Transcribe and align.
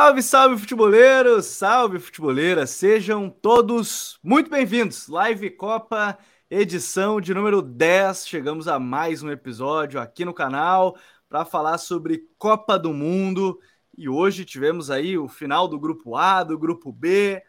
Salve, 0.00 0.22
salve, 0.22 0.56
futeboleiros! 0.56 1.44
Salve, 1.44 1.98
futeboleira! 1.98 2.66
Sejam 2.66 3.28
todos 3.28 4.18
muito 4.22 4.48
bem-vindos. 4.48 5.08
Live 5.08 5.50
Copa, 5.50 6.18
edição 6.50 7.20
de 7.20 7.34
número 7.34 7.60
10. 7.60 8.26
Chegamos 8.26 8.66
a 8.66 8.78
mais 8.78 9.22
um 9.22 9.30
episódio 9.30 10.00
aqui 10.00 10.24
no 10.24 10.32
canal 10.32 10.96
para 11.28 11.44
falar 11.44 11.76
sobre 11.76 12.26
Copa 12.38 12.78
do 12.78 12.94
Mundo. 12.94 13.60
E 13.94 14.08
hoje 14.08 14.46
tivemos 14.46 14.90
aí 14.90 15.18
o 15.18 15.28
final 15.28 15.68
do 15.68 15.78
grupo 15.78 16.16
A, 16.16 16.42
do 16.44 16.58
grupo 16.58 16.90
B. 16.90 17.42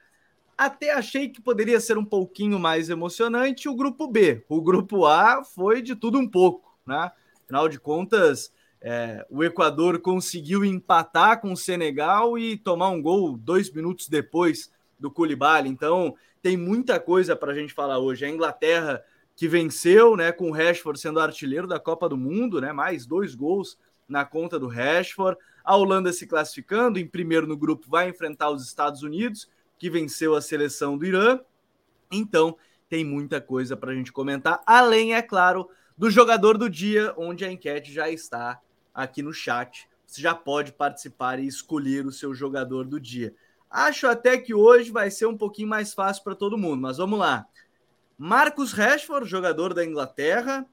Até 0.57 0.91
achei 0.91 1.29
que 1.29 1.41
poderia 1.41 1.79
ser 1.79 1.97
um 1.97 2.05
pouquinho 2.05 2.59
mais 2.59 2.89
emocionante 2.89 3.69
o 3.69 3.75
grupo 3.75 4.09
B. 4.09 4.43
O 4.49 4.61
grupo 4.61 5.05
A 5.05 5.41
foi 5.41 5.81
de 5.81 5.95
tudo 5.95 6.19
um 6.19 6.27
pouco, 6.29 6.77
né? 6.85 7.11
Afinal 7.45 7.69
de 7.69 7.79
contas, 7.79 8.51
é, 8.81 9.23
o 9.29 9.43
Equador 9.43 9.99
conseguiu 9.99 10.65
empatar 10.65 11.39
com 11.39 11.53
o 11.53 11.57
Senegal 11.57 12.37
e 12.37 12.57
tomar 12.57 12.89
um 12.89 13.01
gol 13.01 13.37
dois 13.37 13.71
minutos 13.71 14.09
depois 14.09 14.71
do 14.99 15.11
Koulibaly. 15.11 15.69
Então, 15.69 16.15
tem 16.41 16.57
muita 16.57 16.99
coisa 16.99 17.35
para 17.35 17.51
a 17.51 17.55
gente 17.55 17.73
falar 17.73 17.99
hoje. 17.99 18.25
A 18.25 18.29
Inglaterra 18.29 19.03
que 19.35 19.47
venceu, 19.47 20.15
né, 20.15 20.31
com 20.31 20.49
o 20.49 20.53
Rashford 20.53 20.99
sendo 20.99 21.19
artilheiro 21.19 21.67
da 21.67 21.79
Copa 21.79 22.09
do 22.09 22.17
Mundo, 22.17 22.59
né, 22.59 22.73
mais 22.73 23.05
dois 23.05 23.35
gols 23.35 23.77
na 24.07 24.25
conta 24.25 24.59
do 24.59 24.67
Rashford. 24.67 25.37
A 25.63 25.75
Holanda 25.75 26.11
se 26.11 26.25
classificando 26.25 26.99
em 26.99 27.07
primeiro 27.07 27.47
no 27.47 27.55
grupo 27.55 27.87
vai 27.87 28.09
enfrentar 28.09 28.49
os 28.49 28.65
Estados 28.65 29.03
Unidos, 29.03 29.47
que 29.77 29.89
venceu 29.89 30.35
a 30.35 30.41
seleção 30.41 30.97
do 30.97 31.05
Irã. 31.05 31.39
Então, 32.11 32.57
tem 32.89 33.05
muita 33.05 33.39
coisa 33.39 33.77
para 33.77 33.91
a 33.91 33.95
gente 33.95 34.11
comentar, 34.11 34.61
além, 34.65 35.13
é 35.13 35.21
claro, 35.21 35.69
do 35.97 36.09
jogador 36.09 36.57
do 36.57 36.69
dia, 36.69 37.13
onde 37.15 37.45
a 37.45 37.51
enquete 37.51 37.93
já 37.93 38.09
está 38.09 38.59
aqui 38.93 39.21
no 39.21 39.33
chat. 39.33 39.87
Você 40.05 40.21
já 40.21 40.35
pode 40.35 40.73
participar 40.73 41.39
e 41.39 41.47
escolher 41.47 42.05
o 42.05 42.11
seu 42.11 42.33
jogador 42.33 42.85
do 42.85 42.99
dia. 42.99 43.33
Acho 43.69 44.07
até 44.07 44.37
que 44.37 44.53
hoje 44.53 44.91
vai 44.91 45.09
ser 45.09 45.25
um 45.25 45.37
pouquinho 45.37 45.69
mais 45.69 45.93
fácil 45.93 46.23
para 46.23 46.35
todo 46.35 46.57
mundo, 46.57 46.81
mas 46.81 46.97
vamos 46.97 47.17
lá. 47.17 47.45
Marcus 48.17 48.73
Rashford, 48.73 49.27
jogador 49.27 49.73
da 49.73 49.85
Inglaterra. 49.85 50.65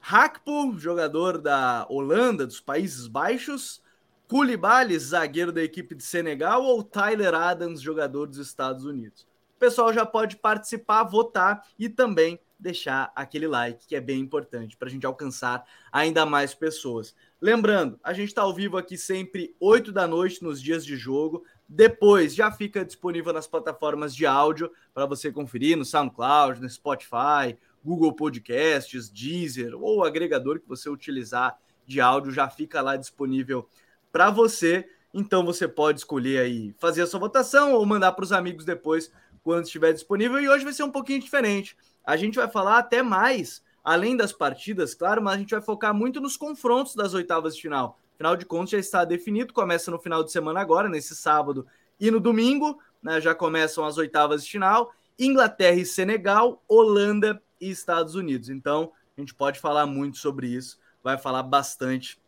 Hakpo, 0.00 0.78
jogador 0.78 1.38
da 1.38 1.86
Holanda, 1.90 2.46
dos 2.46 2.60
Países 2.60 3.06
Baixos. 3.06 3.82
Koulibaly, 4.26 4.98
zagueiro 4.98 5.52
da 5.52 5.62
equipe 5.62 5.94
de 5.94 6.02
Senegal. 6.02 6.62
Ou 6.64 6.82
Tyler 6.82 7.34
Adams, 7.34 7.80
jogador 7.80 8.26
dos 8.26 8.38
Estados 8.38 8.84
Unidos. 8.84 9.26
O 9.54 9.58
pessoal 9.58 9.92
já 9.92 10.04
pode 10.04 10.36
participar, 10.36 11.04
votar 11.04 11.66
e 11.78 11.88
também 11.88 12.40
deixar 12.58 13.12
aquele 13.14 13.46
like, 13.46 13.86
que 13.86 13.94
é 13.94 14.00
bem 14.00 14.20
importante 14.20 14.76
para 14.76 14.88
a 14.88 14.90
gente 14.90 15.06
alcançar 15.06 15.64
ainda 15.92 16.24
mais 16.26 16.54
pessoas. 16.54 17.14
Lembrando, 17.40 18.00
a 18.02 18.14
gente 18.14 18.28
está 18.28 18.42
ao 18.42 18.54
vivo 18.54 18.78
aqui 18.78 18.96
sempre 18.96 19.54
8 19.60 19.92
da 19.92 20.06
noite 20.06 20.42
nos 20.42 20.60
dias 20.60 20.84
de 20.84 20.96
jogo. 20.96 21.44
Depois 21.68 22.34
já 22.34 22.50
fica 22.50 22.82
disponível 22.82 23.30
nas 23.30 23.46
plataformas 23.46 24.14
de 24.14 24.24
áudio 24.24 24.70
para 24.94 25.04
você 25.04 25.30
conferir 25.30 25.76
no 25.76 25.84
SoundCloud, 25.84 26.62
no 26.62 26.70
Spotify, 26.70 27.58
Google 27.84 28.14
Podcasts, 28.14 29.10
Deezer 29.10 29.74
ou 29.74 30.02
agregador 30.02 30.60
que 30.60 30.68
você 30.68 30.88
utilizar 30.88 31.58
de 31.86 32.00
áudio 32.00 32.32
já 32.32 32.48
fica 32.48 32.80
lá 32.80 32.96
disponível 32.96 33.68
para 34.10 34.30
você. 34.30 34.88
Então 35.12 35.44
você 35.44 35.68
pode 35.68 35.98
escolher 35.98 36.38
aí 36.38 36.74
fazer 36.78 37.02
a 37.02 37.06
sua 37.06 37.20
votação 37.20 37.74
ou 37.74 37.84
mandar 37.84 38.12
para 38.12 38.24
os 38.24 38.32
amigos 38.32 38.64
depois 38.64 39.12
quando 39.42 39.64
estiver 39.64 39.92
disponível. 39.92 40.40
E 40.40 40.48
hoje 40.48 40.64
vai 40.64 40.72
ser 40.72 40.84
um 40.84 40.90
pouquinho 40.90 41.20
diferente. 41.20 41.76
A 42.02 42.16
gente 42.16 42.36
vai 42.36 42.48
falar 42.48 42.78
até 42.78 43.02
mais 43.02 43.62
além 43.86 44.16
das 44.16 44.32
partidas, 44.32 44.96
claro, 44.96 45.22
mas 45.22 45.36
a 45.36 45.38
gente 45.38 45.52
vai 45.52 45.62
focar 45.62 45.94
muito 45.94 46.20
nos 46.20 46.36
confrontos 46.36 46.96
das 46.96 47.14
oitavas 47.14 47.54
de 47.54 47.62
final. 47.62 47.96
Final 48.16 48.36
de 48.36 48.44
contas 48.44 48.70
já 48.70 48.78
está 48.78 49.04
definido, 49.04 49.54
começa 49.54 49.92
no 49.92 49.98
final 50.00 50.24
de 50.24 50.32
semana 50.32 50.60
agora, 50.60 50.88
nesse 50.88 51.14
sábado 51.14 51.64
e 52.00 52.10
no 52.10 52.18
domingo, 52.18 52.82
né, 53.00 53.20
já 53.20 53.32
começam 53.32 53.84
as 53.84 53.96
oitavas 53.96 54.44
de 54.44 54.50
final. 54.50 54.92
Inglaterra 55.16 55.76
e 55.76 55.86
Senegal, 55.86 56.60
Holanda 56.66 57.40
e 57.60 57.70
Estados 57.70 58.16
Unidos. 58.16 58.48
Então, 58.48 58.90
a 59.16 59.20
gente 59.20 59.32
pode 59.32 59.60
falar 59.60 59.86
muito 59.86 60.18
sobre 60.18 60.48
isso, 60.48 60.80
vai 61.00 61.16
falar 61.16 61.44
bastante 61.44 62.20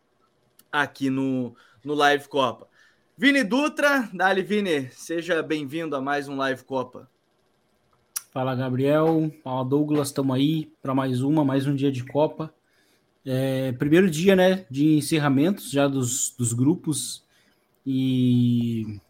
aqui 0.70 1.10
no, 1.10 1.56
no 1.84 1.92
Live 1.94 2.28
Copa. 2.28 2.68
Vini 3.16 3.42
Dutra, 3.42 4.08
Dali 4.14 4.42
Vini, 4.42 4.90
seja 4.92 5.42
bem-vindo 5.42 5.96
a 5.96 6.00
mais 6.00 6.28
um 6.28 6.36
Live 6.36 6.62
Copa. 6.62 7.10
Fala, 8.38 8.54
Gabriel. 8.54 9.32
Fala, 9.42 9.64
Douglas. 9.64 10.10
Estamos 10.10 10.36
aí 10.36 10.72
para 10.80 10.94
mais 10.94 11.22
uma, 11.22 11.44
mais 11.44 11.66
um 11.66 11.74
dia 11.74 11.90
de 11.90 12.04
Copa. 12.04 12.54
É, 13.26 13.72
primeiro 13.72 14.08
dia, 14.08 14.36
né, 14.36 14.64
de 14.70 14.94
encerramentos 14.94 15.72
já 15.72 15.88
dos, 15.88 16.36
dos 16.38 16.52
grupos 16.52 17.24
e 17.84 19.00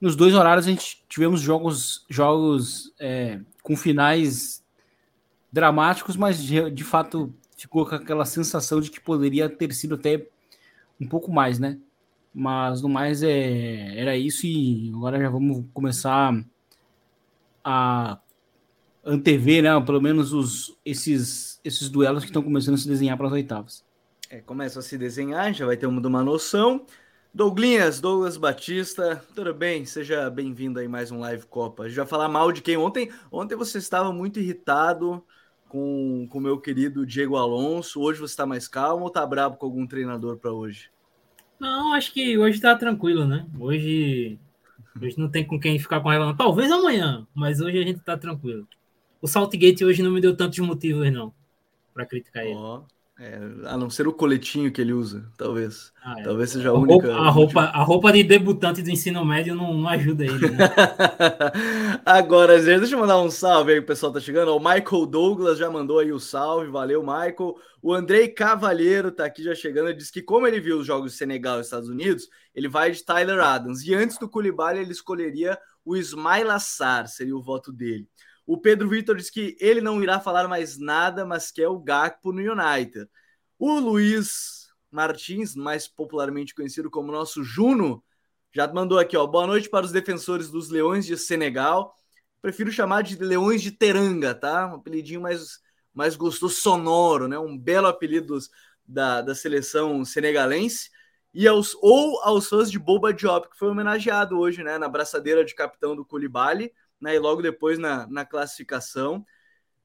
nos 0.00 0.14
dois 0.14 0.34
horários 0.34 0.68
a 0.68 0.70
gente 0.70 1.02
tivemos 1.08 1.40
jogos, 1.40 2.06
jogos 2.08 2.94
é, 3.00 3.40
com 3.60 3.76
finais 3.76 4.64
dramáticos, 5.50 6.16
mas 6.16 6.40
de, 6.40 6.70
de, 6.70 6.84
fato 6.84 7.34
ficou 7.56 7.84
com 7.84 7.96
aquela 7.96 8.24
sensação 8.24 8.80
de 8.80 8.88
que 8.88 9.00
poderia 9.00 9.48
ter 9.48 9.74
sido 9.74 9.96
até 9.96 10.28
um 11.00 11.08
pouco 11.08 11.32
mais, 11.32 11.58
né? 11.58 11.76
Mas 12.32 12.80
no 12.82 12.88
mais 12.88 13.20
é, 13.20 13.98
era 13.98 14.16
isso 14.16 14.46
e 14.46 14.92
agora 14.94 15.18
já 15.18 15.28
vamos 15.28 15.64
começar 15.74 16.32
a 17.64 18.20
antever, 19.04 19.62
né? 19.62 19.80
Pelo 19.84 20.00
menos 20.00 20.32
os, 20.32 20.76
esses, 20.84 21.60
esses 21.64 21.88
duelos 21.88 22.24
que 22.24 22.30
estão 22.30 22.42
começando 22.42 22.74
a 22.74 22.78
se 22.78 22.88
desenhar 22.88 23.16
para 23.16 23.26
as 23.26 23.32
oitavas. 23.32 23.84
É, 24.30 24.40
começa 24.40 24.80
a 24.80 24.82
se 24.82 24.96
desenhar, 24.96 25.52
já 25.52 25.66
vai 25.66 25.76
ter 25.76 25.86
uma, 25.86 26.06
uma 26.06 26.22
noção. 26.22 26.84
Douglinhas, 27.32 28.00
Douglas 28.00 28.36
Batista, 28.36 29.22
tudo 29.34 29.52
bem? 29.52 29.84
Seja 29.84 30.30
bem-vindo 30.30 30.78
aí 30.78 30.86
mais 30.86 31.10
um 31.10 31.18
Live 31.18 31.46
Copa. 31.46 31.82
A 31.82 31.88
gente 31.88 31.96
vai 31.96 32.06
falar 32.06 32.28
mal 32.28 32.52
de 32.52 32.62
quem 32.62 32.76
ontem. 32.76 33.10
Ontem 33.30 33.56
você 33.56 33.78
estava 33.78 34.12
muito 34.12 34.38
irritado 34.38 35.22
com 35.68 36.28
o 36.32 36.40
meu 36.40 36.58
querido 36.60 37.04
Diego 37.04 37.36
Alonso. 37.36 38.00
Hoje 38.00 38.20
você 38.20 38.32
está 38.32 38.46
mais 38.46 38.68
calmo 38.68 39.02
ou 39.02 39.08
está 39.08 39.26
bravo 39.26 39.56
com 39.56 39.66
algum 39.66 39.84
treinador 39.84 40.36
para 40.36 40.52
hoje? 40.52 40.90
Não, 41.58 41.92
acho 41.92 42.12
que 42.12 42.38
hoje 42.38 42.56
está 42.56 42.76
tranquilo, 42.76 43.26
né? 43.26 43.46
Hoje, 43.58 44.38
hoje 45.00 45.18
não 45.18 45.28
tem 45.28 45.44
com 45.44 45.58
quem 45.58 45.76
ficar 45.76 46.00
com 46.00 46.12
ela. 46.12 46.34
Talvez 46.36 46.70
amanhã, 46.70 47.26
mas 47.34 47.60
hoje 47.60 47.78
a 47.78 47.82
gente 47.82 47.98
está 47.98 48.16
tranquilo. 48.16 48.66
O 49.24 49.26
Saltgate 49.26 49.82
hoje 49.82 50.02
não 50.02 50.10
me 50.10 50.20
deu 50.20 50.36
tantos 50.36 50.58
motivos, 50.58 51.10
não, 51.10 51.32
para 51.94 52.04
criticar 52.04 52.44
ele. 52.44 52.56
Oh, 52.56 52.82
é, 53.18 53.38
a 53.64 53.74
não 53.74 53.88
ser 53.88 54.06
o 54.06 54.12
coletinho 54.12 54.70
que 54.70 54.82
ele 54.82 54.92
usa, 54.92 55.26
talvez. 55.38 55.90
Ah, 56.04 56.20
é. 56.20 56.24
Talvez 56.24 56.50
seja 56.50 56.68
a, 56.68 56.72
a 56.72 56.74
única. 56.74 57.06
Roupa, 57.06 57.22
a, 57.22 57.30
roupa, 57.30 57.60
a 57.62 57.82
roupa 57.82 58.12
de 58.12 58.22
debutante 58.22 58.82
do 58.82 58.90
ensino 58.90 59.24
médio 59.24 59.54
não, 59.54 59.72
não 59.72 59.88
ajuda 59.88 60.26
ele. 60.26 60.50
Né? 60.50 60.58
Agora, 62.04 62.60
deixa 62.60 62.94
eu 62.94 63.00
mandar 63.00 63.18
um 63.18 63.30
salve 63.30 63.72
aí, 63.72 63.78
o 63.78 63.86
pessoal 63.86 64.12
tá 64.12 64.20
chegando. 64.20 64.54
O 64.54 64.58
Michael 64.58 65.06
Douglas 65.06 65.56
já 65.56 65.70
mandou 65.70 66.00
aí 66.00 66.12
o 66.12 66.20
salve, 66.20 66.70
valeu, 66.70 67.00
Michael. 67.00 67.56
O 67.80 67.94
Andrei 67.94 68.28
Cavalheiro 68.28 69.10
tá 69.10 69.24
aqui 69.24 69.42
já 69.42 69.54
chegando. 69.54 69.88
Ele 69.88 69.96
disse 69.96 70.12
que, 70.12 70.20
como 70.20 70.46
ele 70.46 70.60
viu 70.60 70.80
os 70.80 70.86
jogos 70.86 71.12
de 71.12 71.16
Senegal 71.16 71.56
e 71.56 71.60
Estados 71.62 71.88
Unidos, 71.88 72.28
ele 72.54 72.68
vai 72.68 72.90
de 72.90 73.02
Tyler 73.02 73.40
Adams. 73.40 73.86
E 73.86 73.94
antes 73.94 74.18
do 74.18 74.28
Koulibaly, 74.28 74.80
ele 74.80 74.92
escolheria 74.92 75.58
o 75.82 75.96
Ismail 75.96 76.50
Assar, 76.50 77.08
seria 77.08 77.34
o 77.34 77.42
voto 77.42 77.72
dele. 77.72 78.06
O 78.46 78.58
Pedro 78.58 78.88
Vitor 78.88 79.16
diz 79.16 79.30
que 79.30 79.56
ele 79.58 79.80
não 79.80 80.02
irá 80.02 80.20
falar 80.20 80.46
mais 80.46 80.78
nada, 80.78 81.24
mas 81.24 81.50
quer 81.50 81.68
o 81.68 81.78
Gakpo 81.78 82.30
no 82.30 82.40
United. 82.40 83.08
O 83.58 83.78
Luiz 83.78 84.68
Martins, 84.90 85.54
mais 85.56 85.88
popularmente 85.88 86.54
conhecido 86.54 86.90
como 86.90 87.10
nosso 87.10 87.42
Juno, 87.42 88.04
já 88.52 88.70
mandou 88.70 88.98
aqui, 88.98 89.16
ó. 89.16 89.26
Boa 89.26 89.46
noite 89.46 89.68
para 89.68 89.86
os 89.86 89.92
defensores 89.92 90.50
dos 90.50 90.68
Leões 90.68 91.06
de 91.06 91.16
Senegal. 91.16 91.94
Prefiro 92.42 92.70
chamar 92.70 93.02
de 93.02 93.16
Leões 93.16 93.62
de 93.62 93.72
Teranga, 93.72 94.34
tá? 94.34 94.66
Um 94.66 94.74
apelidinho 94.74 95.22
mais, 95.22 95.60
mais 95.94 96.14
gostoso, 96.14 96.54
sonoro, 96.54 97.26
né? 97.26 97.38
Um 97.38 97.56
belo 97.56 97.86
apelido 97.86 98.38
da, 98.86 99.22
da 99.22 99.34
seleção 99.34 100.04
senegalense. 100.04 100.90
E 101.32 101.48
aos, 101.48 101.74
ou 101.80 102.20
aos 102.20 102.46
fãs 102.46 102.70
de 102.70 102.78
Boba 102.78 103.12
Diop, 103.12 103.48
que 103.48 103.56
foi 103.58 103.68
homenageado 103.68 104.38
hoje, 104.38 104.62
né? 104.62 104.76
Na 104.76 104.88
braçadeira 104.88 105.44
de 105.44 105.54
capitão 105.54 105.96
do 105.96 106.04
Koulibaly 106.04 106.70
né? 107.00 107.14
E 107.14 107.18
logo 107.18 107.42
depois 107.42 107.78
na, 107.78 108.06
na 108.06 108.24
classificação. 108.24 109.24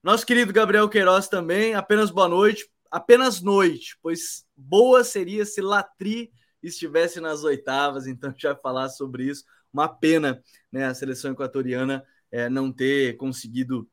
Nosso 0.02 0.26
querido 0.26 0.54
Gabriel 0.54 0.88
Queiroz 0.88 1.28
também, 1.28 1.76
apenas 1.76 2.10
boa 2.10 2.28
noite, 2.28 2.70
apenas 2.90 3.42
noite, 3.42 3.98
pois 4.02 4.46
boa 4.56 5.04
seria 5.04 5.46
se 5.46 5.62
Latri 5.62 6.32
estivesse 6.64 7.20
nas 7.20 7.44
oitavas, 7.44 8.08
então 8.08 8.34
já 8.38 8.56
falar 8.56 8.90
sobre 8.90 9.26
isso. 9.26 9.44
Uma 9.72 9.88
pena, 9.88 10.42
né? 10.72 10.86
A 10.86 10.94
seleção 10.94 11.32
equatoriana 11.32 12.04
é, 12.32 12.50
não 12.50 12.72
ter 12.72 13.18
conseguido 13.18 13.90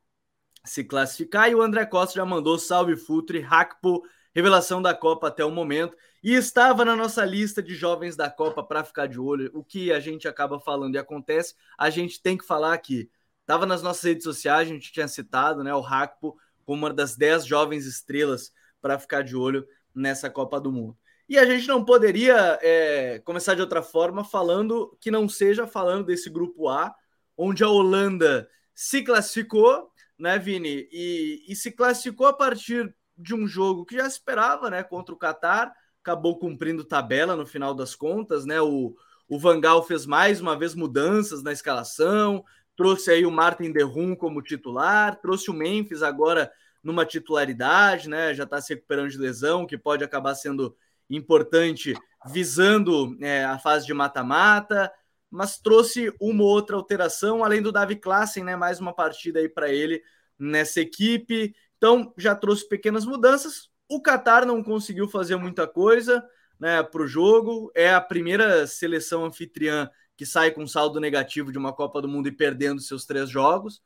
se 0.65 0.83
classificar. 0.83 1.49
E 1.49 1.55
o 1.55 1.61
André 1.61 1.85
Costa 1.85 2.15
já 2.15 2.25
mandou 2.25 2.57
salve 2.57 2.95
Futre, 2.95 3.43
Hakpo, 3.43 4.03
revelação 4.33 4.81
da 4.81 4.93
Copa 4.93 5.27
até 5.27 5.43
o 5.43 5.51
momento. 5.51 5.95
E 6.27 6.33
estava 6.33 6.83
na 6.83 6.93
nossa 6.93 7.23
lista 7.23 7.63
de 7.63 7.73
jovens 7.73 8.17
da 8.17 8.29
Copa 8.29 8.61
para 8.61 8.83
ficar 8.83 9.07
de 9.07 9.17
olho. 9.17 9.49
O 9.53 9.63
que 9.63 9.93
a 9.93 9.99
gente 10.01 10.27
acaba 10.27 10.59
falando 10.59 10.93
e 10.93 10.97
acontece, 10.97 11.55
a 11.77 11.89
gente 11.89 12.21
tem 12.21 12.37
que 12.37 12.43
falar 12.43 12.73
aqui. 12.73 13.09
Estava 13.39 13.65
nas 13.65 13.81
nossas 13.81 14.03
redes 14.03 14.25
sociais, 14.25 14.67
a 14.67 14.73
gente 14.73 14.91
tinha 14.91 15.07
citado 15.07 15.63
né, 15.63 15.73
o 15.73 15.79
Hakpo 15.81 16.37
como 16.65 16.85
uma 16.85 16.93
das 16.93 17.15
10 17.15 17.45
jovens 17.45 17.85
estrelas 17.85 18.51
para 18.81 18.99
ficar 18.99 19.21
de 19.21 19.37
olho 19.37 19.65
nessa 19.95 20.29
Copa 20.29 20.59
do 20.59 20.69
Mundo. 20.69 20.97
E 21.29 21.39
a 21.39 21.45
gente 21.45 21.65
não 21.65 21.85
poderia 21.85 22.59
é, 22.61 23.19
começar 23.19 23.55
de 23.55 23.61
outra 23.61 23.81
forma 23.81 24.21
falando 24.25 24.97
que 24.99 25.09
não 25.09 25.29
seja 25.29 25.65
falando 25.65 26.07
desse 26.07 26.29
grupo 26.29 26.67
A, 26.67 26.93
onde 27.37 27.63
a 27.63 27.69
Holanda 27.69 28.49
se 28.75 29.01
classificou, 29.01 29.89
né, 30.19 30.37
Vini? 30.37 30.89
E, 30.91 31.45
e 31.47 31.55
se 31.55 31.71
classificou 31.71 32.27
a 32.27 32.33
partir 32.33 32.93
de 33.17 33.33
um 33.33 33.47
jogo 33.47 33.85
que 33.85 33.95
já 33.95 34.05
esperava, 34.05 34.69
né, 34.69 34.83
contra 34.83 35.15
o 35.15 35.17
Catar, 35.17 35.73
acabou 36.07 36.39
cumprindo 36.39 36.85
tabela 36.85 37.35
no 37.35 37.45
final 37.45 37.75
das 37.75 37.93
contas, 37.93 38.45
né? 38.45 38.61
O, 38.61 38.95
o 39.27 39.37
Vangal 39.37 39.83
fez 39.83 40.05
mais 40.05 40.39
uma 40.39 40.57
vez 40.57 40.73
mudanças 40.73 41.43
na 41.43 41.51
escalação, 41.51 42.45
trouxe 42.77 43.11
aí 43.11 43.25
o 43.25 43.31
Martin 43.31 43.73
Derrum 43.73 44.15
como 44.15 44.41
titular, 44.41 45.19
trouxe 45.19 45.51
o 45.51 45.53
Memphis 45.53 46.01
agora 46.01 46.49
numa 46.81 47.05
titularidade, 47.05 48.07
né? 48.07 48.33
Já 48.33 48.45
está 48.45 48.61
se 48.61 48.73
recuperando 48.73 49.09
de 49.09 49.17
lesão, 49.17 49.67
que 49.67 49.77
pode 49.77 50.01
acabar 50.01 50.33
sendo 50.33 50.73
importante 51.09 51.93
visando 52.25 53.17
é, 53.21 53.43
a 53.43 53.59
fase 53.59 53.85
de 53.85 53.93
mata-mata, 53.93 54.89
mas 55.29 55.57
trouxe 55.59 56.13
uma 56.21 56.43
outra 56.43 56.77
alteração, 56.77 57.43
além 57.43 57.61
do 57.61 57.71
Davi 57.71 57.97
Klassen, 57.97 58.45
né? 58.45 58.55
Mais 58.55 58.79
uma 58.79 58.93
partida 58.93 59.39
aí 59.39 59.49
para 59.49 59.69
ele 59.69 60.01
nessa 60.39 60.79
equipe. 60.79 61.53
Então 61.75 62.13
já 62.17 62.33
trouxe 62.33 62.65
pequenas 62.65 63.05
mudanças. 63.05 63.69
O 63.89 64.01
Qatar 64.01 64.45
não 64.45 64.63
conseguiu 64.63 65.07
fazer 65.07 65.35
muita 65.37 65.67
coisa 65.67 66.23
né, 66.59 66.81
para 66.83 67.01
o 67.01 67.07
jogo. 67.07 67.71
É 67.75 67.93
a 67.93 68.01
primeira 68.01 68.67
seleção 68.67 69.25
anfitriã 69.25 69.89
que 70.15 70.25
sai 70.25 70.51
com 70.51 70.65
saldo 70.65 70.99
negativo 70.99 71.51
de 71.51 71.57
uma 71.57 71.71
Copa 71.71 72.01
do 72.01 72.07
Mundo 72.07 72.27
e 72.27 72.31
perdendo 72.31 72.81
seus 72.81 73.05
três 73.05 73.29
jogos. 73.29 73.81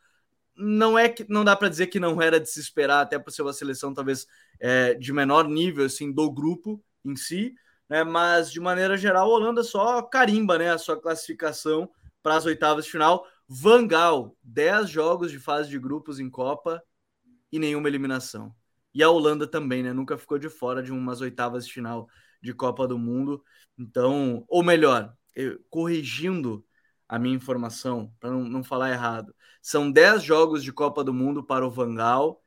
Não 0.55 0.97
é 0.97 1.09
que 1.09 1.25
não 1.29 1.43
dá 1.43 1.55
para 1.55 1.69
dizer 1.69 1.87
que 1.87 1.99
não 1.99 2.21
era 2.21 2.39
de 2.39 2.49
se 2.49 2.59
esperar, 2.59 3.01
até 3.01 3.19
por 3.19 3.31
ser 3.31 3.41
uma 3.41 3.53
seleção 3.53 3.93
talvez 3.93 4.25
é, 4.59 4.93
de 4.93 5.11
menor 5.11 5.47
nível 5.47 5.85
assim 5.85 6.11
do 6.11 6.31
grupo 6.31 6.83
em 7.03 7.15
si, 7.15 7.53
né? 7.89 8.03
Mas 8.03 8.51
de 8.51 8.59
maneira 8.59 8.95
geral, 8.95 9.29
a 9.29 9.33
Holanda 9.33 9.63
só 9.63 10.01
carimba, 10.01 10.57
né, 10.57 10.71
a 10.71 10.77
sua 10.77 10.99
classificação 10.99 11.89
para 12.23 12.35
as 12.35 12.45
oitavas 12.45 12.85
de 12.85 12.91
final. 12.91 13.25
Vangal, 13.47 14.37
10 14.43 14.89
jogos 14.89 15.31
de 15.31 15.39
fase 15.39 15.69
de 15.69 15.77
grupos 15.77 16.19
em 16.19 16.29
Copa 16.29 16.81
e 17.51 17.59
nenhuma 17.59 17.89
eliminação. 17.89 18.55
E 18.93 19.01
a 19.03 19.09
Holanda 19.09 19.47
também, 19.47 19.83
né? 19.83 19.93
Nunca 19.93 20.17
ficou 20.17 20.37
de 20.37 20.49
fora 20.49 20.83
de 20.83 20.91
umas 20.91 21.21
oitavas 21.21 21.65
de 21.65 21.73
final 21.73 22.07
de 22.41 22.53
Copa 22.53 22.87
do 22.87 22.97
Mundo. 22.97 23.43
Então, 23.77 24.43
ou 24.47 24.63
melhor, 24.63 25.15
eu, 25.35 25.59
corrigindo 25.69 26.65
a 27.07 27.19
minha 27.19 27.35
informação, 27.35 28.13
para 28.19 28.29
não, 28.31 28.43
não 28.43 28.63
falar 28.63 28.91
errado, 28.91 29.35
são 29.61 29.91
10 29.91 30.23
jogos 30.23 30.63
de 30.63 30.71
Copa 30.71 31.03
do 31.03 31.13
Mundo 31.13 31.43
para 31.43 31.65
o 31.65 31.69
Vangal 31.69 32.41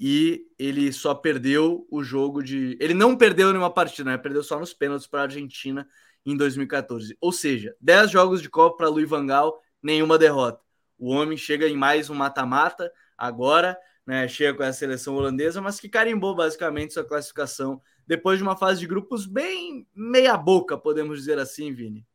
e 0.00 0.46
ele 0.58 0.92
só 0.92 1.14
perdeu 1.14 1.86
o 1.90 2.02
jogo 2.02 2.42
de. 2.42 2.76
Ele 2.80 2.94
não 2.94 3.16
perdeu 3.16 3.48
nenhuma 3.48 3.72
partida, 3.72 4.10
né? 4.10 4.18
Perdeu 4.18 4.42
só 4.42 4.58
nos 4.58 4.72
pênaltis 4.72 5.06
para 5.06 5.20
a 5.20 5.22
Argentina 5.24 5.88
em 6.24 6.36
2014. 6.36 7.16
Ou 7.20 7.32
seja, 7.32 7.74
10 7.80 8.10
jogos 8.10 8.40
de 8.40 8.48
Copa 8.48 8.76
para 8.76 8.88
Luiz 8.88 9.08
Vangal, 9.08 9.60
nenhuma 9.82 10.18
derrota. 10.18 10.60
O 10.98 11.10
homem 11.10 11.36
chega 11.36 11.68
em 11.68 11.76
mais 11.76 12.10
um 12.10 12.14
mata-mata 12.14 12.92
agora, 13.16 13.76
né? 14.08 14.26
Chega 14.26 14.56
com 14.56 14.62
a 14.62 14.72
seleção 14.72 15.16
holandesa, 15.16 15.60
mas 15.60 15.78
que 15.78 15.86
carimbou 15.86 16.34
basicamente 16.34 16.94
sua 16.94 17.04
classificação 17.04 17.78
depois 18.06 18.38
de 18.38 18.42
uma 18.42 18.56
fase 18.56 18.80
de 18.80 18.86
grupos 18.86 19.26
bem 19.26 19.86
meia-boca, 19.94 20.78
podemos 20.78 21.18
dizer 21.18 21.38
assim, 21.38 21.74
Vini. 21.74 22.06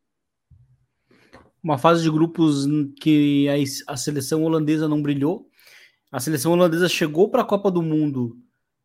Uma 1.61 1.77
fase 1.77 2.01
de 2.01 2.09
grupos 2.09 2.65
que 2.99 3.47
a, 3.47 3.93
a 3.93 3.95
seleção 3.95 4.43
holandesa 4.43 4.89
não 4.89 5.03
brilhou. 5.03 5.47
A 6.11 6.19
seleção 6.19 6.53
holandesa 6.53 6.89
chegou 6.89 7.29
para 7.29 7.43
a 7.43 7.45
Copa 7.45 7.69
do 7.69 7.83
Mundo 7.83 8.39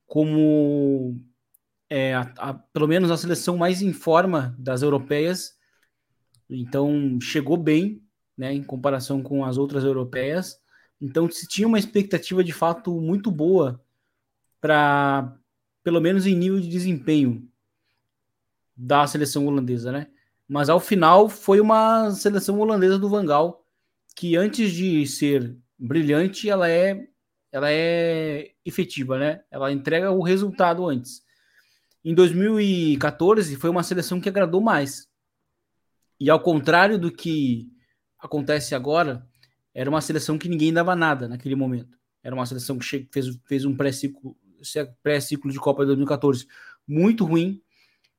como 0.06 1.18
é, 1.88 2.14
a, 2.14 2.30
a, 2.36 2.52
pelo 2.52 2.86
menos 2.86 3.10
a 3.10 3.16
seleção 3.16 3.56
mais 3.56 3.80
em 3.80 3.94
forma 3.94 4.54
das 4.58 4.82
europeias. 4.82 5.56
Então 6.48 7.18
chegou 7.22 7.56
bem, 7.56 8.02
né, 8.36 8.52
em 8.52 8.62
comparação 8.62 9.22
com 9.22 9.46
as 9.46 9.56
outras 9.56 9.82
europeias. 9.82 10.60
Então 11.00 11.30
se 11.30 11.46
tinha 11.46 11.66
uma 11.66 11.78
expectativa 11.78 12.42
de 12.42 12.52
fato 12.52 13.00
muito 13.00 13.30
boa 13.30 13.80
para 14.60 15.36
pelo 15.82 16.00
menos 16.00 16.26
em 16.26 16.34
nível 16.34 16.60
de 16.60 16.68
desempenho 16.68 17.48
da 18.76 19.06
seleção 19.06 19.46
holandesa, 19.46 19.90
né? 19.92 20.08
Mas 20.48 20.68
ao 20.68 20.80
final 20.80 21.28
foi 21.28 21.60
uma 21.60 22.10
seleção 22.10 22.58
holandesa 22.58 22.98
do 22.98 23.08
Vangal 23.08 23.64
que 24.14 24.36
antes 24.36 24.72
de 24.72 25.06
ser 25.06 25.56
brilhante, 25.78 26.50
ela 26.50 26.68
é 26.68 27.08
ela 27.50 27.70
é 27.70 28.50
efetiva, 28.64 29.18
né? 29.18 29.42
Ela 29.50 29.72
entrega 29.72 30.10
o 30.10 30.22
resultado 30.22 30.86
antes. 30.86 31.22
Em 32.04 32.14
2014 32.14 33.56
foi 33.56 33.70
uma 33.70 33.82
seleção 33.82 34.20
que 34.20 34.28
agradou 34.28 34.60
mais. 34.60 35.08
E 36.20 36.28
ao 36.28 36.40
contrário 36.40 36.98
do 36.98 37.10
que 37.10 37.70
acontece 38.18 38.74
agora, 38.74 39.26
era 39.78 39.88
uma 39.88 40.00
seleção 40.00 40.36
que 40.36 40.48
ninguém 40.48 40.72
dava 40.72 40.96
nada 40.96 41.28
naquele 41.28 41.54
momento. 41.54 41.96
Era 42.20 42.34
uma 42.34 42.44
seleção 42.44 42.76
que 42.76 43.08
fez, 43.12 43.38
fez 43.46 43.64
um 43.64 43.76
pré-ciclo 43.76 44.36
pré-ciclo 45.04 45.52
de 45.52 45.58
Copa 45.60 45.84
de 45.84 45.86
2014 45.86 46.48
muito 46.84 47.24
ruim 47.24 47.62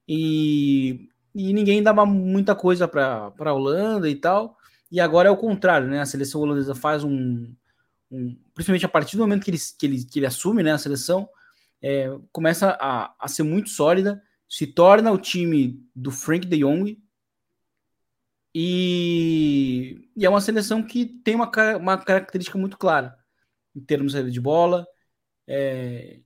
e, 0.08 1.10
e 1.36 1.52
ninguém 1.52 1.84
dava 1.84 2.06
muita 2.06 2.56
coisa 2.56 2.88
para 2.88 3.34
a 3.38 3.54
Holanda 3.54 4.10
e 4.10 4.16
tal. 4.16 4.58
E 4.90 5.02
agora 5.02 5.28
é 5.28 5.32
o 5.32 5.36
contrário, 5.36 5.90
né? 5.90 6.00
A 6.00 6.06
seleção 6.06 6.40
holandesa 6.40 6.74
faz 6.74 7.04
um, 7.04 7.54
um 8.10 8.38
principalmente 8.54 8.86
a 8.86 8.90
partir 8.90 9.18
do 9.18 9.24
momento 9.24 9.44
que 9.44 9.52
ele, 9.52 9.60
que 9.78 9.86
ele, 9.86 10.06
que 10.06 10.20
ele 10.20 10.28
assume 10.28 10.64
né, 10.64 10.72
a 10.72 10.78
seleção, 10.78 11.28
é, 11.82 12.10
começa 12.32 12.78
a, 12.80 13.14
a 13.20 13.28
ser 13.28 13.44
muito 13.44 13.70
sólida, 13.70 14.24
se 14.48 14.66
torna 14.66 15.12
o 15.12 15.18
time 15.18 15.86
do 15.94 16.10
Frank 16.10 16.48
de 16.48 16.60
Jong. 16.60 16.98
E, 18.54 20.10
e 20.16 20.26
é 20.26 20.30
uma 20.30 20.42
seleção 20.42 20.82
que 20.82 21.06
tem 21.06 21.36
uma, 21.36 21.50
uma 21.78 21.98
característica 21.98 22.58
muito 22.58 22.78
clara 22.78 23.16
em 23.76 23.82
termos 23.82 24.14
de 24.14 24.42
bola, 24.42 24.88
é, 25.48 26.20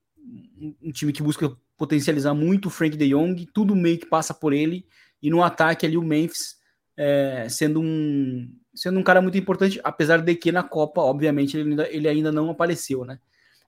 um 0.81 0.92
time 0.92 1.12
que 1.12 1.22
busca 1.22 1.56
potencializar 1.78 2.34
muito 2.34 2.68
o 2.68 2.70
Frank 2.70 2.96
de 2.96 3.10
Jong, 3.10 3.46
tudo 3.54 3.75
meio 3.75 3.98
que 3.98 4.06
passa 4.06 4.34
por 4.34 4.54
ele, 4.54 4.88
e 5.22 5.30
no 5.30 5.44
ataque 5.44 5.86
ali 5.86 5.98
o 5.98 6.02
Memphis 6.02 6.58
é, 6.96 7.48
sendo, 7.50 7.81
um, 7.81 8.50
sendo 8.74 9.00
um 9.00 9.04
cara 9.04 9.22
muito 9.22 9.38
importante, 9.38 9.80
apesar 9.84 10.22
de 10.22 10.36
que 10.36 10.52
na 10.52 10.64
Copa, 10.64 11.02
obviamente, 11.02 11.58
ele 11.58 11.72
ainda, 11.72 11.89
ele 11.89 12.08
ainda 12.08 12.32
não 12.32 12.50
apareceu, 12.50 13.03
né? 13.03 13.20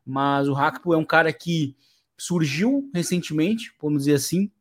Mas 0.06 0.48
o 0.48 0.56
Hakpo 0.56 0.94
é 0.94 0.98
um 0.98 1.06
cara 1.06 1.34
que 1.34 1.76
surgiu 2.18 2.90
recentemente, 2.94 3.74
vamos 3.82 4.04
dizer 4.04 4.16
assim, 4.16 4.52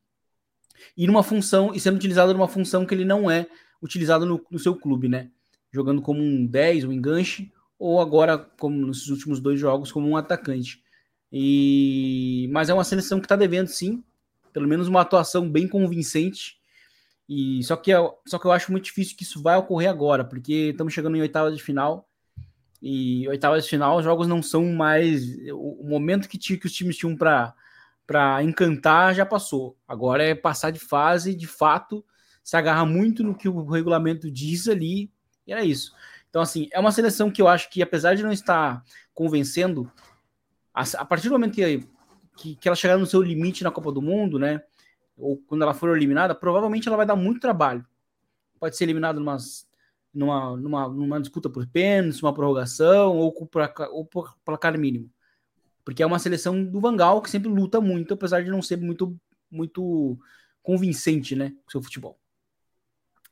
e 0.97 1.07
numa 1.07 1.23
função, 1.23 1.73
e 1.75 1.81
sendo 1.81 1.97
utilizado 1.97 2.33
numa 2.33 2.49
função 2.49 2.85
que 2.85 2.95
ele 2.95 3.05
não 3.05 3.31
é 3.31 3.47
utilizado 3.85 4.25
no, 4.25 4.45
no 4.51 4.59
seu 4.59 4.75
clube, 4.75 5.09
né? 5.09 5.31
Jogando 5.71 6.01
como 6.01 6.23
um 6.23 6.47
10, 6.47 6.85
um 6.85 6.93
enganche, 6.93 7.53
ou 7.79 8.01
agora, 8.01 8.39
como 8.39 8.75
nos 8.77 9.09
últimos 9.09 9.41
dois 9.41 9.61
jogos, 9.61 9.93
como 9.93 10.09
um 10.09 10.17
atacante. 10.17 10.83
E 11.31 12.49
mas 12.51 12.71
é 12.71 12.75
uma 12.75 12.85
seleção 12.85 13.21
que 13.21 13.27
está 13.27 13.37
devendo 13.37 13.69
sim, 13.69 14.03
pelo 14.53 14.67
menos 14.67 14.89
uma 14.89 15.03
atuação 15.03 15.51
bem 15.51 15.69
convincente. 15.69 16.57
E 17.29 17.63
só 17.65 17.77
que 17.77 17.91
eu, 17.91 18.15
só 18.27 18.39
que 18.39 18.47
eu 18.47 18.53
acho 18.53 18.73
muito 18.73 18.85
difícil 18.85 19.17
que 19.17 19.25
isso 19.25 19.43
vai 19.43 19.57
ocorrer 19.57 19.91
agora, 19.91 20.25
porque 20.25 20.71
estamos 20.71 20.95
chegando 20.95 21.17
em 21.17 21.21
oitava 21.21 21.53
de 21.53 21.63
final. 21.63 22.09
E 22.81 23.27
oitava 23.29 23.59
de 23.61 23.67
final, 23.67 23.97
os 23.99 24.05
jogos 24.05 24.29
não 24.29 24.43
são 24.43 24.67
mais 24.73 25.23
o, 25.51 25.85
momento 25.85 26.29
que, 26.29 26.37
tinha, 26.37 26.59
que 26.59 26.67
os 26.67 26.73
times 26.73 26.97
tinham 26.97 27.17
para 27.17 28.43
encantar 28.43 29.15
já 29.15 29.25
passou. 29.25 29.77
Agora 29.89 30.23
é 30.23 30.35
passar 30.35 30.71
de 30.71 30.79
fase, 30.79 31.35
de 31.35 31.47
fato, 31.47 32.05
se 32.45 32.57
agarra 32.59 32.85
muito 32.85 33.25
no 33.25 33.35
que 33.35 33.49
o 33.49 33.65
regulamento 33.65 34.31
diz 34.31 34.69
ali, 34.69 35.11
e 35.47 35.53
era 35.53 35.65
isso. 35.65 35.95
Então, 36.29 36.43
assim, 36.43 36.69
é 36.71 36.79
uma 36.79 36.93
seleção 36.93 37.31
que 37.31 37.41
eu 37.41 37.49
acho 37.49 37.71
que, 37.71 37.81
apesar 37.81 38.15
de 38.15 38.23
não 38.23 38.31
estar 38.31 38.85
convencendo, 39.15 39.91
a, 40.75 40.83
a 40.99 41.05
partir 41.05 41.29
do 41.29 41.33
momento 41.33 41.55
que, 41.55 41.89
que, 42.37 42.57
que, 42.57 42.69
ela 42.69 42.77
chegar 42.77 42.99
no 42.99 43.07
seu 43.07 43.23
limite 43.23 43.65
na 43.65 43.71
Copa 43.71 43.91
do 43.91 44.03
Mundo, 44.03 44.39
né? 44.39 44.63
Ou 45.17 45.39
quando 45.47 45.63
ela 45.63 45.73
for 45.73 45.97
eliminada, 45.97 46.35
provavelmente 46.35 46.87
ela 46.87 46.97
vai 46.97 47.07
dar 47.07 47.17
muito 47.17 47.41
trabalho. 47.41 47.87
Pode 48.61 48.77
ser 48.77 48.85
eliminada 48.85 49.19
numas, 49.19 49.67
numa, 50.13 50.57
numa, 50.57 50.89
numa 50.89 51.21
disputa 51.21 51.49
por 51.49 51.67
pênaltis, 51.67 52.23
uma 52.23 52.35
prorrogação 52.35 53.17
ou, 53.17 53.33
por, 53.47 53.63
ou 53.91 54.05
por 54.05 54.37
placar 54.45 54.77
mínimo. 54.77 55.11
Porque 55.85 56.03
é 56.03 56.07
uma 56.07 56.19
seleção 56.19 56.65
do 56.65 56.81
Vangal 56.81 57.23
que 57.23 57.31
sempre 57.31 57.49
luta 57.49 57.81
muito, 57.81 58.15
apesar 58.15 58.43
de 58.43 58.51
não 58.51 58.61
ser 58.61 58.77
muito, 58.77 59.17
muito 59.51 60.19
convincente, 60.63 61.35
né? 61.37 61.55
Com 61.65 61.71
seu 61.71 61.83
futebol. 61.83 62.19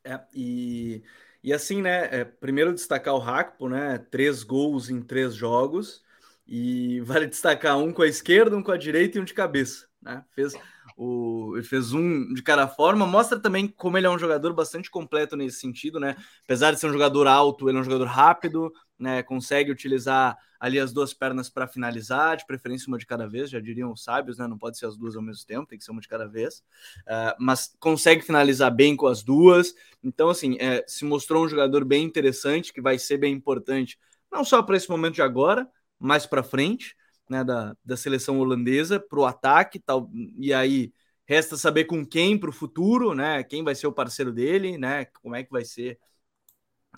É, 0.04 0.20
e, 0.34 1.02
e 1.42 1.52
assim, 1.52 1.82
né? 1.82 2.20
É, 2.20 2.24
primeiro 2.24 2.72
destacar 2.72 3.14
o 3.14 3.18
Rakpo, 3.18 3.68
né? 3.68 3.98
Três 4.10 4.42
gols 4.42 4.90
em 4.90 5.00
três 5.02 5.34
jogos. 5.34 6.04
E 6.46 7.00
vale 7.06 7.26
destacar 7.26 7.78
um 7.78 7.92
com 7.92 8.02
a 8.02 8.08
esquerda, 8.08 8.56
um 8.56 8.62
com 8.62 8.72
a 8.72 8.76
direita 8.76 9.18
e 9.18 9.20
um 9.20 9.24
de 9.24 9.34
cabeça. 9.34 9.86
Né? 10.00 10.24
Fez 10.34 10.54
O, 10.96 11.52
ele 11.54 11.64
fez 11.64 11.92
um 11.92 12.32
de 12.32 12.42
cada 12.42 12.68
forma, 12.68 13.06
mostra 13.06 13.38
também 13.38 13.66
como 13.68 13.96
ele 13.96 14.06
é 14.06 14.10
um 14.10 14.18
jogador 14.18 14.52
bastante 14.52 14.90
completo 14.90 15.36
nesse 15.36 15.58
sentido, 15.58 15.98
né? 15.98 16.16
Apesar 16.44 16.72
de 16.72 16.80
ser 16.80 16.86
um 16.86 16.92
jogador 16.92 17.26
alto, 17.26 17.68
ele 17.68 17.78
é 17.78 17.80
um 17.80 17.84
jogador 17.84 18.06
rápido, 18.06 18.72
né? 18.98 19.22
Consegue 19.22 19.70
utilizar 19.70 20.36
ali 20.60 20.78
as 20.78 20.92
duas 20.92 21.12
pernas 21.12 21.50
para 21.50 21.66
finalizar, 21.66 22.36
de 22.36 22.46
preferência 22.46 22.86
uma 22.86 22.96
de 22.96 23.04
cada 23.04 23.26
vez, 23.26 23.50
já 23.50 23.58
diriam 23.58 23.90
os 23.90 24.04
sábios, 24.04 24.38
né? 24.38 24.46
Não 24.46 24.56
pode 24.56 24.78
ser 24.78 24.86
as 24.86 24.96
duas 24.96 25.16
ao 25.16 25.22
mesmo 25.22 25.44
tempo, 25.44 25.66
tem 25.66 25.76
que 25.76 25.84
ser 25.84 25.90
uma 25.90 26.00
de 26.00 26.06
cada 26.06 26.28
vez. 26.28 26.62
Uh, 27.00 27.34
mas 27.38 27.74
consegue 27.80 28.22
finalizar 28.22 28.72
bem 28.72 28.94
com 28.94 29.08
as 29.08 29.24
duas. 29.24 29.74
Então, 30.04 30.28
assim, 30.28 30.56
é, 30.60 30.84
se 30.86 31.04
mostrou 31.04 31.44
um 31.44 31.48
jogador 31.48 31.84
bem 31.84 32.04
interessante, 32.04 32.72
que 32.72 32.80
vai 32.80 32.96
ser 32.96 33.16
bem 33.16 33.34
importante, 33.34 33.98
não 34.30 34.44
só 34.44 34.62
para 34.62 34.76
esse 34.76 34.88
momento 34.88 35.14
de 35.14 35.22
agora, 35.22 35.68
mais 35.98 36.26
para 36.26 36.44
frente 36.44 36.94
né, 37.28 37.44
da, 37.44 37.76
da 37.84 37.96
seleção 37.96 38.38
holandesa 38.38 39.00
para 39.00 39.18
o 39.18 39.24
ataque, 39.24 39.78
tal, 39.78 40.10
e 40.38 40.52
aí 40.52 40.92
resta 41.26 41.56
saber 41.56 41.84
com 41.84 42.04
quem 42.04 42.38
para 42.38 42.50
o 42.50 42.52
futuro, 42.52 43.14
né? 43.14 43.42
Quem 43.44 43.64
vai 43.64 43.74
ser 43.74 43.86
o 43.86 43.92
parceiro 43.92 44.32
dele, 44.32 44.76
né? 44.76 45.06
Como 45.06 45.34
é 45.34 45.42
que 45.42 45.50
vai 45.50 45.64
ser 45.64 45.98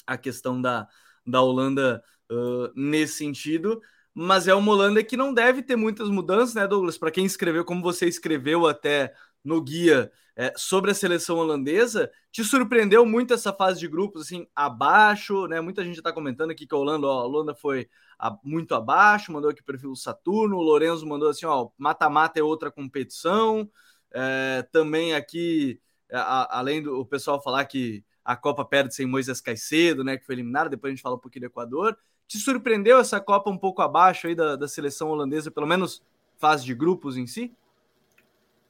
a 0.07 0.17
questão 0.19 0.61
da, 0.61 0.89
da 1.27 1.41
Holanda 1.41 2.03
uh, 2.31 2.73
nesse 2.75 3.15
sentido. 3.15 3.81
Mas 4.13 4.47
é 4.47 4.55
uma 4.55 4.73
Holanda 4.73 5.03
que 5.03 5.17
não 5.17 5.35
deve 5.35 5.63
ter 5.63 5.77
muitas 5.77 6.09
mudanças, 6.09 6.55
né, 6.55 6.67
Douglas? 6.67 6.97
Para 6.99 7.11
quem 7.11 7.25
escreveu, 7.25 7.65
como 7.65 7.83
você 7.83 8.07
escreveu 8.07 8.67
até 8.67 9.13
no 9.45 9.61
guia 9.61 10.11
é, 10.37 10.53
sobre 10.57 10.91
a 10.91 10.95
seleção 10.95 11.37
holandesa, 11.37 12.11
te 12.33 12.43
surpreendeu 12.43 13.07
muito 13.07 13.33
essa 13.33 13.53
fase 13.53 13.79
de 13.79 13.87
grupos, 13.87 14.23
assim, 14.23 14.47
abaixo, 14.55 15.47
né? 15.47 15.61
Muita 15.61 15.85
gente 15.85 15.99
está 15.99 16.13
comentando 16.13 16.51
aqui 16.51 16.67
que 16.67 16.75
a 16.75 16.79
Holanda, 16.79 17.07
ó, 17.07 17.21
a 17.21 17.25
Holanda 17.25 17.55
foi 17.55 17.89
a, 18.19 18.37
muito 18.43 18.75
abaixo, 18.75 19.33
mandou 19.33 19.51
aqui 19.51 19.61
o 19.61 19.65
perfil 19.65 19.95
Saturno, 19.95 20.57
o 20.57 20.63
Lorenzo 20.63 21.07
mandou 21.07 21.29
assim, 21.29 21.47
ó, 21.47 21.69
mata-mata 21.79 22.41
é 22.41 22.43
outra 22.43 22.71
competição, 22.71 23.71
é, 24.13 24.67
também 24.73 25.15
aqui, 25.15 25.81
é, 26.09 26.17
a, 26.17 26.59
além 26.59 26.83
do 26.83 26.99
o 26.99 27.07
pessoal 27.07 27.41
falar 27.41 27.65
que 27.67 28.05
a 28.25 28.35
Copa 28.35 28.65
perde 28.65 28.95
sem 28.95 29.07
Moisés 29.07 29.41
Caicedo, 29.41 30.03
né, 30.03 30.17
que 30.17 30.25
foi 30.25 30.35
eliminado, 30.35 30.71
depois 30.71 30.91
a 30.91 30.95
gente 30.95 31.03
fala 31.03 31.17
um 31.17 31.21
pouquinho 31.21 31.43
do 31.43 31.47
Equador, 31.47 31.97
te 32.27 32.39
surpreendeu 32.39 32.99
essa 32.99 33.21
Copa 33.21 33.51
um 33.51 33.59
pouco 33.59 33.83
abaixo 33.83 34.27
aí 34.27 34.35
da, 34.35 34.57
da 34.57 34.67
seleção 34.67 35.11
holandesa, 35.11 35.51
pelo 35.51 35.67
menos 35.67 36.03
fase 36.39 36.65
de 36.65 36.75
grupos 36.75 37.17
em 37.17 37.27
si? 37.27 37.55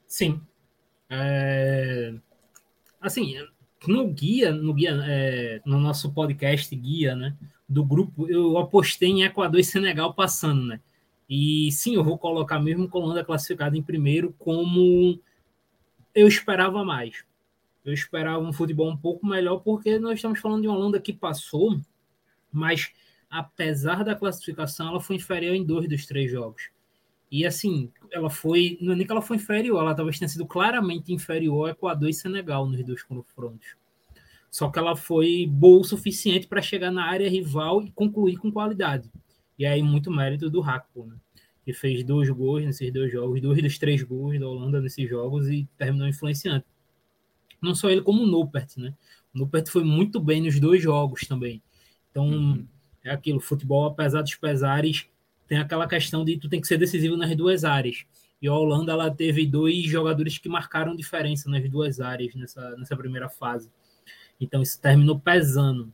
Sim, 0.05 0.41
é... 1.09 2.13
Assim, 2.99 3.35
no 3.87 4.07
guia, 4.07 4.51
no 4.51 4.73
guia, 4.73 4.91
é... 5.05 5.61
no 5.65 5.79
nosso 5.79 6.11
podcast 6.13 6.75
guia, 6.75 7.15
né, 7.15 7.35
do 7.67 7.83
grupo, 7.83 8.27
eu 8.29 8.57
apostei 8.57 9.09
em 9.09 9.23
Equador 9.23 9.59
e 9.59 9.63
Senegal 9.63 10.13
passando, 10.13 10.65
né? 10.65 10.79
E 11.29 11.71
sim, 11.71 11.95
eu 11.95 12.03
vou 12.03 12.17
colocar 12.17 12.59
mesmo 12.59 12.87
com 12.87 12.99
a 12.99 13.01
Holanda 13.01 13.25
classificada 13.25 13.75
em 13.75 13.81
primeiro, 13.81 14.33
como 14.37 15.19
eu 16.13 16.27
esperava 16.27 16.85
mais. 16.85 17.25
Eu 17.83 17.93
esperava 17.93 18.39
um 18.39 18.53
futebol 18.53 18.89
um 18.89 18.97
pouco 18.97 19.25
melhor, 19.25 19.59
porque 19.59 19.97
nós 19.99 20.15
estamos 20.15 20.39
falando 20.39 20.61
de 20.61 20.67
uma 20.67 20.77
Holanda 20.77 20.99
que 20.99 21.13
passou, 21.13 21.79
mas 22.51 22.91
apesar 23.29 24.03
da 24.03 24.15
classificação, 24.15 24.89
ela 24.89 25.01
foi 25.01 25.17
inferior 25.17 25.55
em 25.55 25.63
dois 25.63 25.89
dos 25.89 26.05
três 26.05 26.31
jogos. 26.31 26.69
E 27.35 27.45
assim, 27.45 27.91
ela 28.13 28.29
foi. 28.29 28.77
Não 28.79 28.93
é 28.93 28.95
nem 28.95 29.05
que 29.05 29.11
ela 29.11 29.21
foi 29.21 29.35
inferior, 29.35 29.81
ela 29.81 29.93
talvez 29.93 30.17
tenha 30.17 30.29
sido 30.29 30.45
claramente 30.45 31.11
inferior 31.11 31.67
ao 31.67 31.69
Equador 31.73 32.07
e 32.07 32.13
Senegal 32.13 32.65
nos 32.65 32.81
dois 32.85 33.03
confrontos. 33.03 33.75
Só 34.49 34.69
que 34.69 34.79
ela 34.79 34.95
foi 34.95 35.45
boa 35.45 35.81
o 35.81 35.83
suficiente 35.83 36.47
para 36.47 36.61
chegar 36.61 36.91
na 36.91 37.03
área 37.03 37.29
rival 37.29 37.81
e 37.81 37.91
concluir 37.91 38.37
com 38.37 38.49
qualidade. 38.49 39.11
E 39.59 39.65
aí, 39.65 39.83
muito 39.83 40.09
mérito 40.09 40.49
do 40.49 40.63
Hakpo, 40.63 41.07
né? 41.07 41.17
que 41.65 41.73
fez 41.73 42.05
dois 42.05 42.29
gols 42.29 42.63
nesses 42.63 42.93
dois 42.93 43.11
jogos, 43.11 43.41
dois 43.41 43.61
dos 43.61 43.77
três 43.77 44.01
gols 44.01 44.39
da 44.39 44.47
Holanda 44.47 44.79
nesses 44.79 45.09
jogos 45.09 45.49
e 45.49 45.67
terminou 45.77 46.07
influenciante. 46.07 46.65
Não 47.61 47.75
só 47.75 47.89
ele, 47.89 48.01
como 48.01 48.23
o 48.23 48.25
Nupert, 48.25 48.69
né? 48.77 48.93
O 49.33 49.39
Nupert 49.39 49.67
foi 49.67 49.83
muito 49.83 50.21
bem 50.21 50.41
nos 50.41 50.57
dois 50.57 50.81
jogos 50.81 51.27
também. 51.27 51.61
Então, 52.11 52.29
uhum. 52.29 52.65
é 53.03 53.11
aquilo, 53.11 53.41
futebol, 53.41 53.87
apesar 53.87 54.21
dos 54.21 54.35
pesares, 54.35 55.09
tem 55.47 55.57
aquela 55.57 55.87
questão 55.87 56.25
de 56.25 56.37
tu 56.37 56.49
tem 56.49 56.61
que 56.61 56.67
ser 56.67 56.77
decisivo 56.77 57.15
nas 57.15 57.35
duas 57.35 57.63
áreas. 57.63 58.05
E 58.41 58.47
a 58.47 58.53
Holanda 58.53 58.91
ela 58.91 59.09
teve 59.09 59.45
dois 59.45 59.83
jogadores 59.85 60.37
que 60.37 60.49
marcaram 60.49 60.95
diferença 60.95 61.49
nas 61.49 61.67
duas 61.69 61.99
áreas 61.99 62.35
nessa, 62.35 62.75
nessa 62.77 62.95
primeira 62.95 63.29
fase. 63.29 63.71
Então 64.39 64.61
isso 64.61 64.79
terminou 64.79 65.19
pesando. 65.19 65.93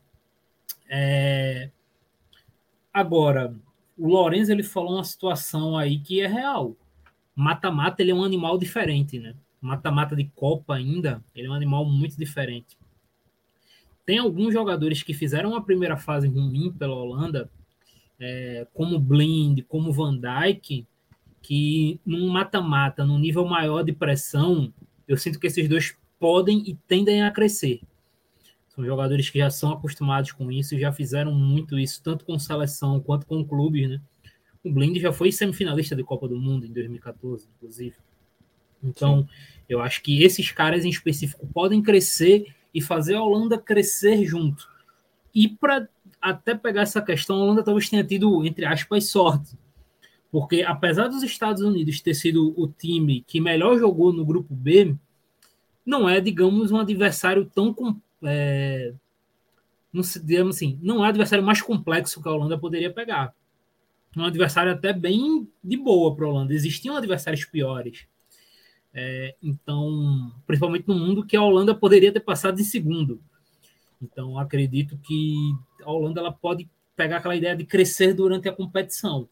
É... 0.90 1.70
Agora, 2.94 3.56
o 3.98 4.08
Lorenzo 4.08 4.52
ele 4.52 4.64
falou 4.64 4.96
uma 4.96 5.04
situação 5.04 5.78
aí 5.78 6.00
que 6.00 6.22
é 6.22 6.28
real. 6.28 6.76
Mata-mata 7.36 8.02
ele 8.02 8.12
é 8.12 8.16
um 8.16 8.24
animal 8.24 8.58
diferente, 8.58 9.20
né? 9.20 9.36
Mata-mata 9.62 10.16
de 10.16 10.26
Copa 10.36 10.76
ainda, 10.76 11.24
ele 11.36 11.48
é 11.48 11.50
um 11.50 11.54
animal 11.54 11.86
muito 11.86 12.18
diferente. 12.18 12.78
Tem 14.06 14.18
alguns 14.18 14.54
jogadores 14.54 15.04
que 15.04 15.14
fizeram 15.14 15.56
a 15.56 15.62
primeira 15.62 15.96
fase 15.96 16.28
ruim 16.28 16.74
pela 16.74 16.96
Holanda, 16.96 17.50
é, 18.22 18.68
como 18.72 19.00
Blind, 19.00 19.64
como 19.68 19.92
Van 19.92 20.16
Dijk, 20.16 20.86
que 21.42 22.00
num 22.06 22.30
mata-mata, 22.30 23.04
num 23.04 23.18
nível 23.18 23.44
maior 23.46 23.84
de 23.84 23.92
pressão, 23.92 24.72
eu 25.08 25.18
sinto 25.18 25.40
que 25.40 25.48
esses 25.48 25.68
dois 25.68 25.98
podem 26.20 26.64
e 26.68 26.76
tendem 26.88 27.24
a 27.24 27.32
crescer. 27.32 27.82
São 28.70 28.86
jogadores 28.86 29.28
que 29.30 29.40
já 29.40 29.50
são 29.50 29.74
acostumados 29.74 30.32
com 30.32 30.52
isso, 30.52 30.78
já 30.78 30.94
fizeram 30.94 31.34
muito 31.34 31.80
isso, 31.80 32.02
tanto 32.04 32.24
com 32.24 32.38
seleção 32.38 33.00
quanto 33.02 33.26
com 33.26 33.44
clubes, 33.44 33.90
né? 33.90 34.00
O 34.64 34.72
Blind 34.72 34.98
já 34.98 35.12
foi 35.12 35.32
semifinalista 35.32 35.96
de 35.96 36.04
Copa 36.04 36.28
do 36.28 36.40
Mundo 36.40 36.68
em 36.68 36.72
2014, 36.72 37.48
inclusive. 37.58 37.96
Então, 38.84 39.24
Sim. 39.24 39.30
eu 39.68 39.82
acho 39.82 40.02
que 40.04 40.24
esses 40.24 40.52
caras 40.52 40.86
em 40.86 40.90
específico 40.90 41.48
podem 41.48 41.82
crescer 41.82 42.46
e 42.72 42.80
fazer 42.80 43.16
a 43.16 43.24
Holanda 43.24 43.58
crescer 43.58 44.24
junto. 44.26 44.70
E 45.34 45.50
para 45.50 45.90
até 46.22 46.56
pegar 46.56 46.82
essa 46.82 47.02
questão, 47.02 47.38
a 47.38 47.40
Holanda 47.40 47.64
talvez 47.64 47.90
tenha 47.90 48.04
tido, 48.04 48.46
entre 48.46 48.66
aspas, 48.66 49.10
sorte. 49.10 49.58
Porque 50.32 50.64
apesar 50.64 51.08
dos 51.08 51.24
Estados 51.24 51.62
Unidos 51.62 52.00
ter 52.00 52.14
sido 52.14 52.54
o 52.58 52.68
time 52.68 53.24
que 53.28 53.42
melhor 53.42 53.78
jogou 53.78 54.14
no 54.14 54.24
grupo 54.24 54.56
B, 54.56 54.96
não 55.86 56.08
é, 56.08 56.22
digamos, 56.22 56.72
um 56.72 56.78
adversário 56.78 57.46
tão. 57.46 57.76
É, 58.24 58.94
não 59.92 60.04
se, 60.04 60.24
digamos 60.24 60.56
assim, 60.56 60.80
não 60.82 61.04
é 61.04 61.10
adversário 61.10 61.44
mais 61.44 61.62
complexo 61.62 62.22
que 62.22 62.30
a 62.30 62.32
Holanda 62.32 62.58
poderia 62.58 62.94
pegar. 62.94 63.34
Um 64.16 64.24
adversário 64.24 64.72
até 64.72 64.94
bem 64.94 65.48
de 65.64 65.76
boa 65.76 66.16
para 66.16 66.26
a 66.26 66.30
Holanda. 66.30 66.54
Existiam 66.54 66.96
adversários 66.96 67.46
piores. 67.46 68.06
É, 68.94 69.36
então, 69.42 70.32
principalmente 70.46 70.88
no 70.88 70.96
mundo 70.96 71.26
que 71.26 71.36
a 71.36 71.42
Holanda 71.42 71.74
poderia 71.74 72.12
ter 72.12 72.20
passado 72.20 72.60
em 72.60 72.64
segundo. 72.64 73.22
Então, 74.02 74.38
acredito 74.38 74.98
que 74.98 75.54
a 75.84 75.92
Holanda 75.92 76.20
ela 76.20 76.32
pode 76.32 76.70
pegar 76.96 77.18
aquela 77.18 77.36
ideia 77.36 77.56
de 77.56 77.66
crescer 77.66 78.14
durante 78.14 78.48
a 78.48 78.54
competição. 78.54 79.28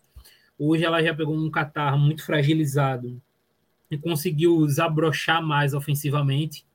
Hoje 0.58 0.84
ela 0.84 1.02
já 1.02 1.14
pegou 1.14 1.36
um 1.36 1.50
Qatar 1.50 1.98
muito 1.98 2.26
fragilizado 2.26 3.22
e 3.90 3.98
conseguiu 3.98 4.66
desabrochar 4.66 5.42
mais 5.42 5.74
ofensivamente. 5.74 6.66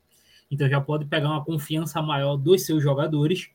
Então 0.51 0.69
já 0.69 0.81
pode 0.81 1.05
pegar 1.05 1.31
uma 1.31 1.45
confiança 1.45 2.01
maior 2.01 2.37
dos 2.37 2.63
seus 2.63 2.83
jogadores 2.83 3.51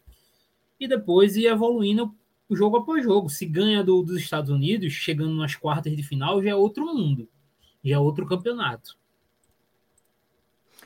e 0.80 0.88
depois 0.88 1.36
ir 1.36 1.48
evoluindo 1.48 2.14
jogo 2.50 2.78
após 2.78 3.04
jogo. 3.04 3.30
Se 3.30 3.46
ganha 3.46 3.84
do, 3.84 4.04
dos 4.04 4.18
Estados 4.18 4.50
Unidos, 4.50 4.94
chegando 4.94 5.34
nas 5.34 5.56
quartas 5.56 5.96
de 5.96 6.04
final, 6.04 6.44
já 6.44 6.52
é 6.52 6.56
outro 6.56 6.86
mundo, 6.86 7.28
já 7.84 7.96
é 7.96 8.00
outro 8.00 8.26
campeonato. 8.26 8.99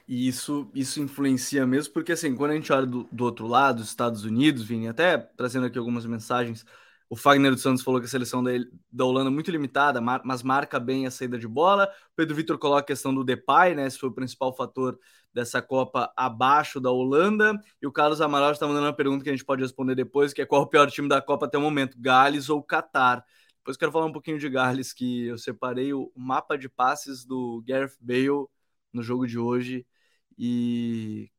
E 0.07 0.27
isso, 0.27 0.69
isso 0.75 1.01
influencia 1.01 1.65
mesmo, 1.65 1.93
porque 1.93 2.11
assim, 2.11 2.35
quando 2.35 2.51
a 2.51 2.55
gente 2.55 2.71
olha 2.73 2.85
do, 2.85 3.07
do 3.09 3.23
outro 3.23 3.47
lado, 3.47 3.77
dos 3.77 3.87
Estados 3.87 4.25
Unidos, 4.25 4.63
Vini, 4.63 4.87
até 4.89 5.17
trazendo 5.17 5.65
aqui 5.65 5.77
algumas 5.77 6.05
mensagens, 6.05 6.65
o 7.09 7.15
Fagner 7.15 7.51
dos 7.51 7.61
Santos 7.61 7.83
falou 7.83 8.01
que 8.01 8.05
a 8.07 8.09
seleção 8.09 8.43
da, 8.43 8.51
da 8.91 9.05
Holanda 9.05 9.29
é 9.29 9.33
muito 9.33 9.49
limitada, 9.49 10.01
mar, 10.01 10.21
mas 10.25 10.43
marca 10.43 10.79
bem 10.79 11.05
a 11.05 11.11
saída 11.11 11.37
de 11.37 11.47
bola. 11.47 11.85
O 11.85 12.15
Pedro 12.15 12.35
Vitor 12.35 12.57
coloca 12.57 12.81
a 12.81 12.85
questão 12.85 13.13
do 13.13 13.23
Depay, 13.23 13.75
né? 13.75 13.85
Esse 13.85 13.99
foi 13.99 14.09
o 14.09 14.13
principal 14.13 14.53
fator 14.55 14.99
dessa 15.33 15.61
Copa 15.61 16.11
abaixo 16.17 16.81
da 16.81 16.91
Holanda. 16.91 17.53
E 17.81 17.87
o 17.87 17.91
Carlos 17.91 18.19
Amaral 18.19 18.51
está 18.51 18.67
mandando 18.67 18.87
uma 18.87 18.93
pergunta 18.93 19.23
que 19.23 19.29
a 19.29 19.33
gente 19.33 19.45
pode 19.45 19.61
responder 19.61 19.95
depois, 19.95 20.33
que 20.33 20.41
é 20.41 20.45
qual 20.45 20.63
o 20.63 20.67
pior 20.67 20.89
time 20.89 21.07
da 21.07 21.21
Copa 21.21 21.45
até 21.45 21.57
o 21.57 21.61
momento, 21.61 21.97
Gales 21.99 22.49
ou 22.49 22.63
Catar? 22.63 23.23
Depois 23.57 23.77
quero 23.77 23.91
falar 23.91 24.07
um 24.07 24.11
pouquinho 24.11 24.39
de 24.39 24.49
Gales, 24.49 24.91
que 24.91 25.27
eu 25.27 25.37
separei 25.37 25.93
o 25.93 26.11
mapa 26.15 26.57
de 26.57 26.67
passes 26.67 27.23
do 27.23 27.63
Gareth 27.65 27.95
Bale 28.01 28.47
no 28.91 29.03
jogo 29.03 29.25
de 29.27 29.37
hoje 29.37 29.85
e, 30.37 31.29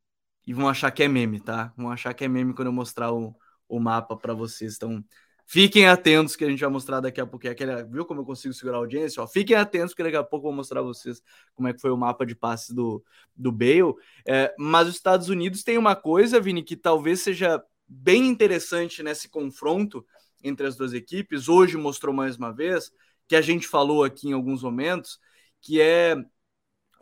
e 0.47 0.53
vão 0.53 0.69
achar 0.69 0.91
que 0.91 1.03
é 1.03 1.09
meme, 1.09 1.41
tá? 1.41 1.73
Vão 1.77 1.91
achar 1.91 2.15
que 2.15 2.25
é 2.25 2.29
meme 2.29 2.55
quando 2.55 2.69
eu 2.69 2.73
mostrar 2.73 3.13
o, 3.13 3.35
o 3.69 3.81
mapa 3.81 4.17
para 4.17 4.35
vocês. 4.35 4.77
Então, 4.77 5.05
fiquem 5.47 5.87
atentos 5.87 6.37
que 6.37 6.45
a 6.45 6.49
gente 6.49 6.61
vai 6.61 6.71
mostrar 6.71 7.01
daqui 7.01 7.21
a 7.21 7.27
pouco. 7.27 7.49
Aquele, 7.49 7.85
viu 7.85 8.05
como 8.05 8.21
eu 8.21 8.25
consigo 8.25 8.55
segurar 8.55 8.79
a 8.79 8.81
audiência? 8.81 9.23
Ó, 9.23 9.27
fiquem 9.27 9.57
atentos 9.57 9.95
que 9.95 10.03
daqui 10.03 10.17
a 10.17 10.25
pouco 10.25 10.47
eu 10.47 10.51
vou 10.51 10.57
mostrar 10.57 10.81
a 10.81 10.83
vocês 10.83 11.23
como 11.55 11.69
é 11.69 11.73
que 11.73 11.81
foi 11.81 11.91
o 11.91 11.97
mapa 11.97 12.25
de 12.25 12.35
passes 12.35 12.71
do, 12.71 13.05
do 13.37 13.53
Bale. 13.53 13.95
É, 14.27 14.55
mas 14.59 14.89
os 14.89 14.95
Estados 14.95 15.29
Unidos 15.29 15.63
tem 15.63 15.79
uma 15.79 15.97
coisa, 15.97 16.41
Vini, 16.41 16.63
que 16.63 16.77
talvez 16.77 17.21
seja 17.21 17.63
bem 17.87 18.27
interessante 18.27 19.03
nesse 19.03 19.29
confronto 19.29 20.05
entre 20.43 20.67
as 20.67 20.77
duas 20.77 20.93
equipes. 20.93 21.49
Hoje 21.49 21.77
mostrou 21.77 22.15
mais 22.15 22.37
uma 22.37 22.53
vez, 22.53 22.91
que 23.27 23.37
a 23.37 23.41
gente 23.41 23.67
falou 23.67 24.05
aqui 24.05 24.29
em 24.29 24.33
alguns 24.33 24.63
momentos, 24.63 25.19
que 25.61 25.81
é 25.81 26.15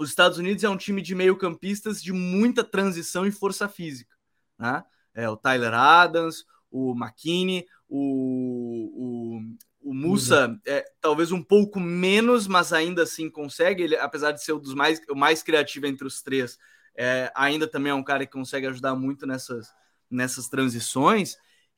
os 0.02 0.10
Estados 0.10 0.38
Unidos 0.38 0.64
é 0.64 0.68
um 0.68 0.76
time 0.76 1.00
de 1.00 1.14
meio-campistas 1.14 2.02
de 2.02 2.12
muita 2.12 2.64
transição 2.64 3.26
e 3.26 3.30
força 3.30 3.68
física. 3.68 4.14
Né? 4.58 4.82
É, 5.14 5.28
o 5.28 5.36
Tyler 5.36 5.72
Adams, 5.72 6.44
o 6.70 6.92
McKinney, 6.92 7.66
o, 7.88 9.40
o, 9.82 9.90
o 9.90 9.94
Musa, 9.94 10.58
é, 10.66 10.84
talvez 11.00 11.30
um 11.30 11.42
pouco 11.42 11.78
menos, 11.78 12.46
mas 12.46 12.72
ainda 12.72 13.02
assim 13.02 13.30
consegue. 13.30 13.82
Ele, 13.82 13.96
apesar 13.96 14.32
de 14.32 14.42
ser 14.42 14.52
o 14.52 14.58
dos 14.58 14.74
mais, 14.74 15.00
o 15.08 15.14
mais 15.14 15.42
criativo 15.42 15.86
entre 15.86 16.06
os 16.06 16.22
três, 16.22 16.58
é, 16.96 17.30
ainda 17.34 17.66
também 17.68 17.92
é 17.92 17.94
um 17.94 18.02
cara 18.02 18.26
que 18.26 18.32
consegue 18.32 18.66
ajudar 18.66 18.94
muito 18.94 19.26
nessas, 19.26 19.68
nessas 20.10 20.48
transições, 20.48 21.36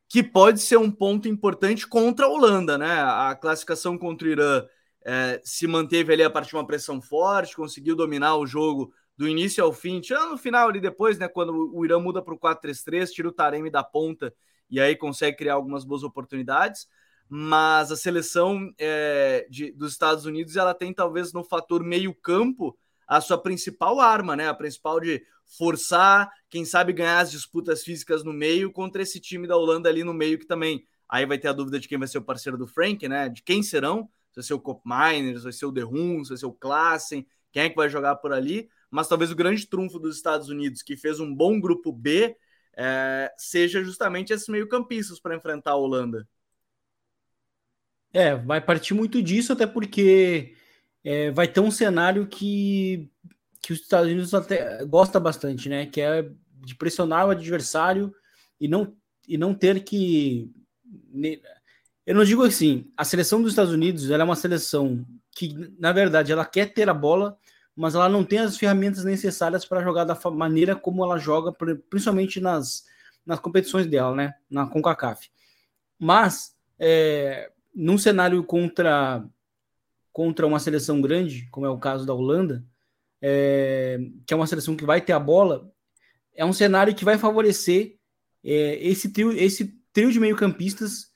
que 0.08 0.22
pode 0.22 0.60
ser 0.60 0.76
um 0.76 0.90
ponto 0.90 1.28
importante 1.28 1.86
contra 1.86 2.26
a 2.26 2.28
Holanda, 2.28 2.78
né? 2.78 3.00
A 3.00 3.34
classificação 3.34 3.98
contra 3.98 4.28
o 4.28 4.30
Irã 4.30 4.64
é, 5.04 5.40
se 5.44 5.66
manteve 5.66 6.12
ali 6.12 6.22
a 6.22 6.30
partir 6.30 6.50
de 6.50 6.56
uma 6.56 6.66
pressão 6.66 7.00
forte, 7.00 7.56
conseguiu 7.56 7.94
dominar 7.94 8.36
o 8.36 8.46
jogo 8.46 8.92
do 9.16 9.28
início 9.28 9.62
ao 9.62 9.72
fim, 9.72 10.00
tirando 10.00 10.30
no 10.30 10.38
final 10.38 10.68
ali 10.68 10.80
depois, 10.80 11.18
né? 11.18 11.28
Quando 11.28 11.70
o 11.72 11.84
Irã 11.84 12.00
muda 12.00 12.22
para 12.22 12.34
o 12.34 12.38
4-3-3, 12.38 13.10
tira 13.10 13.28
o 13.28 13.32
Taremi 13.32 13.70
da 13.70 13.84
ponta 13.84 14.34
e 14.68 14.80
aí 14.80 14.96
consegue 14.96 15.36
criar 15.36 15.54
algumas 15.54 15.84
boas 15.84 16.02
oportunidades. 16.02 16.88
Mas 17.28 17.90
a 17.92 17.96
seleção 17.96 18.72
é, 18.78 19.46
de, 19.48 19.72
dos 19.72 19.92
Estados 19.92 20.24
Unidos 20.24 20.56
ela 20.56 20.74
tem 20.74 20.92
talvez 20.92 21.32
no 21.32 21.44
fator 21.44 21.82
meio-campo 21.82 22.76
a 23.06 23.20
sua 23.20 23.38
principal 23.38 24.00
arma, 24.00 24.34
né? 24.34 24.48
A 24.48 24.54
principal 24.54 24.98
de 25.00 25.22
forçar, 25.58 26.30
quem 26.48 26.64
sabe 26.64 26.92
ganhar 26.92 27.20
as 27.20 27.30
disputas 27.30 27.82
físicas 27.82 28.24
no 28.24 28.32
meio 28.32 28.72
contra 28.72 29.02
esse 29.02 29.20
time 29.20 29.46
da 29.46 29.56
Holanda 29.56 29.88
ali 29.88 30.02
no 30.02 30.14
meio 30.14 30.38
que 30.38 30.46
também. 30.46 30.84
Aí 31.08 31.26
vai 31.26 31.38
ter 31.38 31.48
a 31.48 31.52
dúvida 31.52 31.78
de 31.78 31.86
quem 31.86 31.98
vai 31.98 32.08
ser 32.08 32.18
o 32.18 32.24
parceiro 32.24 32.58
do 32.58 32.66
Frank, 32.66 33.06
né? 33.08 33.28
De 33.28 33.42
quem 33.42 33.62
serão? 33.62 34.08
Se 34.34 34.40
vai 34.40 34.44
ser 34.44 34.54
o 34.54 34.60
Cop 34.60 34.82
Miners, 34.84 35.44
vai 35.44 35.52
ser 35.52 35.66
o 35.66 35.72
The 35.72 35.84
Huns, 35.84 36.28
vai 36.28 36.36
ser 36.36 36.46
o 36.46 36.52
Klassen, 36.52 37.24
quem 37.52 37.62
é 37.62 37.70
que 37.70 37.76
vai 37.76 37.88
jogar 37.88 38.16
por 38.16 38.32
ali? 38.32 38.68
Mas 38.90 39.06
talvez 39.06 39.30
o 39.30 39.36
grande 39.36 39.64
trunfo 39.64 40.00
dos 40.00 40.16
Estados 40.16 40.48
Unidos, 40.48 40.82
que 40.82 40.96
fez 40.96 41.20
um 41.20 41.32
bom 41.32 41.60
grupo 41.60 41.92
B, 41.92 42.36
é, 42.76 43.32
seja 43.38 43.82
justamente 43.84 44.32
esses 44.32 44.48
meio-campistas 44.48 45.20
para 45.20 45.36
enfrentar 45.36 45.70
a 45.70 45.76
Holanda. 45.76 46.28
É, 48.12 48.34
vai 48.34 48.60
partir 48.60 48.92
muito 48.92 49.22
disso, 49.22 49.52
até 49.52 49.68
porque 49.68 50.56
é, 51.04 51.30
vai 51.30 51.46
ter 51.46 51.60
um 51.60 51.70
cenário 51.70 52.26
que, 52.26 53.08
que 53.62 53.72
os 53.72 53.80
Estados 53.80 54.10
Unidos 54.10 54.34
até 54.34 54.84
gosta 54.84 55.20
bastante, 55.20 55.68
né? 55.68 55.86
Que 55.86 56.00
é 56.00 56.28
de 56.64 56.74
pressionar 56.74 57.28
o 57.28 57.30
adversário 57.30 58.12
e 58.60 58.66
não, 58.66 58.96
e 59.28 59.38
não 59.38 59.54
ter 59.54 59.84
que. 59.84 60.50
Eu 62.06 62.14
não 62.14 62.24
digo 62.24 62.42
assim, 62.44 62.90
a 62.96 63.04
seleção 63.04 63.40
dos 63.40 63.52
Estados 63.52 63.72
Unidos 63.72 64.10
é 64.10 64.22
uma 64.22 64.36
seleção 64.36 65.06
que, 65.30 65.72
na 65.78 65.90
verdade, 65.90 66.32
ela 66.32 66.44
quer 66.44 66.72
ter 66.72 66.88
a 66.88 66.94
bola, 66.94 67.38
mas 67.74 67.94
ela 67.94 68.08
não 68.08 68.22
tem 68.22 68.40
as 68.40 68.58
ferramentas 68.58 69.04
necessárias 69.04 69.64
para 69.64 69.82
jogar 69.82 70.04
da 70.04 70.18
maneira 70.30 70.76
como 70.76 71.02
ela 71.02 71.18
joga, 71.18 71.50
principalmente 71.88 72.40
nas, 72.40 72.84
nas 73.24 73.40
competições 73.40 73.86
dela, 73.86 74.14
né? 74.14 74.34
Na 74.50 74.66
CONCACAF. 74.66 75.30
Mas, 75.98 76.54
é, 76.78 77.50
num 77.74 77.96
cenário 77.96 78.44
contra, 78.44 79.24
contra 80.12 80.46
uma 80.46 80.60
seleção 80.60 81.00
grande, 81.00 81.48
como 81.50 81.64
é 81.64 81.70
o 81.70 81.78
caso 81.78 82.04
da 82.04 82.12
Holanda, 82.12 82.62
é, 83.20 83.98
que 84.26 84.34
é 84.34 84.36
uma 84.36 84.46
seleção 84.46 84.76
que 84.76 84.84
vai 84.84 85.00
ter 85.00 85.14
a 85.14 85.18
bola, 85.18 85.72
é 86.34 86.44
um 86.44 86.52
cenário 86.52 86.94
que 86.94 87.04
vai 87.04 87.16
favorecer 87.16 87.96
é, 88.44 88.76
esse, 88.86 89.10
trio, 89.10 89.32
esse 89.32 89.74
trio 89.90 90.12
de 90.12 90.20
meio-campistas 90.20 91.13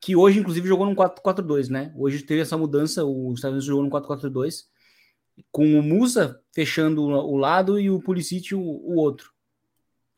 que 0.00 0.16
hoje, 0.16 0.38
inclusive, 0.38 0.66
jogou 0.66 0.86
no 0.86 0.94
4-4-2, 0.94 1.68
né? 1.68 1.92
Hoje 1.96 2.22
teve 2.22 2.40
essa 2.40 2.56
mudança, 2.56 3.04
o 3.04 3.32
Estados 3.34 3.52
Unidos 3.52 3.66
jogou 3.66 3.84
no 3.84 3.90
4-4-2 3.90 4.64
com 5.50 5.78
o 5.78 5.82
Musa 5.82 6.40
fechando 6.54 7.02
o 7.02 7.36
lado 7.36 7.78
e 7.78 7.90
o 7.90 8.00
Pulisic 8.00 8.54
o, 8.54 8.60
o 8.60 8.96
outro. 8.96 9.32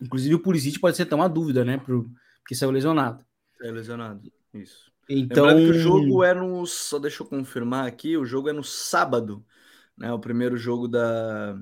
Inclusive 0.00 0.34
o 0.34 0.40
Pulisic 0.40 0.78
pode 0.80 0.96
ser 0.96 1.04
até 1.04 1.14
uma 1.14 1.28
dúvida, 1.28 1.64
né? 1.64 1.78
Pro, 1.78 2.10
porque 2.40 2.54
saiu 2.54 2.70
lesionado. 2.70 3.24
Saiu 3.58 3.72
lesionado, 3.72 4.32
isso. 4.52 4.90
Então, 5.08 5.46
Lembrando 5.46 5.72
que 5.72 5.78
o 5.78 5.80
jogo 5.80 6.24
é 6.24 6.34
no. 6.34 6.66
Só 6.66 6.98
deixa 6.98 7.22
eu 7.22 7.26
confirmar 7.26 7.86
aqui, 7.86 8.16
o 8.16 8.24
jogo 8.24 8.48
é 8.48 8.52
no 8.52 8.64
sábado. 8.64 9.44
Né? 9.96 10.12
O 10.12 10.18
primeiro 10.18 10.56
jogo 10.56 10.88
da, 10.88 11.56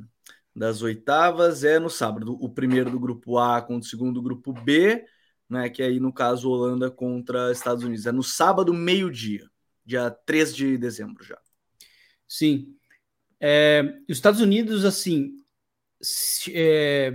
das 0.55 0.83
oitavas 0.83 1.65
é 1.65 1.79
no 1.79 1.91
sábado. 1.91 2.37
O 2.41 2.49
primeiro 2.49 2.91
do 2.91 3.01
grupo 3.01 3.39
A 3.39 3.61
contra 3.61 3.87
o 3.87 3.91
segundo 3.91 4.15
do 4.15 4.23
grupo 4.23 4.53
B, 4.53 5.05
né? 5.51 5.69
Que 5.69 5.83
aí, 5.83 5.99
no 5.99 6.13
caso, 6.13 6.49
Holanda 6.49 6.91
contra 6.91 7.51
Estados 7.51 7.85
Unidos. 7.85 8.07
É 8.07 8.13
no 8.13 8.23
sábado, 8.23 8.73
meio-dia, 8.73 9.51
dia 9.85 10.11
3 10.11 10.55
de 10.55 10.79
dezembro 10.79 11.25
já. 11.25 11.39
Sim. 12.29 12.75
É, 13.41 13.83
os 14.09 14.17
Estados 14.17 14.41
Unidos, 14.41 14.85
assim, 14.85 15.33
é, 16.53 17.13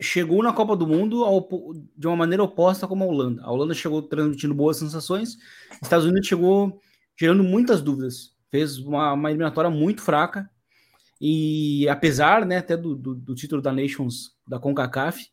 chegou 0.00 0.42
na 0.42 0.52
Copa 0.52 0.76
do 0.76 0.86
Mundo 0.86 1.24
ao, 1.24 1.48
de 1.96 2.06
uma 2.06 2.16
maneira 2.16 2.42
oposta 2.42 2.86
como 2.86 3.04
a 3.04 3.06
Holanda. 3.06 3.42
A 3.42 3.50
Holanda 3.50 3.74
chegou 3.74 4.02
transmitindo 4.02 4.54
boas 4.54 4.76
sensações, 4.76 5.36
os 5.72 5.82
Estados 5.82 6.06
Unidos 6.06 6.28
chegou 6.28 6.80
gerando 7.18 7.42
muitas 7.42 7.82
dúvidas. 7.82 8.34
Fez 8.50 8.78
uma, 8.78 9.12
uma 9.12 9.30
eliminatória 9.30 9.70
muito 9.70 10.02
fraca. 10.02 10.48
E 11.20 11.88
apesar 11.88 12.44
né, 12.44 12.58
até 12.58 12.76
do, 12.76 12.94
do, 12.94 13.14
do, 13.14 13.34
título 13.34 13.62
da 13.62 13.72
Nations 13.72 14.36
da 14.46 14.58
CONCACAF, 14.58 15.26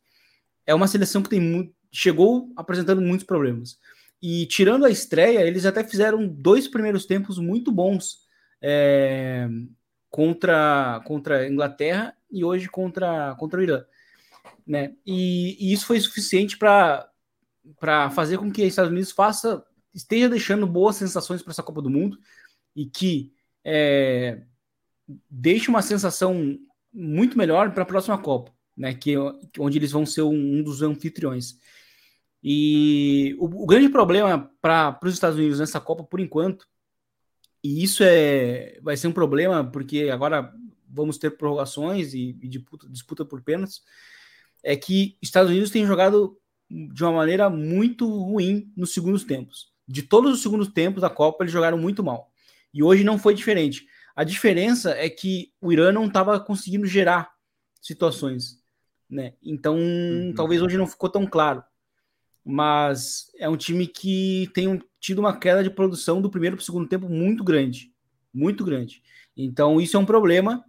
é 0.66 0.74
uma 0.74 0.88
seleção 0.88 1.22
que 1.22 1.30
tem 1.30 1.42
muito, 1.42 1.74
chegou 1.92 2.52
apresentando 2.56 3.02
muitos 3.02 3.26
problemas. 3.26 3.78
E 4.22 4.46
tirando 4.46 4.86
a 4.86 4.90
estreia, 4.90 5.42
eles 5.42 5.66
até 5.66 5.84
fizeram 5.84 6.28
dois 6.28 6.68
primeiros 6.68 7.06
tempos 7.06 7.38
muito 7.38 7.72
bons. 7.72 8.20
É, 8.62 9.50
contra, 10.12 11.02
contra 11.06 11.40
a 11.40 11.50
Inglaterra 11.50 12.14
e 12.30 12.44
hoje 12.44 12.68
contra, 12.68 13.34
contra 13.36 13.60
o 13.60 13.64
Irã. 13.64 13.84
Né? 14.68 14.94
E, 15.06 15.58
e 15.60 15.74
isso 15.74 15.86
foi 15.86 16.00
suficiente 16.00 16.58
para 16.58 17.10
fazer 18.12 18.38
com 18.38 18.52
que 18.52 18.62
os 18.62 18.68
Estados 18.68 18.92
Unidos 18.92 19.12
faça, 19.12 19.64
esteja 19.94 20.30
deixando 20.30 20.68
boas 20.68 20.98
sensações 20.98 21.42
para 21.42 21.52
essa 21.52 21.64
Copa 21.64 21.82
do 21.82 21.90
Mundo 21.90 22.20
e 22.76 22.86
que 22.86 23.34
é, 23.64 24.42
deixe 25.30 25.70
uma 25.70 25.82
sensação 25.82 26.60
muito 26.94 27.38
melhor 27.38 27.74
para 27.74 27.84
a 27.84 27.88
próxima 27.88 28.18
Copa, 28.18 28.52
né? 28.76 28.94
que, 28.94 29.16
onde 29.58 29.78
eles 29.78 29.92
vão 29.92 30.06
ser 30.06 30.24
um, 30.24 30.60
um 30.60 30.62
dos 30.62 30.82
anfitriões. 30.82 31.58
E 32.44 33.36
o, 33.40 33.64
o 33.64 33.66
grande 33.66 33.90
problema 33.90 34.52
para 34.62 35.00
os 35.04 35.14
Estados 35.14 35.38
Unidos 35.38 35.60
nessa 35.60 35.80
Copa, 35.80 36.04
por 36.04 36.20
enquanto, 36.20 36.66
e 37.64 37.84
isso 37.84 38.04
é, 38.04 38.80
vai 38.82 38.98
ser 38.98 39.08
um 39.08 39.12
problema, 39.12 39.64
porque 39.64 40.10
agora 40.12 40.52
vamos 40.90 41.18
ter 41.18 41.38
prorrogações 41.38 42.14
e, 42.14 42.38
e 42.42 42.48
disputa, 42.48 42.88
disputa 42.90 43.26
por 43.26 43.42
pênaltis. 43.42 43.82
É 44.64 44.76
que 44.76 45.18
Estados 45.22 45.52
Unidos 45.52 45.70
tem 45.70 45.86
jogado 45.86 46.38
de 46.70 47.04
uma 47.04 47.12
maneira 47.12 47.50
muito 47.50 48.08
ruim 48.08 48.72
nos 48.76 48.94
segundos 48.94 49.24
tempos. 49.24 49.72
De 49.88 50.04
todos 50.04 50.34
os 50.34 50.42
segundos 50.42 50.70
tempos 50.70 51.02
da 51.02 51.10
Copa, 51.10 51.44
eles 51.44 51.54
jogaram 51.54 51.78
muito 51.78 52.04
mal. 52.04 52.32
E 52.74 52.82
hoje 52.82 53.04
não 53.04 53.20
foi 53.20 53.34
diferente. 53.34 53.86
A 54.16 54.24
diferença 54.24 54.92
é 54.92 55.10
que 55.10 55.52
o 55.60 55.72
Irã 55.72 55.92
não 55.92 56.06
estava 56.06 56.40
conseguindo 56.40 56.86
gerar 56.86 57.32
situações. 57.82 58.62
Né? 59.10 59.34
Então, 59.44 59.76
uhum. 59.76 60.34
talvez 60.36 60.62
hoje 60.62 60.78
não 60.78 60.88
ficou 60.88 61.10
tão 61.10 61.26
claro. 61.26 61.64
Mas 62.44 63.32
é 63.38 63.48
um 63.48 63.58
time 63.58 63.86
que 63.86 64.50
tem 64.54 64.68
um, 64.68 64.80
tido 65.00 65.20
uma 65.20 65.38
queda 65.38 65.64
de 65.64 65.70
produção 65.70 66.22
do 66.22 66.30
primeiro 66.30 66.56
para 66.56 66.62
o 66.62 66.66
segundo 66.66 66.88
tempo 66.88 67.08
muito 67.08 67.44
grande. 67.44 67.92
Muito 68.34 68.64
grande. 68.64 69.02
Então, 69.36 69.80
isso 69.80 69.98
é 69.98 70.00
um 70.00 70.06
problema 70.06 70.64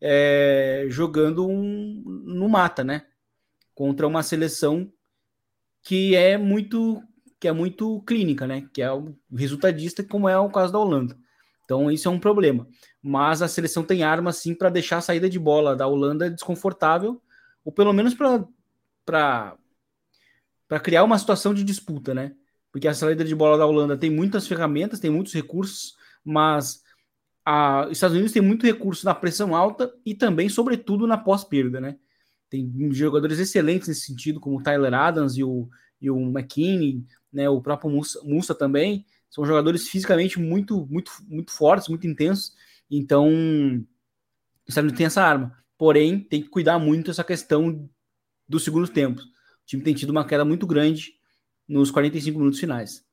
é, 0.00 0.86
jogando 0.88 1.46
um, 1.46 2.02
no 2.24 2.48
mata, 2.48 2.84
né? 2.84 3.06
Contra 3.74 4.06
uma 4.06 4.22
seleção 4.22 4.90
que 5.82 6.14
é 6.14 6.36
muito 6.36 7.02
que 7.40 7.46
é 7.46 7.52
muito 7.52 8.02
clínica, 8.02 8.46
né? 8.46 8.68
Que 8.72 8.82
é 8.82 8.92
o 8.92 9.16
resultadista, 9.32 10.02
como 10.02 10.28
é 10.28 10.36
o 10.36 10.50
caso 10.50 10.72
da 10.72 10.78
Holanda. 10.78 11.16
Então, 11.64 11.90
isso 11.90 12.08
é 12.08 12.10
um 12.10 12.18
problema. 12.18 12.66
Mas 13.00 13.42
a 13.42 13.48
seleção 13.48 13.84
tem 13.84 14.02
arma, 14.02 14.32
sim, 14.32 14.54
para 14.54 14.70
deixar 14.70 14.98
a 14.98 15.02
saída 15.02 15.30
de 15.30 15.38
bola 15.38 15.76
da 15.76 15.86
Holanda 15.86 16.28
desconfortável, 16.28 17.22
ou 17.64 17.70
pelo 17.70 17.92
menos 17.92 18.14
para 19.04 19.56
criar 20.80 21.04
uma 21.04 21.18
situação 21.18 21.54
de 21.54 21.64
disputa, 21.64 22.12
né? 22.12 22.32
porque 22.70 22.88
a 22.88 22.94
saída 22.94 23.24
de 23.24 23.34
bola 23.34 23.58
da 23.58 23.66
Holanda 23.66 23.96
tem 23.96 24.10
muitas 24.10 24.46
ferramentas, 24.46 25.00
tem 25.00 25.10
muitos 25.10 25.32
recursos, 25.32 25.96
mas 26.24 26.82
a, 27.44 27.86
os 27.86 27.92
Estados 27.92 28.14
Unidos 28.14 28.32
tem 28.32 28.42
muito 28.42 28.66
recurso 28.66 29.04
na 29.04 29.14
pressão 29.14 29.54
alta 29.54 29.92
e 30.04 30.14
também, 30.14 30.48
sobretudo, 30.48 31.06
na 31.06 31.16
pós-perda, 31.16 31.80
né? 31.80 31.96
Tem 32.50 32.70
jogadores 32.92 33.38
excelentes 33.38 33.88
nesse 33.88 34.02
sentido, 34.02 34.40
como 34.40 34.58
o 34.58 34.62
Tyler 34.62 34.94
Adams 34.94 35.36
e 35.36 35.44
o, 35.44 35.68
e 36.00 36.10
o 36.10 36.18
McKinney, 36.28 37.04
né? 37.32 37.48
O 37.48 37.60
próprio 37.60 37.90
Musa, 37.90 38.54
também. 38.54 39.04
São 39.30 39.44
jogadores 39.44 39.88
fisicamente 39.88 40.38
muito, 40.38 40.86
muito, 40.86 41.12
muito 41.26 41.52
fortes, 41.52 41.88
muito 41.88 42.06
intensos. 42.06 42.52
Então, 42.90 43.28
o 43.28 43.84
Estados 44.66 44.84
Unidos 44.84 44.98
tem 44.98 45.06
essa 45.06 45.22
arma. 45.22 45.52
Porém, 45.76 46.20
tem 46.20 46.42
que 46.42 46.48
cuidar 46.48 46.78
muito 46.78 47.10
essa 47.10 47.22
questão 47.24 47.88
do 48.48 48.58
segundo 48.58 48.88
tempo. 48.88 49.20
Time 49.68 49.82
tem 49.82 49.92
tido 49.92 50.08
uma 50.08 50.24
queda 50.24 50.46
muito 50.46 50.66
grande 50.66 51.12
nos 51.68 51.90
45 51.90 52.38
minutos 52.38 52.58
finais. 52.58 53.04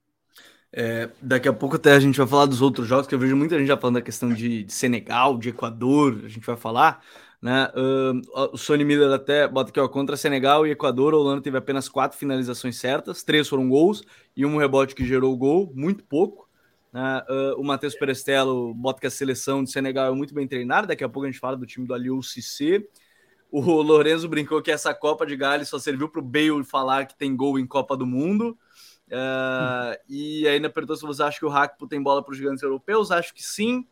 É, 0.72 1.10
daqui 1.22 1.50
a 1.50 1.54
pouco 1.54 1.76
até 1.76 1.92
a 1.92 2.00
gente 2.00 2.18
vai 2.18 2.26
falar 2.26 2.46
dos 2.46 2.62
outros 2.62 2.88
jogos, 2.88 3.08
que 3.08 3.14
eu 3.14 3.20
vejo 3.20 3.36
muita 3.36 3.60
gente 3.60 3.68
já 3.68 3.76
falando 3.78 3.96
da 3.96 4.02
questão 4.02 4.34
de, 4.34 4.64
de 4.64 4.74
Senegal, 4.74 5.38
de 5.38 5.50
Equador, 5.50 6.22
a 6.24 6.30
gente 6.30 6.46
vai 6.46 6.56
falar. 6.56 7.04
Né? 7.42 7.70
Uh, 7.76 8.54
o 8.54 8.58
Sony 8.58 8.86
Miller 8.86 9.12
até 9.12 9.46
bota 9.50 9.70
aqui, 9.70 9.82
ó, 9.82 9.88
contra 9.90 10.16
Senegal 10.16 10.66
e 10.66 10.72
Equador, 10.72 11.14
a 11.14 11.18
Holanda 11.18 11.42
teve 11.42 11.58
apenas 11.58 11.90
quatro 11.90 12.18
finalizações 12.18 12.78
certas, 12.78 13.22
três 13.22 13.50
foram 13.50 13.68
gols 13.68 14.02
e 14.36 14.46
um 14.46 14.56
rebote 14.56 14.96
que 14.96 15.06
gerou 15.06 15.34
o 15.34 15.38
gol, 15.38 15.74
muito 15.76 16.06
pouco. 16.06 16.50
Né? 16.94 17.22
Uh, 17.30 17.60
o 17.60 17.66
Matheus 17.66 17.96
Perestello 17.96 18.74
bota 18.74 19.02
que 19.02 19.08
a 19.08 19.12
seleção 19.12 19.62
de 19.62 19.72
Senegal 19.72 20.14
é 20.14 20.16
muito 20.16 20.34
bem 20.34 20.48
treinada, 20.48 20.88
daqui 20.88 21.04
a 21.04 21.10
pouco 21.10 21.28
a 21.28 21.30
gente 21.30 21.40
fala 21.40 21.58
do 21.58 21.66
time 21.66 21.86
do 21.86 21.94
Aliou 21.94 22.24
Cissé. 22.24 22.82
O 23.58 23.82
Lorenzo 23.82 24.28
brincou 24.28 24.62
que 24.62 24.70
essa 24.70 24.94
Copa 24.94 25.26
de 25.26 25.34
Gales 25.38 25.70
só 25.70 25.80
serviu 25.80 26.10
para 26.10 26.20
o 26.20 26.22
Bale 26.22 26.62
falar 26.66 27.06
que 27.06 27.16
tem 27.16 27.34
gol 27.34 27.58
em 27.58 27.66
Copa 27.66 27.96
do 27.96 28.06
Mundo. 28.06 28.58
Uh, 29.08 29.96
e 30.10 30.46
ainda 30.46 30.70
perguntou 30.70 30.98
se 30.98 31.06
você 31.06 31.24
acha 31.24 31.40
que 31.40 31.46
o 31.46 31.50
Hackpo 31.50 31.88
tem 31.88 32.04
bola 32.04 32.22
para 32.22 32.34
os 32.34 32.38
gigantes 32.38 32.62
europeus. 32.62 33.12
Acho 33.12 33.34
que 33.34 33.42
sim 33.42 33.88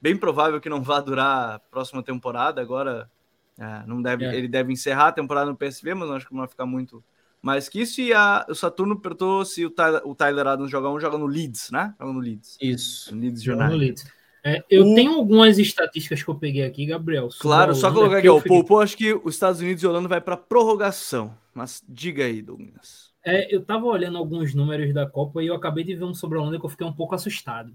bem 0.00 0.16
provável 0.16 0.60
que 0.60 0.68
não 0.68 0.82
vá 0.82 1.00
durar 1.00 1.54
a 1.54 1.58
próxima 1.60 2.02
temporada. 2.02 2.60
Agora 2.60 3.08
é, 3.56 3.86
não 3.86 4.02
deve, 4.02 4.24
é. 4.24 4.34
ele 4.34 4.48
deve 4.48 4.72
encerrar 4.72 5.06
a 5.06 5.12
temporada 5.12 5.48
no 5.48 5.56
PSV, 5.56 5.94
mas 5.94 6.08
não 6.08 6.16
acho 6.16 6.26
que 6.26 6.32
não 6.32 6.40
vai 6.40 6.48
ficar 6.48 6.66
muito 6.66 7.00
mais 7.40 7.68
que 7.68 7.82
isso. 7.82 8.00
E 8.00 8.12
a, 8.12 8.44
o 8.48 8.54
Saturno 8.56 8.98
perguntou 8.98 9.44
se 9.44 9.64
o 9.64 9.70
Tyler, 9.70 10.02
o 10.04 10.12
Tyler 10.12 10.46
Adams 10.48 10.72
joga 10.72 10.88
um, 10.90 10.98
joga 10.98 11.18
no 11.18 11.26
Leeds, 11.26 11.70
né? 11.70 11.94
Joga 12.00 12.12
no 12.12 12.18
Leeds. 12.18 12.58
Isso. 12.60 13.14
No 13.14 13.20
Leeds 13.20 13.46
United. 13.46 14.02
É, 14.46 14.62
eu 14.68 14.84
o... 14.84 14.94
tenho 14.94 15.14
algumas 15.14 15.58
estatísticas 15.58 16.22
que 16.22 16.28
eu 16.28 16.34
peguei 16.34 16.64
aqui, 16.64 16.84
Gabriel. 16.84 17.30
Claro, 17.38 17.74
só 17.74 17.90
colocar 17.90 18.18
aqui, 18.18 18.28
ó, 18.28 18.36
o 18.36 18.42
Poupou, 18.42 18.80
acho 18.80 18.94
que 18.94 19.14
os 19.14 19.34
Estados 19.34 19.60
Unidos 19.60 19.82
e 19.82 19.86
Holanda 19.86 20.06
vai 20.06 20.20
para 20.20 20.36
prorrogação. 20.36 21.34
Mas 21.54 21.82
diga 21.88 22.24
aí, 22.24 22.42
Douglas. 22.42 23.10
É, 23.24 23.54
eu 23.54 23.64
tava 23.64 23.86
olhando 23.86 24.18
alguns 24.18 24.54
números 24.54 24.92
da 24.92 25.08
Copa 25.08 25.42
e 25.42 25.46
eu 25.46 25.54
acabei 25.54 25.82
de 25.82 25.94
ver 25.94 26.04
um 26.04 26.12
sobre 26.12 26.36
a 26.36 26.42
Holanda 26.42 26.60
que 26.60 26.66
eu 26.66 26.70
fiquei 26.70 26.86
um 26.86 26.92
pouco 26.92 27.14
assustado. 27.14 27.74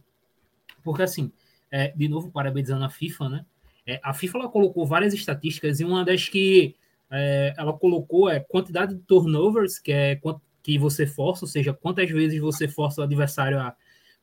Porque 0.84 1.02
assim, 1.02 1.32
é, 1.72 1.92
de 1.96 2.08
novo, 2.08 2.30
parabenizando 2.30 2.86
a 2.86 2.90
FIFA, 2.90 3.30
né? 3.30 3.46
É, 3.88 4.00
a 4.04 4.14
FIFA 4.14 4.38
ela 4.38 4.50
colocou 4.50 4.86
várias 4.86 5.12
estatísticas 5.12 5.80
e 5.80 5.86
uma 5.86 6.06
das 6.06 6.30
que 6.30 6.76
é, 7.10 7.56
ela 7.58 7.74
colocou 7.74 8.30
é 8.30 8.40
quantidade 8.40 8.94
de 8.94 9.02
turnovers, 9.02 9.80
que 9.80 9.92
é 9.92 10.22
que 10.62 10.78
você 10.78 11.08
força, 11.08 11.46
ou 11.46 11.50
seja, 11.50 11.74
quantas 11.74 12.10
vezes 12.12 12.40
você 12.40 12.68
força 12.68 13.02
o 13.02 13.04
adversário 13.04 13.58
a 13.60 13.76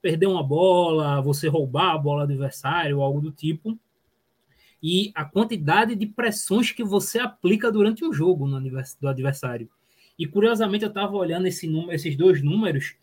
perder 0.06 0.28
uma 0.28 0.42
bola, 0.42 1.20
você 1.20 1.48
roubar 1.48 1.94
a 1.94 1.98
bola 1.98 2.24
do 2.24 2.32
adversário, 2.32 3.02
algo 3.02 3.20
do 3.20 3.32
tipo, 3.32 3.76
e 4.80 5.10
a 5.16 5.24
quantidade 5.24 5.96
de 5.96 6.06
pressões 6.06 6.70
que 6.70 6.84
você 6.84 7.18
aplica 7.18 7.72
durante 7.72 8.04
um 8.04 8.12
jogo 8.12 8.46
no 8.46 8.60
do 8.60 9.08
adversário. 9.08 9.68
E 10.16 10.24
curiosamente 10.24 10.84
eu 10.84 10.90
estava 10.90 11.16
olhando 11.16 11.48
esse 11.48 11.66
número, 11.66 11.92
esses 11.92 12.14
dois 12.16 12.40
números 12.40 12.94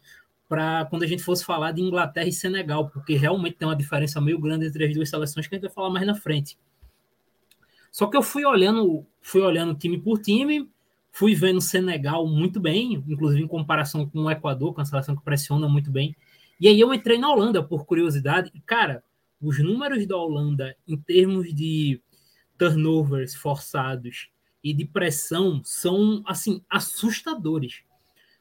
para 0.48 0.86
quando 0.86 1.04
a 1.04 1.08
gente 1.08 1.22
fosse 1.22 1.44
falar 1.44 1.74
de 1.74 1.82
Inglaterra 1.82 2.28
e 2.28 2.32
Senegal, 2.32 2.88
porque 2.88 3.16
realmente 3.16 3.58
tem 3.58 3.68
uma 3.68 3.76
diferença 3.76 4.22
meio 4.22 4.40
grande 4.40 4.68
entre 4.68 4.86
as 4.86 4.94
duas 4.94 5.10
seleções 5.10 5.46
que 5.46 5.56
a 5.56 5.58
gente 5.58 5.66
vai 5.66 5.74
falar 5.74 5.90
mais 5.90 6.08
na 6.08 6.16
frente. 6.16 6.58
Só 7.92 8.08
que 8.08 8.16
eu 8.16 8.24
fui 8.24 8.46
olhando, 8.46 9.06
fui 9.20 9.42
olhando 9.42 9.76
time 9.76 10.00
por 10.00 10.22
time, 10.22 10.70
fui 11.12 11.36
vendo 11.36 11.60
Senegal 11.60 12.26
muito 12.26 12.62
bem, 12.62 12.94
inclusive 12.94 13.44
em 13.44 13.48
comparação 13.48 14.08
com 14.08 14.20
o 14.20 14.32
Equador, 14.32 14.74
com 14.74 14.80
a 14.80 14.86
seleção 14.86 15.18
que 15.18 15.24
pressiona 15.24 15.68
muito 15.68 15.92
bem. 15.92 16.16
E 16.64 16.68
aí 16.70 16.80
eu 16.80 16.94
entrei 16.94 17.18
na 17.18 17.30
Holanda 17.30 17.62
por 17.62 17.86
curiosidade, 17.86 18.50
e 18.56 18.62
cara, 18.62 19.04
os 19.42 19.60
números 19.60 20.08
da 20.08 20.16
Holanda 20.16 20.74
em 20.88 20.96
termos 20.96 21.54
de 21.54 22.02
turnovers 22.58 23.36
forçados 23.36 24.30
e 24.64 24.74
de 24.74 24.86
pressão 24.86 25.62
são 25.66 26.24
assim 26.26 26.64
assustadores. 26.70 27.84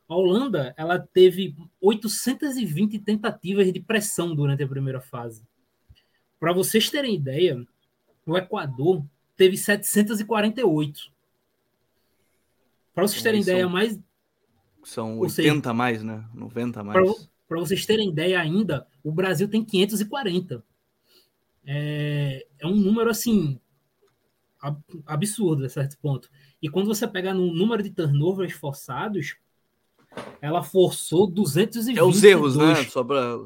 A 0.08 0.14
Holanda 0.14 0.72
ela 0.76 1.00
teve 1.00 1.56
820 1.80 3.00
tentativas 3.00 3.72
de 3.72 3.80
pressão 3.80 4.36
durante 4.36 4.62
a 4.62 4.68
primeira 4.68 5.00
fase. 5.00 5.44
Para 6.38 6.52
vocês 6.52 6.88
terem 6.88 7.16
ideia, 7.16 7.66
o 8.24 8.38
Equador 8.38 9.04
teve 9.36 9.56
748. 9.56 11.12
Para 12.94 13.02
vocês 13.02 13.20
terem 13.20 13.40
ideia, 13.40 13.68
mais. 13.68 13.98
São 14.84 15.18
80 15.18 15.32
seja, 15.34 15.74
mais, 15.74 16.04
né? 16.04 16.24
90 16.32 16.84
mais. 16.84 17.31
Para 17.52 17.60
vocês 17.60 17.84
terem 17.84 18.08
ideia 18.08 18.40
ainda, 18.40 18.86
o 19.04 19.12
Brasil 19.12 19.46
tem 19.46 19.62
540. 19.62 20.64
É, 21.66 22.46
é 22.58 22.66
um 22.66 22.74
número 22.74 23.10
assim 23.10 23.60
absurdo 25.04 25.66
a 25.66 25.68
certo 25.68 25.98
ponto. 25.98 26.30
E 26.62 26.68
quando 26.70 26.86
você 26.86 27.06
pega 27.06 27.34
no 27.34 27.52
número 27.52 27.82
de 27.82 27.90
turnovers 27.90 28.54
forçados, 28.54 29.36
ela 30.40 30.62
forçou 30.62 31.26
220. 31.26 31.98
É 31.98 32.02
os 32.02 32.24
erros, 32.24 32.56
né? 32.56 32.74
Só 32.84 33.04
para 33.04 33.38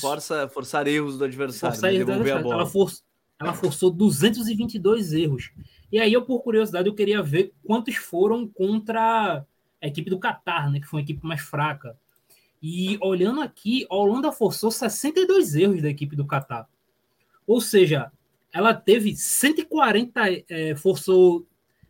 força, 0.00 0.48
forçar 0.48 0.86
erros 0.86 1.18
do 1.18 1.24
adversário. 1.24 1.74
Forçar 1.74 1.92
erros 1.92 2.06
do 2.06 2.12
adversário. 2.12 2.52
Ela, 2.52 2.66
for, 2.66 2.90
ela 3.38 3.52
forçou 3.52 3.90
222 3.90 5.12
erros. 5.12 5.50
E 5.92 5.98
aí, 5.98 6.10
eu, 6.10 6.22
por 6.22 6.40
curiosidade, 6.40 6.88
eu 6.88 6.94
queria 6.94 7.22
ver 7.22 7.52
quantos 7.62 7.96
foram 7.96 8.48
contra 8.48 9.44
a 9.82 9.86
equipe 9.86 10.08
do 10.08 10.18
Qatar, 10.18 10.70
né? 10.72 10.80
Que 10.80 10.86
foi 10.86 11.00
uma 11.00 11.04
equipe 11.04 11.26
mais 11.26 11.42
fraca. 11.42 11.94
E 12.62 12.98
olhando 13.00 13.40
aqui, 13.40 13.86
a 13.90 13.94
Holanda 13.94 14.30
forçou 14.32 14.70
62 14.70 15.54
erros 15.54 15.82
da 15.82 15.88
equipe 15.88 16.14
do 16.14 16.26
Qatar. 16.26 16.68
Ou 17.46 17.60
seja, 17.60 18.12
ela 18.52 18.74
teve 18.74 19.16
140, 19.16 20.20
é, 20.48 20.74
forçou 20.76 21.46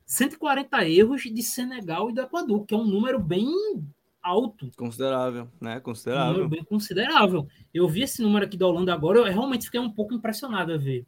140 0.07 0.89
erros 0.89 1.23
de 1.23 1.43
Senegal 1.43 2.11
e 2.11 2.15
do 2.15 2.21
Equador, 2.21 2.65
que 2.65 2.75
é 2.75 2.77
um 2.77 2.87
número 2.87 3.19
bem 3.19 3.49
alto. 4.23 4.71
Considerável, 4.77 5.49
né? 5.61 5.81
Considerável. 5.81 6.31
Um 6.31 6.33
número 6.33 6.49
bem 6.49 6.65
considerável. 6.65 7.49
Eu 7.73 7.89
vi 7.89 8.03
esse 8.03 8.23
número 8.23 8.45
aqui 8.45 8.57
da 8.57 8.67
Holanda 8.67 8.93
agora, 8.93 9.19
eu 9.19 9.25
realmente 9.25 9.67
fiquei 9.67 9.81
um 9.81 9.91
pouco 9.91 10.15
impressionado 10.15 10.73
a 10.73 10.77
ver. 10.77 11.07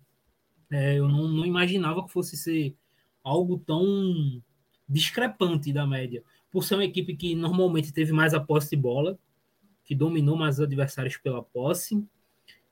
É, 0.70 0.98
eu 0.98 1.07
não, 1.07 1.29
não, 1.29 1.44
imaginava 1.44 2.05
que 2.05 2.12
fosse 2.12 2.37
ser 2.37 2.75
algo 3.22 3.59
tão 3.59 4.40
discrepante 4.88 5.72
da 5.72 5.87
média. 5.87 6.22
Por 6.51 6.64
ser 6.64 6.75
uma 6.75 6.85
equipe 6.85 7.14
que 7.14 7.35
normalmente 7.35 7.92
teve 7.92 8.12
mais 8.12 8.35
a 8.35 8.40
posse 8.40 8.70
de 8.70 8.77
bola, 8.77 9.18
que 9.85 9.95
dominou 9.95 10.37
mais 10.37 10.57
os 10.57 10.61
adversários 10.61 11.16
pela 11.16 11.42
posse. 11.42 12.05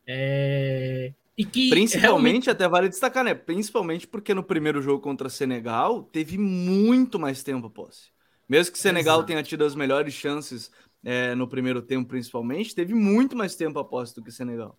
É... 0.07 1.13
E 1.37 1.45
que 1.45 1.71
Principalmente, 1.71 2.03
realmente... 2.03 2.51
até 2.51 2.69
vale 2.69 2.89
destacar, 2.89 3.25
né? 3.25 3.35
Principalmente 3.35 4.07
porque 4.07 4.35
no 4.35 4.43
primeiro 4.43 4.83
jogo 4.83 5.01
contra 5.01 5.29
Senegal 5.29 6.03
teve 6.03 6.37
muito 6.37 7.19
mais 7.19 7.43
tempo 7.43 7.67
a 7.67 7.71
posse. 7.71 8.11
Mesmo 8.49 8.73
que 8.73 8.79
Senegal 8.79 9.19
Exato. 9.19 9.27
tenha 9.29 9.43
tido 9.43 9.65
as 9.65 9.75
melhores 9.75 10.13
chances 10.13 10.71
é, 11.05 11.35
no 11.35 11.49
primeiro 11.49 11.81
tempo, 11.81 12.09
principalmente, 12.09 12.75
teve 12.75 12.93
muito 12.95 13.37
mais 13.37 13.55
tempo 13.57 13.79
a 13.79 13.85
posse 13.85 14.15
do 14.15 14.23
que 14.23 14.31
Senegal. 14.31 14.77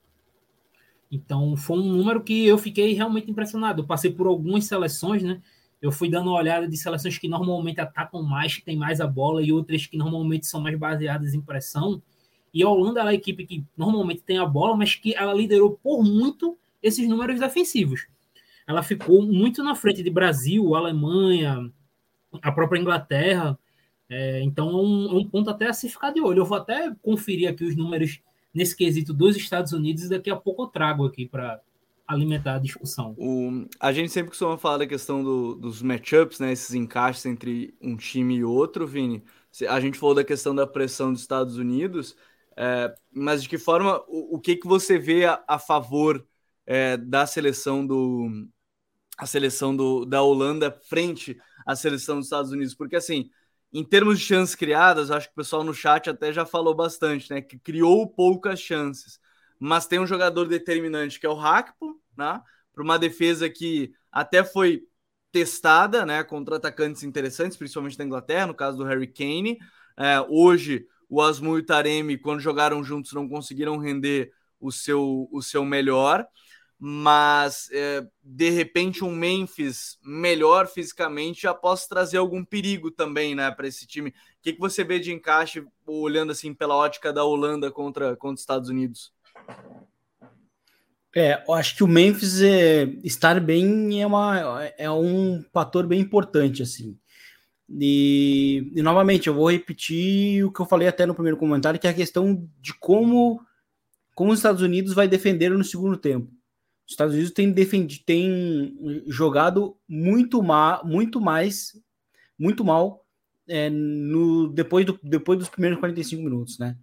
Então, 1.12 1.58
foi 1.58 1.80
um 1.80 1.92
número 1.94 2.22
que 2.22 2.46
eu 2.46 2.58
fiquei 2.58 2.94
realmente 2.94 3.30
impressionado. 3.30 3.82
Eu 3.82 3.88
passei 3.88 4.12
por 4.12 4.28
algumas 4.28 4.66
seleções, 4.66 5.24
né? 5.24 5.42
Eu 5.82 5.92
fui 5.92 6.10
dando 6.10 6.30
uma 6.30 6.38
olhada 6.38 6.68
de 6.68 6.78
seleções 6.78 7.18
que 7.18 7.28
normalmente 7.28 7.82
atacam 7.82 8.22
mais, 8.22 8.56
que 8.56 8.64
tem 8.64 8.78
mais 8.78 9.02
a 9.02 9.08
bola, 9.08 9.42
e 9.42 9.52
outras 9.52 9.88
que 9.88 9.98
normalmente 9.98 10.46
são 10.46 10.62
mais 10.62 10.78
baseadas 10.78 11.34
em 11.34 11.42
pressão. 11.42 12.02
E 12.54 12.64
a 12.64 12.70
Holanda 12.70 13.02
é 13.02 13.08
a 13.08 13.14
equipe 13.14 13.46
que 13.46 13.66
normalmente 13.78 14.22
tem 14.22 14.38
a 14.38 14.46
bola, 14.46 14.76
mas 14.76 14.96
que 14.96 15.16
ela 15.16 15.34
liderou 15.34 15.80
por 15.82 16.04
muito 16.04 16.58
esses 16.82 17.08
números 17.08 17.40
defensivos. 17.40 18.08
Ela 18.68 18.84
ficou 18.84 19.22
muito 19.22 19.64
na 19.64 19.76
frente 19.76 20.04
de 20.04 20.10
Brasil, 20.10 20.76
Alemanha, 20.76 21.72
a 22.42 22.52
própria 22.52 22.80
Inglaterra. 22.80 23.58
É, 24.10 24.42
então 24.42 24.70
é 24.70 24.76
um, 24.76 25.12
é 25.12 25.14
um, 25.14 25.28
ponto 25.28 25.50
até 25.50 25.68
a 25.68 25.74
se 25.74 25.90
ficar 25.90 26.12
de 26.12 26.22
olho. 26.22 26.40
Eu 26.40 26.46
vou 26.46 26.58
até 26.58 26.94
conferir 27.02 27.50
aqui 27.50 27.64
os 27.64 27.76
números 27.76 28.20
nesse 28.54 28.76
quesito 28.76 29.14
dos 29.14 29.38
Estados 29.38 29.72
Unidos 29.72 30.04
e 30.04 30.10
daqui 30.10 30.30
a 30.30 30.36
pouco 30.36 30.64
eu 30.64 30.68
trago 30.68 31.06
aqui 31.06 31.26
para 31.26 31.62
alimentar 32.06 32.56
a 32.56 32.60
discussão. 32.60 33.16
O, 33.18 33.66
a 33.80 33.94
gente 33.94 34.12
sempre 34.12 34.30
costuma 34.30 34.58
falar 34.58 34.80
da 34.80 34.88
questão 34.88 35.24
do, 35.24 35.56
dos 35.56 35.82
matchups, 35.82 36.40
né, 36.40 36.52
esses 36.52 36.74
encaixes 36.76 37.26
entre 37.26 37.74
um 37.82 37.96
time 37.96 38.36
e 38.36 38.44
outro, 38.44 38.86
Vini. 38.86 39.24
A 39.70 39.80
gente 39.80 39.98
falou 39.98 40.16
da 40.16 40.24
questão 40.24 40.54
da 40.54 40.68
pressão 40.68 41.12
dos 41.12 41.22
Estados 41.22 41.58
Unidos, 41.58 42.16
é, 42.58 42.94
mas 43.12 43.44
de 43.44 43.50
que 43.50 43.58
forma, 43.58 44.04
o, 44.08 44.36
o 44.36 44.40
que, 44.40 44.56
que 44.56 44.68
você 44.68 44.98
vê 44.98 45.26
a, 45.26 45.44
a 45.48 45.60
favor 45.60 46.26
é, 46.66 46.98
da 46.98 47.26
seleção 47.26 47.86
do 47.86 48.48
a 49.18 49.26
seleção 49.28 49.76
do, 49.76 50.06
da 50.06 50.22
Holanda 50.24 50.72
frente 50.90 51.38
a 51.66 51.76
seleção 51.76 52.18
dos 52.18 52.26
Estados 52.26 52.52
Unidos, 52.52 52.74
porque 52.74 52.96
assim, 52.96 53.30
em 53.72 53.84
termos 53.84 54.20
de 54.20 54.26
chances 54.26 54.56
criadas, 54.56 55.12
acho 55.12 55.28
que 55.28 55.34
o 55.34 55.36
pessoal 55.36 55.64
no 55.64 55.74
chat 55.74 56.10
até 56.10 56.34
já 56.34 56.46
falou 56.46 56.76
bastante, 56.76 57.32
né? 57.32 57.42
Que 57.42 57.58
criou 57.60 58.08
poucas 58.08 58.60
chances, 58.60 59.20
mas 59.60 59.88
tem 59.88 60.00
um 60.00 60.08
jogador 60.08 60.48
determinante 60.48 61.20
que 61.20 61.26
é 61.26 61.30
o 61.30 61.40
Hakpo, 61.40 62.02
né? 62.18 62.42
Para 62.74 62.84
uma 62.84 62.98
defesa 62.98 63.50
que 63.50 63.94
até 64.12 64.44
foi 64.44 64.84
testada, 65.32 66.06
né? 66.06 66.24
Contra 66.24 66.58
atacantes 66.58 67.04
interessantes, 67.04 67.58
principalmente 67.58 67.98
da 67.98 68.04
Inglaterra, 68.04 68.48
no 68.48 68.56
caso 68.56 68.78
do 68.78 68.84
Harry 68.84 69.08
Kane. 69.08 69.58
É, 69.98 70.20
hoje, 70.28 70.88
o 71.12 71.22
Asmu 71.22 71.58
e 71.58 71.60
o 71.60 71.66
Taremi, 71.66 72.18
quando 72.18 72.40
jogaram 72.40 72.82
juntos, 72.82 73.12
não 73.12 73.28
conseguiram 73.28 73.78
render 73.78 74.32
o 74.62 74.72
seu, 74.72 75.28
o 75.30 75.42
seu 75.42 75.66
melhor. 75.66 76.26
mas 76.84 77.70
é, 77.72 78.04
de 78.24 78.50
repente 78.50 79.04
um 79.04 79.12
Memphis 79.12 80.00
melhor 80.04 80.66
fisicamente 80.66 81.44
já 81.44 81.54
possa 81.54 81.88
trazer 81.88 82.18
algum 82.18 82.44
perigo 82.44 82.90
também, 82.90 83.36
né, 83.36 83.52
para 83.52 83.68
esse 83.68 83.86
time. 83.86 84.10
O 84.10 84.14
que, 84.42 84.54
que 84.54 84.60
você 84.60 84.84
vê 84.84 84.98
de 84.98 85.14
encaixe 85.14 85.64
olhando 85.86 86.32
assim 86.32 86.56
pela 86.56 86.76
ótica 86.76 87.14
da 87.14 87.24
Holanda 87.24 87.70
contra, 87.70 88.16
contra 88.16 88.34
os 88.34 88.40
Estados 88.40 88.68
Unidos? 88.68 89.14
É, 91.16 91.44
eu 91.48 91.54
acho 91.54 91.76
que 91.76 91.84
o 91.84 91.88
Memphis 91.88 92.42
é, 92.42 92.86
estar 93.04 93.40
bem 93.40 94.02
é, 94.02 94.08
uma, 94.08 94.64
é 94.76 94.90
um 94.90 95.44
fator 95.54 95.86
bem 95.86 96.00
importante, 96.00 96.64
assim. 96.64 96.98
E, 97.80 98.72
e, 98.76 98.82
novamente, 98.82 99.28
eu 99.28 99.34
vou 99.34 99.50
repetir 99.50 100.44
o 100.46 100.52
que 100.52 100.60
eu 100.60 100.66
falei 100.66 100.88
até 100.88 101.06
no 101.06 101.14
primeiro 101.14 101.38
comentário, 101.38 101.80
que 101.80 101.88
é 101.88 101.90
a 101.90 101.94
questão 101.94 102.48
de 102.60 102.74
como, 102.74 103.42
como 104.14 104.32
os 104.32 104.40
Estados 104.40 104.62
Unidos 104.62 104.94
vai 104.94 105.08
defender 105.08 105.50
no 105.50 105.64
segundo 105.64 105.98
tempo. 105.98 106.32
Os 106.86 106.94
Estados 106.94 107.14
Unidos 107.14 107.32
têm 107.32 107.52
defendido, 107.52 108.04
tem 108.06 109.04
jogado 109.08 109.78
muito, 109.88 110.44
ma, 110.44 110.82
muito 110.84 111.22
mais, 111.22 111.80
muito 112.38 112.66
mal 112.66 113.06
é, 113.48 113.70
no, 113.70 114.50
depois, 114.50 114.86
do, 114.86 115.00
depois 115.02 115.40
dos 115.40 115.50
primeiros 115.50 115.80
45 115.80 116.22
minutos, 116.22 116.60
né? 116.60 116.78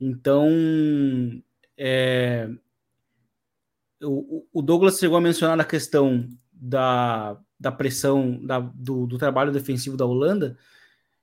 Então, 0.00 0.50
é, 1.76 2.48
o, 4.02 4.44
o 4.52 4.62
Douglas 4.62 4.98
chegou 4.98 5.16
a 5.16 5.20
mencionar 5.20 5.60
a 5.60 5.64
questão 5.64 6.28
da, 6.52 7.40
da 7.62 7.70
pressão 7.70 8.44
da, 8.44 8.58
do, 8.58 9.06
do 9.06 9.16
trabalho 9.16 9.52
defensivo 9.52 9.96
da 9.96 10.04
Holanda. 10.04 10.58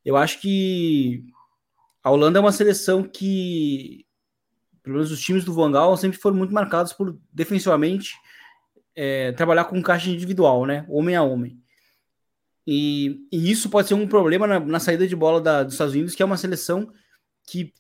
Eu 0.06 0.16
acho 0.16 0.40
que 0.40 1.26
a 2.02 2.10
Holanda 2.10 2.40
é 2.40 2.42
uma 2.42 2.54
seleção 2.54 3.04
que, 3.04 4.06
pelo 4.82 4.96
menos 4.96 5.12
os 5.12 5.20
times 5.20 5.44
do 5.44 5.54
Van 5.54 5.72
Gaal, 5.72 5.98
sempre 5.98 6.18
foram 6.18 6.38
muito 6.38 6.54
marcados 6.54 6.94
por 6.94 7.20
defensivamente 7.32 8.16
é, 8.96 9.34
trabalhar 9.34 9.66
com 9.66 9.82
caixa 9.82 10.10
individual, 10.10 10.66
né? 10.66 10.86
Homem 10.88 11.18
a 11.18 11.24
homem. 11.24 11.62
E, 12.66 13.28
e 13.32 13.52
isso 13.52 13.70
pode 13.70 13.90
ser 13.90 13.96
um 13.96 14.08
problema 14.08 14.48
na, 14.48 14.60
na 14.62 14.80
saída 14.80 15.06
de 15.06 15.16
bola 15.16 15.42
da, 15.42 15.64
dos 15.64 15.74
Estados 15.74 15.94
Unidos, 15.94 16.16
que 16.16 16.24
é 16.24 16.26
uma 16.26 16.38
seleção 16.38 16.90
que 17.46 17.74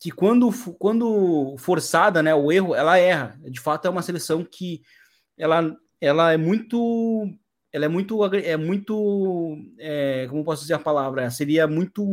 que 0.00 0.12
quando, 0.12 0.48
quando 0.78 1.56
forçada, 1.58 2.22
né, 2.22 2.32
o 2.32 2.52
erro, 2.52 2.72
ela 2.72 2.96
erra. 2.96 3.36
De 3.50 3.58
fato, 3.58 3.86
é 3.86 3.90
uma 3.90 4.00
seleção 4.00 4.44
que 4.44 4.80
ela, 5.36 5.76
ela 6.00 6.32
é 6.32 6.36
muito, 6.36 7.28
ela 7.72 7.84
é 7.84 7.88
muito, 7.88 8.24
é 8.34 8.56
muito, 8.56 9.58
é, 9.78 10.26
como 10.28 10.44
posso 10.44 10.62
dizer 10.62 10.74
a 10.74 10.78
palavra, 10.78 11.30
seria 11.30 11.66
muito 11.66 12.06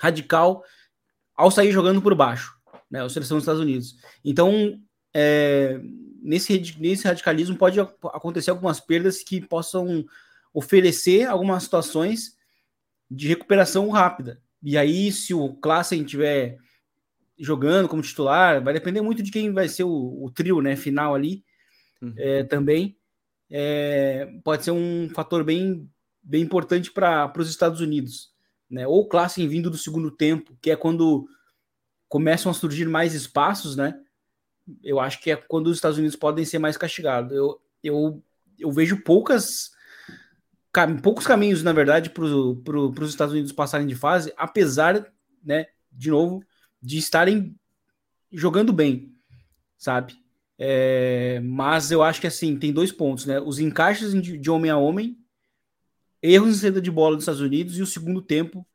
radical 0.00 0.62
ao 1.34 1.50
sair 1.50 1.72
jogando 1.72 2.00
por 2.00 2.14
baixo, 2.14 2.54
né, 2.90 3.02
a 3.02 3.08
seleção 3.08 3.36
dos 3.36 3.42
Estados 3.42 3.60
Unidos. 3.60 3.96
Então, 4.24 4.80
é, 5.14 5.80
nesse, 6.22 6.76
nesse 6.78 7.06
radicalismo 7.06 7.56
pode 7.56 7.80
acontecer 7.80 8.50
algumas 8.50 8.80
perdas 8.80 9.22
que 9.22 9.40
possam 9.40 10.04
oferecer 10.52 11.26
algumas 11.26 11.62
situações 11.62 12.36
de 13.10 13.28
recuperação 13.28 13.88
rápida. 13.90 14.40
E 14.62 14.76
aí, 14.76 15.10
se 15.12 15.32
o 15.32 15.54
Klassen 15.54 16.04
tiver 16.04 16.58
jogando 17.38 17.88
como 17.88 18.02
titular, 18.02 18.62
vai 18.62 18.74
depender 18.74 19.00
muito 19.00 19.22
de 19.22 19.30
quem 19.30 19.52
vai 19.52 19.68
ser 19.68 19.84
o, 19.84 20.24
o 20.24 20.30
trio 20.30 20.60
né, 20.60 20.74
final 20.74 21.14
ali 21.14 21.44
uhum. 22.02 22.12
é, 22.16 22.42
também. 22.42 22.96
É, 23.50 24.26
pode 24.44 24.64
ser 24.64 24.70
um 24.70 25.08
fator 25.10 25.42
bem, 25.44 25.90
bem 26.22 26.42
importante 26.42 26.90
para 26.90 27.32
os 27.36 27.48
Estados 27.48 27.80
Unidos. 27.80 28.32
Né? 28.70 28.86
Ou 28.86 29.08
Klassen 29.08 29.48
vindo 29.48 29.70
do 29.70 29.78
segundo 29.78 30.10
tempo, 30.10 30.56
que 30.60 30.70
é 30.70 30.76
quando 30.76 31.28
começam 32.08 32.50
a 32.50 32.54
surgir 32.54 32.86
mais 32.86 33.14
espaços, 33.14 33.76
né? 33.76 33.98
Eu 34.82 35.00
acho 35.00 35.20
que 35.20 35.30
é 35.30 35.36
quando 35.36 35.68
os 35.68 35.76
Estados 35.76 35.98
Unidos 35.98 36.16
podem 36.16 36.44
ser 36.44 36.58
mais 36.58 36.76
castigados. 36.76 37.32
Eu, 37.32 37.60
eu, 37.82 38.22
eu 38.58 38.70
vejo 38.70 39.02
poucas 39.02 39.70
poucos 41.02 41.26
caminhos, 41.26 41.62
na 41.62 41.72
verdade, 41.72 42.10
para 42.10 42.24
os 42.24 43.08
Estados 43.08 43.32
Unidos 43.32 43.52
passarem 43.52 43.86
de 43.86 43.94
fase, 43.94 44.32
apesar, 44.36 45.12
né, 45.42 45.66
de 45.90 46.10
novo, 46.10 46.42
de 46.80 46.98
estarem 46.98 47.58
jogando 48.30 48.72
bem, 48.72 49.12
sabe? 49.76 50.14
É, 50.58 51.40
mas 51.40 51.90
eu 51.90 52.02
acho 52.02 52.20
que 52.20 52.26
assim, 52.26 52.58
tem 52.58 52.72
dois 52.72 52.90
pontos, 52.90 53.26
né? 53.26 53.40
Os 53.40 53.58
encaixes 53.58 54.12
de, 54.20 54.50
homem 54.50 54.70
a 54.70 54.76
homem, 54.76 55.16
erros 56.20 56.48
em 56.48 56.54
saída 56.54 56.80
de 56.80 56.90
bola 56.90 57.14
dos 57.14 57.22
Estados 57.22 57.40
Unidos 57.40 57.78
e 57.78 57.82
o 57.82 57.86
segundo 57.86 58.20
tempo 58.20 58.66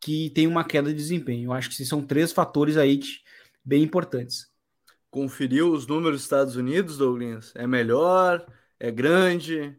que 0.00 0.30
tem 0.30 0.46
uma 0.46 0.64
queda 0.64 0.90
de 0.90 0.96
desempenho. 0.96 1.46
Eu 1.46 1.52
acho 1.52 1.70
que 1.70 1.84
são 1.84 2.02
três 2.02 2.30
fatores 2.30 2.76
aí 2.76 2.98
que, 2.98 3.08
bem 3.64 3.82
importantes. 3.82 4.46
Conferiu 5.10 5.72
os 5.72 5.86
números 5.86 6.18
dos 6.18 6.24
Estados 6.24 6.56
Unidos, 6.56 6.98
Douglas? 6.98 7.52
É 7.56 7.66
melhor? 7.66 8.46
É 8.78 8.90
grande? 8.90 9.76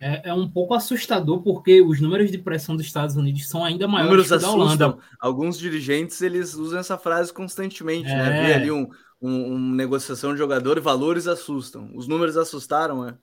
é, 0.00 0.30
é, 0.30 0.34
um 0.34 0.48
pouco 0.48 0.72
assustador 0.72 1.42
porque 1.42 1.82
os 1.82 2.00
números 2.00 2.30
de 2.30 2.38
pressão 2.38 2.74
dos 2.74 2.86
Estados 2.86 3.16
Unidos 3.16 3.48
são 3.48 3.62
ainda 3.62 3.86
maiores 3.86 4.10
números 4.10 4.30
que 4.30 4.38
da 4.38 4.50
Holanda. 4.50 4.98
Alguns 5.20 5.58
dirigentes 5.58 6.22
eles 6.22 6.54
usam 6.54 6.80
essa 6.80 6.96
frase 6.96 7.30
constantemente, 7.32 8.08
né? 8.08 8.14
é. 8.14 8.30
né? 8.30 8.46
Vê 8.46 8.54
ali 8.54 8.70
um, 8.70 8.88
um, 9.20 9.54
um, 9.54 9.74
negociação 9.74 10.32
de 10.32 10.38
jogador 10.38 10.78
e 10.78 10.80
valores 10.80 11.26
assustam. 11.26 11.90
Os 11.94 12.08
números 12.08 12.36
assustaram, 12.36 13.08
é? 13.08 13.14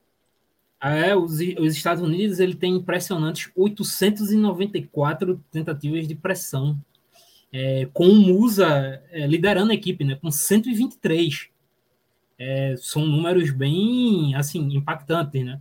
É, 0.79 1.15
os, 1.15 1.33
os 1.33 1.75
Estados 1.75 2.03
Unidos 2.03 2.39
ele 2.39 2.53
tem 2.53 2.75
impressionantes 2.75 3.51
894 3.55 5.43
tentativas 5.51 6.07
de 6.07 6.13
pressão, 6.13 6.79
é, 7.51 7.87
com 7.91 8.07
o 8.07 8.15
Musa 8.15 9.01
é, 9.09 9.25
liderando 9.25 9.71
a 9.71 9.75
equipe, 9.75 10.03
né? 10.03 10.15
Com 10.15 10.29
123. 10.29 11.49
É, 12.39 12.75
são 12.77 13.03
números 13.03 13.49
bem 13.49 14.35
assim 14.35 14.59
impactantes, 14.75 15.43
né? 15.43 15.59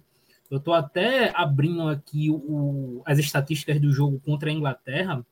Eu 0.50 0.58
estou 0.58 0.74
até 0.74 1.32
abrindo 1.34 1.88
aqui 1.88 2.30
o, 2.30 3.02
as 3.04 3.18
estatísticas 3.18 3.80
do 3.80 3.92
jogo 3.92 4.20
contra 4.20 4.50
a 4.50 4.52
Inglaterra 4.52 5.24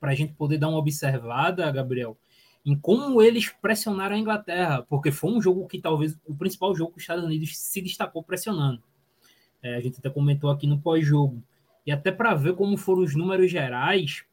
para 0.00 0.12
a 0.12 0.14
gente 0.14 0.32
poder 0.32 0.58
dar 0.58 0.68
uma 0.68 0.78
observada, 0.78 1.70
Gabriel, 1.70 2.16
em 2.64 2.78
como 2.78 3.22
eles 3.22 3.48
pressionaram 3.48 4.16
a 4.16 4.18
Inglaterra, 4.18 4.82
porque 4.88 5.10
foi 5.10 5.30
um 5.32 5.40
jogo 5.40 5.66
que 5.66 5.80
talvez 5.80 6.18
o 6.26 6.34
principal 6.34 6.74
jogo 6.74 6.92
que 6.92 6.98
os 6.98 7.02
Estados 7.02 7.24
Unidos 7.24 7.56
se 7.56 7.80
destacou 7.80 8.22
pressionando. 8.22 8.82
É, 9.62 9.76
a 9.76 9.80
gente 9.80 9.98
até 9.98 10.10
comentou 10.10 10.50
aqui 10.50 10.66
no 10.66 10.80
pós-jogo. 10.80 11.42
E 11.86 11.92
até 11.92 12.12
para 12.12 12.34
ver 12.34 12.54
como 12.54 12.76
foram 12.76 13.02
os 13.02 13.14
números 13.14 13.50
gerais, 13.50 14.24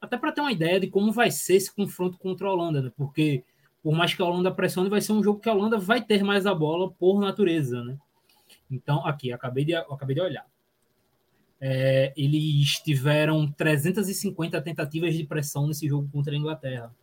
até 0.00 0.16
para 0.16 0.30
ter 0.30 0.40
uma 0.40 0.52
ideia 0.52 0.78
de 0.78 0.86
como 0.86 1.10
vai 1.10 1.30
ser 1.30 1.56
esse 1.56 1.74
confronto 1.74 2.18
contra 2.18 2.46
a 2.46 2.52
Holanda, 2.52 2.82
né? 2.82 2.92
porque 2.96 3.44
por 3.82 3.92
mais 3.94 4.14
que 4.14 4.22
a 4.22 4.24
Holanda 4.24 4.52
pressione, 4.52 4.88
vai 4.88 5.00
ser 5.00 5.12
um 5.12 5.22
jogo 5.22 5.40
que 5.40 5.48
a 5.48 5.54
Holanda 5.54 5.78
vai 5.78 6.02
ter 6.02 6.22
mais 6.22 6.46
a 6.46 6.54
bola 6.54 6.90
por 6.90 7.20
natureza, 7.20 7.82
né? 7.82 7.96
Então, 8.70 9.06
aqui, 9.06 9.32
acabei 9.32 9.64
de, 9.64 9.74
acabei 9.74 10.14
de 10.14 10.20
olhar. 10.20 10.46
É, 11.60 12.12
eles 12.16 12.80
tiveram 12.80 13.50
350 13.50 14.60
tentativas 14.62 15.14
de 15.14 15.24
pressão 15.24 15.66
nesse 15.66 15.88
jogo 15.88 16.08
contra 16.10 16.32
a 16.32 16.36
Inglaterra 16.36 16.94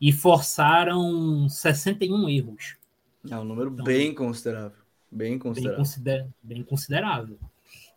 e 0.00 0.12
forçaram 0.12 1.48
61 1.48 2.28
erros. 2.28 2.76
É 3.28 3.36
um 3.36 3.44
número 3.44 3.70
então, 3.72 3.84
bem 3.84 4.14
considerável. 4.14 4.78
Bem 5.10 5.38
considerável. 5.38 5.76
Bem, 5.76 5.84
consider, 5.84 6.28
bem 6.42 6.62
considerável. 6.62 7.38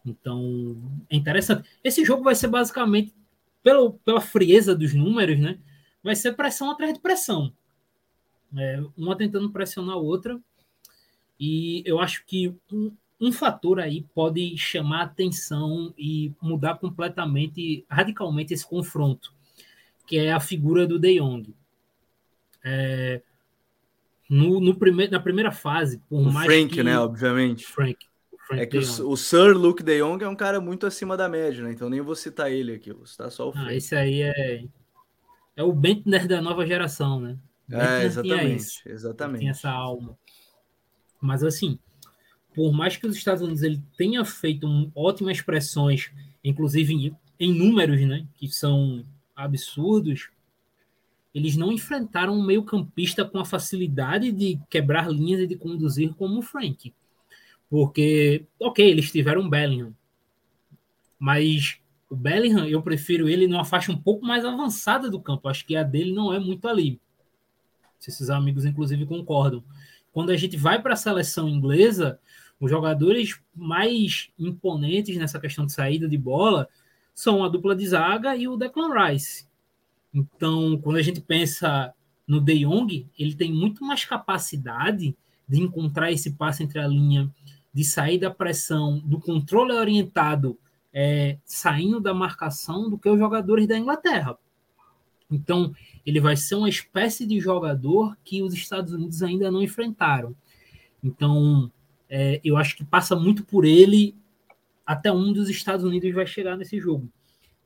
Então, 0.06 0.78
é 1.10 1.16
interessante. 1.16 1.70
Esse 1.84 2.04
jogo 2.04 2.24
vai 2.24 2.36
ser 2.36 2.48
basicamente, 2.48 3.14
pelo, 3.62 3.94
pela 4.06 4.22
frieza 4.22 4.76
dos 4.76 4.94
números, 4.94 5.40
né? 5.40 5.60
Vai 6.04 6.16
ser 6.16 6.34
pressão 6.34 6.72
atrás 6.72 6.94
de 6.94 7.00
pressão. 7.00 7.54
É, 8.58 8.84
uma 8.98 9.16
tentando 9.16 9.52
pressionar 9.52 9.96
a 9.96 10.00
outra 10.00 10.40
e 11.40 11.82
eu 11.86 12.00
acho 12.00 12.26
que 12.26 12.54
um, 12.72 12.92
um 13.20 13.32
fator 13.32 13.80
aí 13.80 14.06
pode 14.14 14.56
chamar 14.58 15.04
atenção 15.04 15.94
e 15.98 16.34
mudar 16.42 16.78
completamente, 16.78 17.86
radicalmente 17.90 18.54
esse 18.54 18.68
confronto, 18.68 19.34
que 20.06 20.18
é 20.18 20.32
a 20.32 20.40
figura 20.40 20.86
do 20.86 21.00
De 21.00 21.20
Jong. 21.20 21.52
É, 22.64 23.22
no, 24.30 24.60
no 24.60 24.76
prime 24.76 25.08
na 25.08 25.20
primeira 25.20 25.52
fase, 25.52 26.00
por 26.10 26.20
o 26.20 26.32
mais 26.32 26.46
Frank, 26.46 26.74
que... 26.74 26.84
né, 26.84 26.98
obviamente. 26.98 27.66
Frank. 27.66 28.06
Frank 28.48 28.62
é 28.62 28.66
que 28.66 28.78
o, 28.78 29.10
o, 29.10 29.18
Sir 29.18 29.56
Luke 29.56 29.84
De 29.84 30.00
Jong 30.00 30.24
é 30.24 30.28
um 30.28 30.36
cara 30.36 30.60
muito 30.60 30.86
acima 30.86 31.16
da 31.16 31.30
média, 31.30 31.64
né? 31.64 31.72
Então 31.72 31.90
nem 31.90 32.02
vou 32.02 32.16
citar 32.16 32.52
ele 32.52 32.74
aqui, 32.74 32.92
vou 32.92 33.06
citar 33.06 33.32
só 33.32 33.50
o 33.50 33.52
Frank. 33.52 33.70
Ah, 33.70 33.74
esse 33.74 33.96
aí 33.96 34.22
é 34.22 34.64
é 35.56 35.64
o 35.64 35.74
Bentner 35.74 36.28
da 36.28 36.42
nova 36.42 36.66
geração, 36.66 37.20
né? 37.20 37.38
é, 37.70 38.04
exatamente, 38.04 38.82
exatamente. 38.86 39.40
Tem 39.42 39.50
essa 39.50 39.70
alma. 39.70 40.18
Mas 41.22 41.44
assim, 41.44 41.78
por 42.54 42.72
mais 42.74 42.98
que 42.98 43.08
os 43.08 43.16
Estados 43.16 43.42
Unidos 43.42 43.64
ele 43.64 43.82
tenha 43.98 44.24
feito 44.26 44.68
um, 44.68 44.92
ótimas 44.96 45.42
pressões, 45.42 46.12
inclusive 46.44 46.94
em, 46.94 47.18
em 47.40 47.54
números, 47.54 48.02
né, 48.02 48.26
que 48.36 48.48
são 48.48 49.06
absurdos, 49.36 50.30
eles 51.34 51.56
não 51.56 51.72
enfrentaram 51.72 52.34
um 52.34 52.46
meio-campista 52.46 53.24
com 53.24 53.40
a 53.40 53.46
facilidade 53.46 54.32
de 54.32 54.60
quebrar 54.70 55.10
linhas 55.10 55.42
e 55.42 55.48
de 55.48 55.56
conduzir 55.56 56.14
como 56.16 56.40
o 56.40 56.42
Frank. 56.42 56.94
Porque, 57.70 58.46
ok, 58.60 58.86
eles 58.86 59.12
tiveram 59.12 59.50
Bellingham, 59.50 59.96
mas 61.18 61.80
o 62.10 62.16
Bellingham 62.16 62.68
eu 62.68 62.82
prefiro 62.82 63.30
ele 63.30 63.48
numa 63.48 63.64
faixa 63.64 63.92
um 63.92 63.98
pouco 63.98 64.26
mais 64.26 64.44
avançada 64.44 65.10
do 65.10 65.22
campo. 65.22 65.48
Acho 65.48 65.66
que 65.66 65.76
a 65.78 65.84
dele 65.84 66.12
não 66.12 66.34
é 66.34 66.40
muito 66.40 66.68
ali. 66.68 67.00
Se 67.98 68.10
esses 68.10 68.30
amigos, 68.30 68.66
inclusive, 68.66 69.06
concordam. 69.06 69.64
quando 70.12 70.32
a 70.32 70.36
gente 70.36 70.58
vai 70.58 70.82
para 70.82 70.94
a 70.94 70.98
seleção 70.98 71.48
inglesa, 71.48 72.20
os 72.60 72.70
jogadores 72.70 73.40
mais 73.56 74.30
imponentes 74.38 75.16
nessa 75.18 75.40
questão 75.40 75.66
de 75.66 75.72
saída 75.72 76.10
de 76.10 76.18
bola 76.18 76.68
são 77.14 77.44
a 77.44 77.48
dupla 77.48 77.76
de 77.76 77.88
zaga 77.88 78.36
e 78.36 78.48
o 78.48 78.58
Declan 78.58 78.94
Rice. 78.94 79.48
Então, 80.14 80.78
quando 80.82 80.98
a 80.98 81.02
gente 81.02 81.22
pensa 81.22 81.94
no 82.28 82.40
De 82.40 82.60
Jong, 82.60 83.08
ele 83.18 83.36
tem 83.36 83.52
muito 83.52 83.84
mais 83.84 84.06
capacidade 84.06 85.16
de 85.48 85.62
encontrar 85.62 86.12
esse 86.12 86.32
passe 86.32 86.64
entre 86.64 86.80
a 86.80 86.88
linha, 86.88 87.30
de 87.74 87.84
sair 87.84 88.18
da 88.18 88.30
pressão, 88.30 89.00
do 89.00 89.20
controle 89.20 89.74
orientado, 89.74 90.58
é, 90.94 91.38
saindo 91.46 92.00
da 92.00 92.14
marcação, 92.14 92.90
do 92.90 92.98
que 92.98 93.10
os 93.10 93.18
jogadores 93.18 93.68
da 93.68 93.78
Inglaterra. 93.78 94.38
Então, 95.30 95.74
ele 96.06 96.20
vai 96.20 96.36
ser 96.36 96.56
uma 96.56 96.70
espécie 96.70 97.26
de 97.26 97.40
jogador 97.40 98.18
que 98.24 98.42
os 98.42 98.54
Estados 98.54 98.92
Unidos 98.92 99.24
ainda 99.24 99.50
não 99.50 99.62
enfrentaram. 99.62 100.36
Então, 101.02 101.72
é, 102.10 102.42
eu 102.44 102.58
acho 102.58 102.76
que 102.76 102.84
passa 102.84 103.16
muito 103.16 103.44
por 103.44 103.64
ele 103.64 104.16
até 104.86 105.12
um 105.12 105.32
dos 105.32 105.50
Estados 105.50 105.86
Unidos 105.86 106.14
vai 106.14 106.28
chegar 106.28 106.58
nesse 106.58 106.80
jogo. 106.80 107.10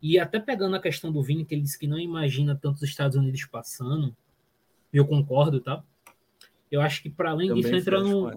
E 0.08 0.20
até 0.20 0.40
pegando 0.40 0.76
a 0.76 0.80
questão 0.80 1.12
do 1.12 1.24
Vini, 1.24 1.44
que 1.44 1.56
ele 1.56 1.64
disse 1.64 1.80
que 1.80 1.88
não 1.88 1.98
imagina 1.98 2.56
tantos 2.56 2.84
Estados 2.84 3.18
Unidos 3.18 3.44
passando, 3.46 4.16
eu 4.94 5.04
concordo, 5.04 5.60
tá? 5.60 5.84
Eu 6.72 6.80
acho 6.80 7.02
que 7.02 7.10
para 7.10 7.32
além 7.32 7.48
Também 7.48 7.64
disso 7.64 7.76
entra 7.76 8.00
no. 8.04 8.30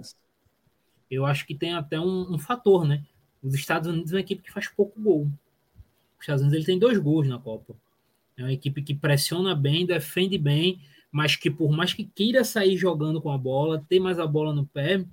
Eu 1.11 1.27
acho 1.27 1.47
que 1.47 1.55
tem 1.55 1.75
até 1.75 2.01
um, 2.01 2.33
um, 2.33 2.39
fator, 2.39 2.87
né? 2.87 3.05
Os 3.43 3.53
Estados 3.53 3.87
Unidos 3.87 4.13
é 4.13 4.15
uma 4.15 4.23
equipe 4.23 4.43
que 4.43 4.51
faz 4.51 4.67
pouco 4.67 4.99
gol. 4.99 5.31
Os 6.17 6.23
Estados 6.23 6.41
Unidos 6.41 6.57
ele 6.57 6.65
tem 6.65 6.79
dois 6.79 6.97
gols 6.97 7.29
na 7.29 7.39
Copa. 7.39 7.77
É 8.39 8.45
uma 8.45 8.53
equipe 8.53 8.81
que 8.81 8.95
pressiona 8.95 9.55
bem, 9.55 9.85
defende 9.85 10.39
bem, 10.39 10.81
mas 11.13 11.37
que 11.37 11.51
por 11.51 11.71
mais 11.71 11.93
que 11.93 12.05
queira 12.05 12.45
sair 12.45 12.79
jogando 12.79 13.21
com 13.21 13.31
a 13.31 13.37
bola, 13.37 13.85
ter 13.91 14.01
mais 14.01 14.19
a 14.19 14.27
bola 14.27 14.55
no 14.55 14.65
pé, 14.65 15.05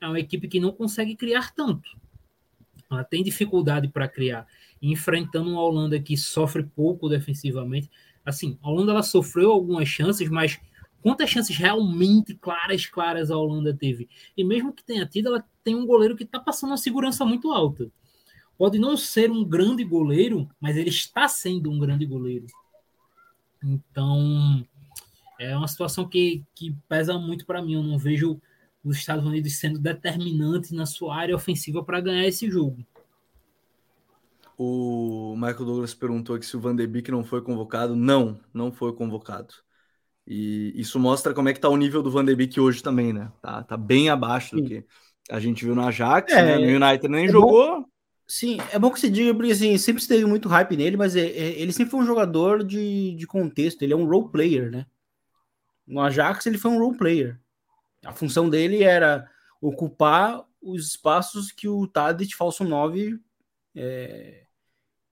é 0.00 0.06
uma 0.06 0.18
equipe 0.18 0.48
que 0.48 0.60
não 0.60 0.72
consegue 0.72 1.14
criar 1.14 1.52
tanto. 1.54 1.99
Ela 2.90 3.04
tem 3.04 3.22
dificuldade 3.22 3.88
para 3.88 4.08
criar. 4.08 4.46
enfrentando 4.82 5.50
uma 5.50 5.62
Holanda 5.62 6.00
que 6.00 6.16
sofre 6.16 6.62
pouco 6.62 7.08
defensivamente. 7.08 7.90
Assim, 8.24 8.58
a 8.62 8.68
Holanda 8.68 8.92
ela 8.92 9.02
sofreu 9.02 9.52
algumas 9.52 9.86
chances, 9.86 10.28
mas 10.28 10.58
quantas 11.02 11.28
chances 11.28 11.56
realmente 11.56 12.34
claras, 12.34 12.86
claras 12.86 13.30
a 13.30 13.36
Holanda 13.36 13.74
teve? 13.74 14.08
E 14.36 14.42
mesmo 14.42 14.72
que 14.72 14.82
tenha 14.82 15.06
tido, 15.06 15.28
ela 15.28 15.44
tem 15.62 15.74
um 15.74 15.86
goleiro 15.86 16.16
que 16.16 16.24
está 16.24 16.40
passando 16.40 16.70
uma 16.70 16.76
segurança 16.78 17.24
muito 17.24 17.52
alta. 17.52 17.90
Pode 18.56 18.78
não 18.78 18.96
ser 18.96 19.30
um 19.30 19.44
grande 19.44 19.84
goleiro, 19.84 20.48
mas 20.60 20.76
ele 20.76 20.90
está 20.90 21.28
sendo 21.28 21.70
um 21.70 21.78
grande 21.78 22.04
goleiro. 22.04 22.46
Então, 23.62 24.66
é 25.38 25.56
uma 25.56 25.68
situação 25.68 26.08
que, 26.08 26.44
que 26.54 26.74
pesa 26.88 27.18
muito 27.18 27.46
para 27.46 27.62
mim. 27.62 27.74
Eu 27.74 27.82
não 27.82 27.98
vejo 27.98 28.40
os 28.82 28.96
Estados 28.96 29.24
Unidos 29.24 29.58
sendo 29.58 29.78
determinantes 29.78 30.70
na 30.70 30.86
sua 30.86 31.16
área 31.16 31.36
ofensiva 31.36 31.84
para 31.84 32.00
ganhar 32.00 32.26
esse 32.26 32.50
jogo. 32.50 32.84
O 34.56 35.34
Michael 35.36 35.64
Douglas 35.64 35.94
perguntou 35.94 36.36
aqui 36.36 36.44
se 36.44 36.56
o 36.56 36.60
Van 36.60 36.76
de 36.76 36.86
Beek 36.86 37.10
não 37.10 37.24
foi 37.24 37.40
convocado. 37.40 37.96
Não, 37.96 38.38
não 38.52 38.70
foi 38.70 38.92
convocado. 38.92 39.54
E 40.26 40.72
isso 40.78 40.98
mostra 41.00 41.32
como 41.32 41.48
é 41.48 41.54
que 41.54 41.60
tá 41.60 41.68
o 41.68 41.76
nível 41.76 42.02
do 42.02 42.10
Van 42.10 42.24
de 42.24 42.34
Beek 42.36 42.60
hoje 42.60 42.82
também, 42.82 43.12
né? 43.12 43.32
Tá, 43.40 43.62
tá 43.62 43.76
bem 43.76 44.10
abaixo 44.10 44.56
do 44.56 44.62
que 44.62 44.84
a 45.30 45.40
gente 45.40 45.64
viu 45.64 45.74
no 45.74 45.82
Ajax, 45.82 46.32
é, 46.32 46.42
né? 46.42 46.58
No 46.58 46.86
United 46.86 47.08
nem 47.08 47.24
é 47.24 47.28
jogou. 47.28 47.80
Bom, 47.80 47.86
sim, 48.26 48.58
é 48.70 48.78
bom 48.78 48.90
que 48.90 49.00
você 49.00 49.08
diga, 49.08 49.34
porque 49.34 49.52
assim, 49.52 49.78
sempre 49.78 50.06
teve 50.06 50.26
muito 50.26 50.48
hype 50.48 50.76
nele, 50.76 50.96
mas 50.96 51.16
é, 51.16 51.26
é, 51.26 51.60
ele 51.60 51.72
sempre 51.72 51.90
foi 51.90 52.00
um 52.00 52.06
jogador 52.06 52.62
de, 52.62 53.14
de 53.14 53.26
contexto, 53.26 53.82
ele 53.82 53.92
é 53.92 53.96
um 53.96 54.06
role 54.06 54.30
player, 54.30 54.70
né? 54.70 54.86
No 55.86 56.00
Ajax 56.00 56.46
ele 56.46 56.58
foi 56.58 56.70
um 56.70 56.78
role 56.78 56.96
player. 56.96 57.40
A 58.04 58.12
função 58.12 58.48
dele 58.48 58.82
era 58.82 59.28
ocupar 59.60 60.44
os 60.60 60.88
espaços 60.88 61.52
que 61.52 61.68
o 61.68 61.86
Tadic 61.86 62.34
falso 62.34 62.64
9 62.64 63.18
é, 63.74 64.44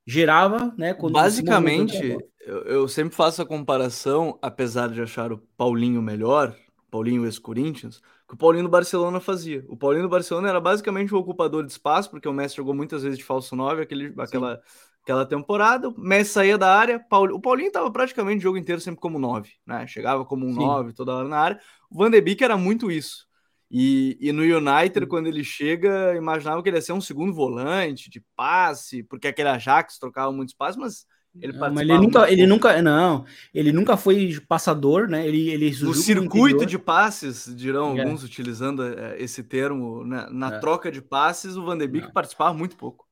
gerava, 0.06 0.74
né? 0.76 0.94
Basicamente, 1.10 2.16
eu, 2.40 2.62
eu, 2.64 2.88
sempre 2.88 3.14
faço 3.14 3.42
a 3.42 3.46
comparação, 3.46 4.38
apesar 4.40 4.88
de 4.88 5.02
achar 5.02 5.32
o 5.32 5.38
Paulinho 5.56 6.00
melhor, 6.00 6.56
Paulinho 6.90 7.24
ex-Corinthians, 7.24 8.00
que 8.26 8.34
o 8.34 8.36
Paulinho 8.36 8.64
do 8.64 8.70
Barcelona 8.70 9.20
fazia. 9.20 9.64
O 9.68 9.76
Paulinho 9.76 10.04
do 10.04 10.08
Barcelona 10.08 10.48
era 10.48 10.60
basicamente 10.60 11.14
o 11.14 11.18
ocupador 11.18 11.64
de 11.64 11.72
espaço, 11.72 12.10
porque 12.10 12.28
o 12.28 12.32
Messi 12.32 12.56
jogou 12.56 12.74
muitas 12.74 13.02
vezes 13.02 13.18
de 13.18 13.24
falso 13.24 13.54
9 13.54 13.82
aquele, 13.82 14.14
aquela, 14.18 14.60
aquela 15.08 15.24
temporada. 15.24 15.88
O 15.88 15.94
Messi 15.98 16.32
saía 16.32 16.58
da 16.58 16.76
área, 16.76 17.02
o 17.32 17.40
Paulinho 17.40 17.68
estava 17.68 17.90
praticamente 17.90 18.40
o 18.40 18.42
jogo 18.42 18.58
inteiro 18.58 18.80
sempre 18.80 19.00
como 19.00 19.18
9, 19.18 19.50
né? 19.66 19.86
Chegava 19.86 20.24
como 20.24 20.46
um 20.46 20.52
9 20.52 20.92
toda 20.92 21.14
hora 21.14 21.28
na 21.28 21.38
área. 21.38 21.60
O 21.90 21.96
Van 21.96 22.10
de 22.10 22.20
Beek 22.20 22.44
era 22.44 22.58
muito 22.58 22.90
isso. 22.90 23.26
E, 23.70 24.18
e 24.20 24.32
no 24.32 24.42
United, 24.42 25.06
quando 25.06 25.26
ele 25.26 25.42
chega, 25.42 26.14
imaginava 26.14 26.62
que 26.62 26.68
ele 26.68 26.76
ia 26.76 26.82
ser 26.82 26.92
um 26.92 27.00
segundo 27.00 27.32
volante 27.32 28.10
de 28.10 28.22
passe, 28.36 29.02
porque 29.02 29.28
aquele 29.28 29.48
Ajax 29.48 29.98
trocava 29.98 30.30
muito 30.30 30.50
espaço, 30.50 30.78
mas 30.78 31.06
ele 31.40 31.52
não, 31.52 31.70
mas 31.70 31.80
ele 31.80 31.98
nunca, 31.98 32.32
ele 32.32 32.46
nunca, 32.46 32.82
não, 32.82 33.24
ele 33.54 33.72
nunca 33.72 33.96
foi 33.96 34.38
passador, 34.48 35.06
né? 35.08 35.26
Ele, 35.26 35.50
ele 35.50 35.70
no 35.82 35.94
circuito 35.94 36.66
de 36.66 36.78
passes, 36.78 37.54
dirão 37.54 37.96
é. 37.96 38.00
alguns 38.00 38.24
utilizando 38.24 38.82
é, 38.82 39.16
esse 39.22 39.42
termo, 39.42 40.04
né? 40.04 40.26
na 40.30 40.56
é. 40.56 40.58
troca 40.58 40.90
de 40.90 41.02
passes, 41.02 41.56
o 41.56 41.64
Van 41.64 41.76
de 41.76 41.86
Beek 41.86 42.08
é. 42.08 42.10
participava 42.10 42.54
muito 42.54 42.76
pouco. 42.76 43.07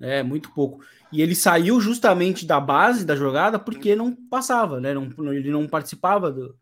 É, 0.00 0.22
muito 0.22 0.50
pouco. 0.52 0.82
E 1.12 1.20
ele 1.20 1.34
saiu 1.34 1.80
justamente 1.80 2.46
da 2.46 2.58
base 2.58 3.04
da 3.04 3.14
jogada 3.14 3.58
porque 3.58 3.94
não 3.94 4.14
passava, 4.14 4.80
né? 4.80 4.94
Não, 4.94 5.32
ele 5.32 5.50
não 5.50 5.68
participava 5.68 6.32
do, 6.32 6.56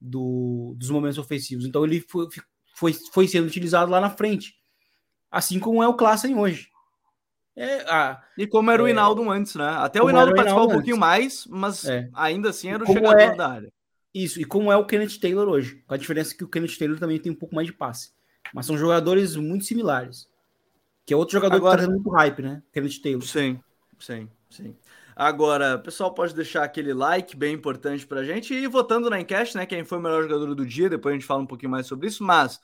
do, 0.00 0.74
dos 0.76 0.90
momentos 0.90 1.18
ofensivos. 1.18 1.64
Então 1.64 1.84
ele 1.84 2.00
foi, 2.00 2.26
foi, 2.74 2.92
foi 3.12 3.28
sendo 3.28 3.46
utilizado 3.46 3.90
lá 3.90 4.00
na 4.00 4.10
frente. 4.10 4.54
Assim 5.30 5.58
como 5.58 5.82
é 5.82 5.88
o 5.88 5.94
Klassen 5.94 6.36
hoje. 6.36 6.68
É, 7.56 7.80
ah, 7.88 8.22
e 8.36 8.46
como 8.46 8.70
era 8.70 8.82
é, 8.82 8.84
o 8.84 8.88
Hinaldo 8.88 9.30
antes, 9.30 9.54
né? 9.54 9.66
Até 9.66 10.02
o 10.02 10.10
Hinaldo 10.10 10.34
participava 10.34 10.66
um 10.66 10.72
pouquinho 10.72 10.98
mais, 10.98 11.46
mas 11.46 11.86
é. 11.86 12.10
ainda 12.12 12.50
assim 12.50 12.68
era 12.68 12.84
o 12.84 12.86
chegador 12.86 13.18
é, 13.18 13.34
da 13.34 13.48
área. 13.48 13.72
Isso, 14.14 14.40
e 14.40 14.44
como 14.44 14.70
é 14.70 14.76
o 14.76 14.84
Kenneth 14.84 15.18
Taylor 15.18 15.48
hoje. 15.48 15.82
Com 15.86 15.94
a 15.94 15.96
diferença 15.96 16.34
que 16.36 16.44
o 16.44 16.48
Kenneth 16.48 16.76
Taylor 16.78 16.98
também 16.98 17.18
tem 17.18 17.32
um 17.32 17.36
pouco 17.36 17.54
mais 17.54 17.66
de 17.66 17.72
passe. 17.72 18.10
Mas 18.52 18.66
são 18.66 18.76
jogadores 18.76 19.36
muito 19.36 19.64
similares. 19.64 20.28
Que 21.06 21.14
é 21.14 21.16
outro 21.16 21.32
jogador 21.34 21.56
Agora, 21.56 21.78
que 21.78 21.86
tá 21.86 21.92
muito 21.92 22.10
hype, 22.10 22.42
né? 22.42 22.62
Kenneth 22.72 23.00
Taylor. 23.00 23.22
Sim, 23.22 23.60
sim, 23.98 24.28
sim. 24.50 24.76
Agora, 25.14 25.78
pessoal 25.78 26.12
pode 26.12 26.34
deixar 26.34 26.64
aquele 26.64 26.92
like 26.92 27.36
bem 27.36 27.54
importante 27.54 28.04
pra 28.04 28.24
gente 28.24 28.52
e 28.52 28.66
votando 28.66 29.08
na 29.08 29.20
enquete, 29.20 29.56
né? 29.56 29.64
Quem 29.64 29.84
foi 29.84 29.98
o 29.98 30.00
melhor 30.00 30.24
jogador 30.24 30.54
do 30.54 30.66
dia, 30.66 30.90
depois 30.90 31.12
a 31.12 31.16
gente 31.16 31.26
fala 31.26 31.42
um 31.42 31.46
pouquinho 31.46 31.70
mais 31.70 31.86
sobre 31.86 32.08
isso, 32.08 32.24
mas 32.24 32.60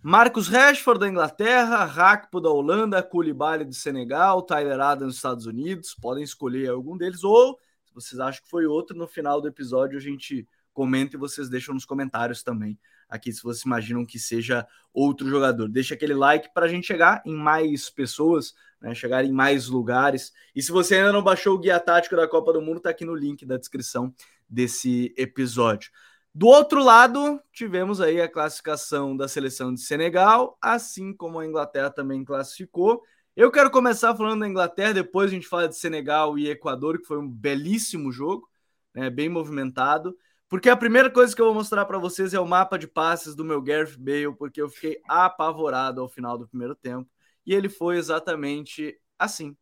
Marcos 0.00 0.46
Rashford 0.46 1.00
da 1.00 1.08
Inglaterra, 1.08 1.84
Rakpo 1.84 2.40
da 2.40 2.48
Holanda, 2.48 3.02
Koulibaly 3.02 3.64
do 3.64 3.74
Senegal, 3.74 4.40
Tyler 4.42 4.80
Adams 4.80 5.08
dos 5.08 5.16
Estados 5.16 5.46
Unidos, 5.46 5.94
podem 6.00 6.22
escolher 6.22 6.70
algum 6.70 6.96
deles, 6.96 7.24
ou 7.24 7.58
se 7.84 7.92
vocês 7.92 8.20
acham 8.20 8.42
que 8.42 8.48
foi 8.48 8.64
outro, 8.64 8.96
no 8.96 9.08
final 9.08 9.40
do 9.40 9.48
episódio 9.48 9.98
a 9.98 10.00
gente 10.00 10.48
comenta 10.72 11.16
e 11.16 11.18
vocês 11.18 11.48
deixam 11.50 11.74
nos 11.74 11.84
comentários 11.84 12.42
também 12.44 12.78
aqui 13.12 13.32
se 13.32 13.42
vocês 13.42 13.64
imaginam 13.64 14.04
que 14.04 14.18
seja 14.18 14.66
outro 14.92 15.28
jogador. 15.28 15.68
Deixa 15.68 15.94
aquele 15.94 16.14
like 16.14 16.52
para 16.52 16.66
a 16.66 16.68
gente 16.68 16.86
chegar 16.86 17.22
em 17.24 17.34
mais 17.34 17.90
pessoas 17.90 18.54
né, 18.82 18.94
chegar 18.94 19.24
em 19.24 19.32
mais 19.32 19.68
lugares. 19.68 20.32
E 20.54 20.60
se 20.60 20.72
você 20.72 20.96
ainda 20.96 21.12
não 21.12 21.22
baixou 21.22 21.54
o 21.54 21.58
guia 21.58 21.78
tático 21.78 22.16
da 22.16 22.26
Copa 22.26 22.52
do 22.52 22.60
Mundo, 22.60 22.78
está 22.78 22.90
aqui 22.90 23.04
no 23.04 23.14
link 23.14 23.46
da 23.46 23.56
descrição 23.56 24.12
desse 24.48 25.14
episódio. 25.16 25.90
Do 26.34 26.48
outro 26.48 26.82
lado, 26.82 27.40
tivemos 27.52 28.00
aí 28.00 28.20
a 28.20 28.28
classificação 28.28 29.16
da 29.16 29.28
seleção 29.28 29.72
de 29.72 29.80
Senegal, 29.80 30.58
assim 30.60 31.14
como 31.14 31.38
a 31.38 31.46
Inglaterra 31.46 31.90
também 31.90 32.24
classificou. 32.24 33.02
Eu 33.36 33.50
quero 33.50 33.70
começar 33.70 34.14
falando 34.16 34.40
da 34.40 34.48
Inglaterra, 34.48 34.94
depois 34.94 35.30
a 35.30 35.34
gente 35.34 35.46
fala 35.46 35.68
de 35.68 35.76
Senegal 35.76 36.38
e 36.38 36.50
Equador, 36.50 36.98
que 36.98 37.06
foi 37.06 37.18
um 37.18 37.28
belíssimo 37.28 38.10
jogo, 38.10 38.48
né, 38.94 39.08
bem 39.08 39.28
movimentado. 39.28 40.16
Porque 40.52 40.68
a 40.68 40.76
primeira 40.76 41.10
coisa 41.10 41.34
que 41.34 41.40
eu 41.40 41.46
vou 41.46 41.54
mostrar 41.54 41.86
para 41.86 41.96
vocês 41.98 42.34
é 42.34 42.38
o 42.38 42.46
mapa 42.46 42.78
de 42.78 42.86
passes 42.86 43.34
do 43.34 43.42
meu 43.42 43.62
Gareth 43.62 43.96
Bale, 43.96 44.36
porque 44.36 44.60
eu 44.60 44.68
fiquei 44.68 45.00
apavorado 45.08 46.02
ao 46.02 46.10
final 46.10 46.36
do 46.36 46.46
primeiro 46.46 46.74
tempo 46.74 47.10
e 47.46 47.54
ele 47.54 47.70
foi 47.70 47.96
exatamente 47.96 49.00
assim. 49.18 49.56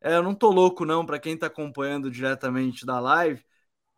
É, 0.00 0.14
eu 0.14 0.22
não 0.22 0.36
tô 0.36 0.52
louco, 0.52 0.84
não, 0.84 1.04
para 1.04 1.18
quem 1.18 1.36
tá 1.36 1.48
acompanhando 1.48 2.12
diretamente 2.12 2.86
da 2.86 3.00
live. 3.00 3.44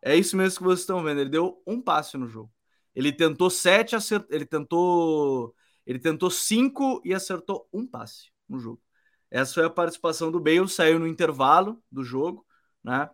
É 0.01 0.15
isso 0.15 0.35
mesmo 0.35 0.57
que 0.57 0.63
vocês 0.63 0.79
estão 0.79 1.03
vendo. 1.03 1.21
Ele 1.21 1.29
deu 1.29 1.61
um 1.67 1.79
passe 1.79 2.17
no 2.17 2.27
jogo. 2.27 2.51
Ele 2.95 3.13
tentou 3.13 3.51
sete, 3.51 3.95
acert... 3.95 4.25
ele 4.31 4.47
tentou. 4.47 5.53
Ele 5.85 5.99
tentou 5.99 6.31
cinco 6.31 6.99
e 7.05 7.13
acertou 7.13 7.69
um 7.71 7.85
passe 7.85 8.31
no 8.49 8.57
jogo. 8.57 8.81
Essa 9.29 9.53
foi 9.53 9.65
a 9.65 9.69
participação 9.69 10.31
do 10.31 10.39
Bale, 10.39 10.67
saiu 10.67 10.97
no 10.97 11.05
intervalo 11.05 11.79
do 11.91 12.03
jogo, 12.03 12.43
né? 12.83 13.07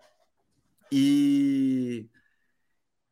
E, 0.89 2.09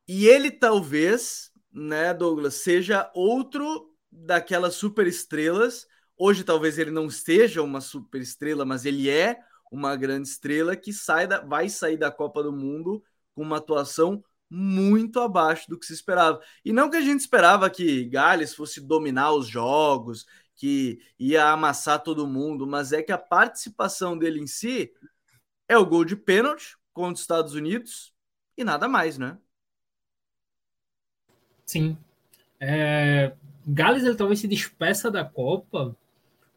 e 0.08 0.28
ele 0.28 0.52
talvez, 0.52 1.52
né, 1.72 2.14
Douglas, 2.14 2.56
seja 2.56 3.12
outro 3.14 3.92
daquelas 4.12 4.76
super 4.76 5.08
estrelas 5.08 5.88
Hoje 6.18 6.44
talvez 6.46 6.78
ele 6.78 6.92
não 6.92 7.10
seja 7.10 7.62
uma 7.62 7.82
super 7.82 8.22
estrela, 8.22 8.64
mas 8.64 8.86
ele 8.86 9.10
é 9.10 9.38
uma 9.70 9.96
grande 9.98 10.30
estrela 10.30 10.76
que 10.76 10.94
sai 10.94 11.28
da, 11.28 11.42
vai 11.42 11.68
sair 11.68 11.98
da 11.98 12.10
Copa 12.10 12.42
do 12.42 12.54
Mundo 12.54 13.04
com 13.34 13.42
uma 13.42 13.58
atuação 13.58 14.24
muito 14.50 15.20
abaixo 15.20 15.70
do 15.70 15.78
que 15.78 15.86
se 15.86 15.94
esperava. 15.94 16.40
E 16.64 16.72
não 16.72 16.90
que 16.90 16.96
a 16.96 17.02
gente 17.02 17.20
esperava 17.20 17.70
que 17.70 18.06
Gales 18.06 18.56
fosse 18.56 18.80
dominar 18.80 19.34
os 19.34 19.48
jogos, 19.48 20.26
que 20.56 21.00
ia 21.20 21.50
amassar 21.50 22.02
todo 22.02 22.28
mundo, 22.28 22.66
mas 22.66 22.94
é 22.94 23.04
que 23.04 23.12
a 23.12 23.18
participação 23.18 24.18
dele 24.18 24.40
em 24.40 24.48
si 24.48 24.94
é 25.68 25.78
o 25.78 25.86
gol 25.86 26.06
de 26.06 26.16
pênalti 26.16 26.78
contra 26.94 27.16
os 27.16 27.20
Estados 27.22 27.54
Unidos 27.56 28.14
e 28.58 28.64
nada 28.64 28.88
mais, 28.88 29.18
né? 29.18 29.38
Sim. 31.66 31.98
É... 32.60 33.34
Gales 33.68 34.04
ele 34.04 34.16
talvez 34.16 34.40
se 34.40 34.48
despeça 34.48 35.10
da 35.10 35.26
Copa 35.26 35.96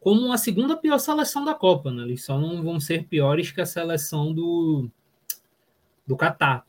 como 0.01 0.33
a 0.33 0.39
segunda 0.39 0.77
pior 0.77 0.99
seleção 0.99 1.45
da 1.45 1.55
Copa, 1.55 1.91
né? 1.91 2.03
Eles 2.03 2.25
só 2.25 2.39
não 2.39 2.63
vão 2.63 2.79
ser 2.79 3.07
piores 3.07 3.51
que 3.51 3.61
a 3.61 3.67
seleção 3.67 4.33
do 4.33 4.91
do 6.07 6.17
Catar. 6.17 6.67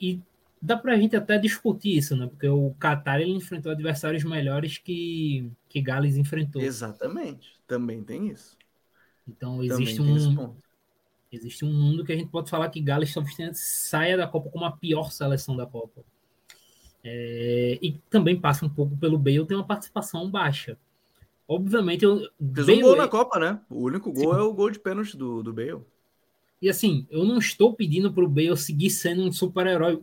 E 0.00 0.20
dá 0.60 0.76
para 0.76 0.92
a 0.92 0.96
gente 0.96 1.16
até 1.16 1.38
discutir 1.38 1.96
isso, 1.96 2.16
né? 2.16 2.26
Porque 2.26 2.48
o 2.48 2.74
Qatar 2.78 3.20
ele 3.20 3.32
enfrentou 3.32 3.72
adversários 3.72 4.24
melhores 4.24 4.78
que, 4.78 5.50
que 5.68 5.80
Gales 5.80 6.16
enfrentou. 6.16 6.60
Exatamente. 6.60 7.58
Também 7.66 8.02
tem 8.02 8.28
isso. 8.28 8.56
Então 9.26 9.62
existe 9.62 10.00
um 10.00 10.54
existe 11.30 11.62
um 11.64 11.72
mundo 11.72 12.04
que 12.04 12.12
a 12.12 12.16
gente 12.16 12.30
pode 12.30 12.48
falar 12.48 12.70
que 12.70 12.80
Gales 12.80 13.12
talvez 13.12 13.36
saia 13.58 14.16
da 14.16 14.26
Copa 14.26 14.50
como 14.50 14.64
a 14.64 14.72
pior 14.72 15.10
seleção 15.10 15.56
da 15.56 15.66
Copa. 15.66 16.02
É, 17.04 17.78
e 17.80 17.92
também 18.10 18.38
passa 18.38 18.66
um 18.66 18.68
pouco 18.68 18.96
pelo 18.96 19.18
Bale, 19.18 19.46
tem 19.46 19.56
uma 19.56 19.66
participação 19.66 20.30
baixa. 20.30 20.76
Obviamente, 21.46 22.04
eu, 22.04 22.18
fez 22.54 22.66
Bale, 22.66 22.84
um 22.84 22.86
gol 22.86 22.96
na 22.96 23.08
Copa, 23.08 23.38
né? 23.38 23.60
O 23.70 23.82
único 23.84 24.12
gol 24.12 24.34
Sim. 24.34 24.40
é 24.40 24.42
o 24.42 24.52
gol 24.52 24.70
de 24.70 24.78
pênalti 24.78 25.16
do, 25.16 25.42
do 25.42 25.52
Bale. 25.52 25.80
E 26.60 26.68
assim, 26.68 27.06
eu 27.10 27.24
não 27.24 27.38
estou 27.38 27.72
pedindo 27.74 28.12
para 28.12 28.24
o 28.24 28.28
Bale 28.28 28.56
seguir 28.56 28.90
sendo 28.90 29.22
um 29.22 29.32
super-herói. 29.32 30.00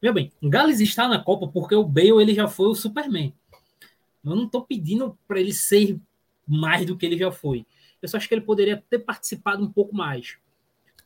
Meu 0.00 0.12
bem, 0.12 0.30
o 0.42 0.48
Gales 0.48 0.80
está 0.80 1.08
na 1.08 1.18
Copa 1.18 1.48
porque 1.48 1.74
o 1.74 1.84
Bale 1.84 2.20
ele 2.22 2.34
já 2.34 2.46
foi 2.46 2.68
o 2.68 2.74
Superman. 2.74 3.32
Eu 4.24 4.36
não 4.36 4.44
estou 4.44 4.62
pedindo 4.62 5.18
para 5.26 5.40
ele 5.40 5.52
ser 5.52 5.98
mais 6.46 6.86
do 6.86 6.96
que 6.96 7.06
ele 7.06 7.16
já 7.16 7.32
foi. 7.32 7.66
Eu 8.00 8.08
só 8.08 8.16
acho 8.16 8.28
que 8.28 8.34
ele 8.34 8.42
poderia 8.42 8.82
ter 8.88 8.98
participado 8.98 9.64
um 9.64 9.72
pouco 9.72 9.96
mais. 9.96 10.36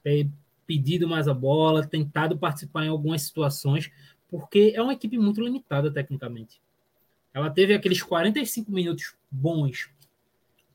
Ter 0.02 0.28
pedido 0.66 1.08
mais 1.08 1.28
a 1.28 1.34
bola, 1.34 1.86
tentado 1.86 2.38
participar 2.38 2.84
em 2.84 2.88
algumas 2.88 3.22
situações, 3.22 3.90
porque 4.30 4.72
é 4.74 4.82
uma 4.82 4.92
equipe 4.92 5.18
muito 5.18 5.40
limitada 5.42 5.90
tecnicamente. 5.90 6.60
Ela 7.32 7.50
teve 7.50 7.74
aqueles 7.74 8.02
45 8.02 8.70
minutos 8.70 9.14
bons 9.30 9.90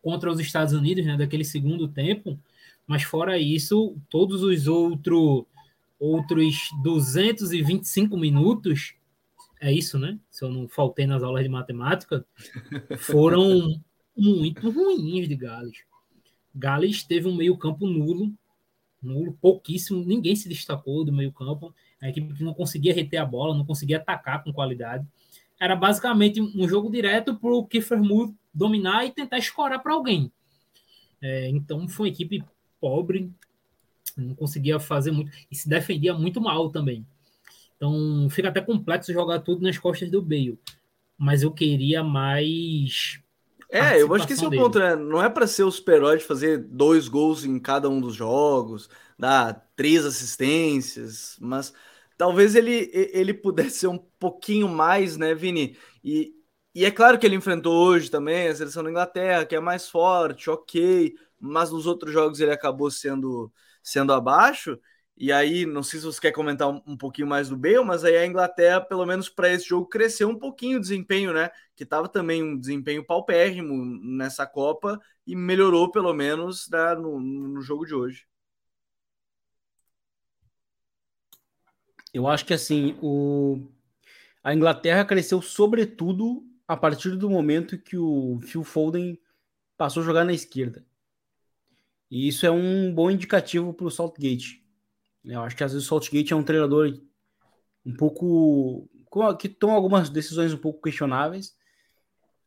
contra 0.01 0.32
os 0.32 0.39
Estados 0.39 0.74
Unidos, 0.74 1.06
né, 1.06 1.18
daquele 1.18 1.43
segundo 1.43 1.88
tempo, 1.88 2.39
mas 2.86 3.03
fora 3.03 3.39
isso, 3.39 3.97
todos 4.10 4.43
os 4.43 4.68
outro, 4.68 5.47
outros 5.99 6.70
225 6.84 8.16
minutos, 8.16 8.93
é 9.60 9.72
isso, 9.72 9.97
né? 9.97 10.20
Se 10.30 10.43
eu 10.43 10.51
não 10.51 10.68
faltei 10.68 11.08
nas 11.08 11.24
aulas 11.24 11.43
de 11.43 11.49
matemática, 11.49 12.26
foram 12.99 13.82
muito 14.16 14.70
ruins 14.70 15.28
de 15.28 15.36
Gales. 15.36 15.80
Gales 16.53 17.03
teve 17.03 17.28
um 17.28 17.36
meio-campo 17.36 17.88
nulo, 17.88 18.32
nulo, 19.01 19.38
pouquíssimo, 19.41 20.06
ninguém 20.06 20.36
se 20.36 20.47
destacou 20.47 21.03
do 21.03 21.12
meio-campo. 21.12 21.74
A 22.06 22.10
equipe 22.10 22.34
que 22.36 22.43
não 22.43 22.53
conseguia 22.53 22.93
reter 22.93 23.18
a 23.18 23.26
bola, 23.26 23.58
não 23.58 23.66
conseguia 23.66 23.97
atacar 23.97 24.43
com 24.43 24.53
qualidade. 24.53 25.06
Era 25.60 25.76
basicamente 25.76 26.39
um 26.39 26.68
jogo 26.68 26.91
direto 26.91 27.36
para 27.36 27.49
o 27.49 27.66
Kiefer 27.66 28.01
Moore 28.01 28.34
dominar 28.53 29.06
e 29.06 29.12
tentar 29.12 29.39
escorar 29.39 29.82
para 29.82 29.93
alguém. 29.93 30.32
É, 31.22 31.49
então 31.49 31.88
foi 31.88 32.08
uma 32.08 32.14
equipe 32.14 32.43
pobre, 32.80 33.32
não 34.16 34.36
conseguia 34.36 34.80
fazer 34.80 35.12
muito 35.12 35.32
e 35.49 35.56
se 35.56 35.68
defendia 35.68 36.14
muito 36.14 36.39
mal 36.39 36.70
também. 36.70 37.06
Então 37.76 38.28
fica 38.30 38.49
até 38.49 38.62
complexo 38.62 39.12
jogar 39.12 39.39
tudo 39.39 39.64
nas 39.64 39.78
costas 39.78 40.12
do 40.12 40.22
Bale. 40.22 40.60
Mas 41.18 41.41
eu 41.41 41.51
queria 41.51 42.03
mais. 42.03 43.20
É, 43.70 43.99
eu 43.99 44.14
acho 44.14 44.28
que 44.28 44.34
esse 44.34 44.45
é 44.45 44.47
o 44.47 44.51
ponto, 44.51 44.78
né? 44.78 44.95
Não 44.95 45.24
é 45.24 45.30
para 45.30 45.47
ser 45.47 45.64
o 45.64 45.72
super-herói 45.72 46.18
de 46.20 46.24
fazer 46.24 46.60
dois 46.60 47.08
gols 47.08 47.43
em 47.43 47.58
cada 47.58 47.89
um 47.89 47.99
dos 47.99 48.14
jogos, 48.14 48.89
dar 49.18 49.68
três 49.76 50.06
assistências, 50.06 51.38
mas 51.39 51.74
talvez 52.18 52.55
ele, 52.55 52.89
ele 52.93 53.34
pudesse 53.34 53.80
ser 53.80 53.88
um 53.88 53.97
pouquinho 54.20 54.68
mais, 54.68 55.18
né, 55.18 55.34
Vini? 55.36 55.78
E, 56.03 56.34
e 56.74 56.86
é 56.86 56.91
claro 56.91 57.18
que 57.20 57.26
ele 57.26 57.36
enfrentou 57.36 57.74
hoje 57.74 58.09
também 58.09 58.47
a 58.47 58.55
seleção 58.55 58.84
da 58.84 58.89
Inglaterra, 58.89 59.45
que 59.45 59.55
é 59.55 59.59
mais 59.59 59.89
forte, 59.89 60.49
ok 60.49 61.16
mas 61.39 61.72
nos 61.72 61.86
outros 61.86 62.11
jogos 62.11 62.39
ele 62.39 62.51
acabou 62.51 62.89
sendo, 62.91 63.51
sendo 63.84 64.13
abaixo. 64.13 64.80
E 65.18 65.32
aí, 65.32 65.66
não 65.66 65.82
sei 65.82 65.99
se 65.99 66.05
você 66.05 66.20
quer 66.20 66.32
comentar 66.34 66.68
um, 66.70 66.82
um 66.86 66.97
pouquinho 66.97 67.28
mais 67.28 67.47
do 67.47 67.55
Bale, 67.55 67.86
mas 67.86 68.03
aí 68.03 68.18
a 68.18 68.26
Inglaterra, 68.26 68.82
pelo 68.82 69.05
menos 69.05 69.30
para 69.30 69.49
esse 69.49 69.66
jogo, 69.68 69.88
cresceu 69.88 70.28
um 70.28 70.38
pouquinho 70.38 70.78
o 70.78 70.82
desempenho, 70.82 71.34
né? 71.34 71.49
Que 71.76 71.84
estava 71.84 72.09
também 72.09 72.43
um 72.43 72.57
desempenho 72.59 73.05
paupérrimo 73.05 73.74
nessa 74.03 74.45
Copa 74.45 74.99
e 75.26 75.36
melhorou, 75.36 75.89
pelo 75.91 76.13
menos, 76.13 76.68
né, 76.70 76.95
no, 76.95 77.20
no 77.20 77.61
jogo 77.61 77.86
de 77.86 77.95
hoje. 77.95 78.26
Eu 82.16 82.30
acho 82.30 82.45
que 82.45 82.53
assim, 82.53 82.97
o... 83.01 83.68
a 84.41 84.55
Inglaterra 84.55 85.03
cresceu 85.03 85.41
sobretudo 85.41 86.47
a 86.66 86.78
partir 86.78 87.18
do 87.18 87.30
momento 87.30 87.78
que 87.78 87.97
o 87.97 88.39
Phil 88.41 88.63
Foden 88.63 89.20
passou 89.76 90.01
a 90.01 90.05
jogar 90.05 90.24
na 90.24 90.32
esquerda. 90.32 90.86
E 92.09 92.30
isso 92.30 92.45
é 92.45 92.51
um 92.51 92.93
bom 92.93 93.11
indicativo 93.11 93.74
para 93.74 93.86
o 93.86 93.91
Saltgate. 93.91 94.66
Eu 95.26 95.41
acho 95.41 95.57
que 95.57 95.63
às 95.66 95.74
vezes 95.74 95.86
o 95.86 95.89
Saltgate 95.89 96.32
é 96.32 96.36
um 96.38 96.43
treinador 96.43 96.97
um 97.86 97.93
pouco. 97.93 98.89
que 99.38 99.49
toma 99.49 99.74
algumas 99.74 100.09
decisões 100.09 100.53
um 100.53 100.57
pouco 100.57 100.84
questionáveis 100.84 101.53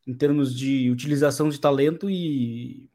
em 0.07 0.15
termos 0.15 0.57
de 0.57 0.91
utilização 0.91 1.51
de 1.51 1.61
talento 1.61 2.09
e, 2.09 2.89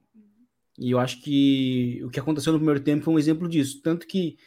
e 0.79 0.89
eu 0.89 0.97
acho 0.97 1.21
que 1.21 2.01
o 2.03 2.09
que 2.09 2.19
aconteceu 2.19 2.51
no 2.51 2.57
primeiro 2.57 2.83
tempo 2.83 3.03
foi 3.05 3.13
um 3.13 3.19
exemplo 3.19 3.47
disso. 3.47 3.79
Tanto 3.83 4.07
que 4.07 4.39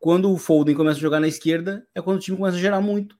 quando 0.00 0.32
o 0.32 0.38
Foden 0.38 0.74
começa 0.74 0.98
a 0.98 1.02
jogar 1.02 1.20
na 1.20 1.28
esquerda 1.28 1.86
é 1.94 2.00
quando 2.00 2.16
o 2.16 2.20
time 2.20 2.36
começa 2.36 2.56
a 2.56 2.60
gerar 2.60 2.80
muito. 2.80 3.16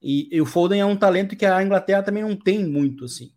E, 0.00 0.28
e 0.34 0.40
o 0.40 0.46
Foden 0.46 0.80
é 0.80 0.84
um 0.84 0.96
talento 0.96 1.36
que 1.36 1.46
a 1.46 1.62
Inglaterra 1.62 2.02
também 2.02 2.24
não 2.24 2.34
tem 2.34 2.66
muito, 2.66 3.04
assim, 3.04 3.32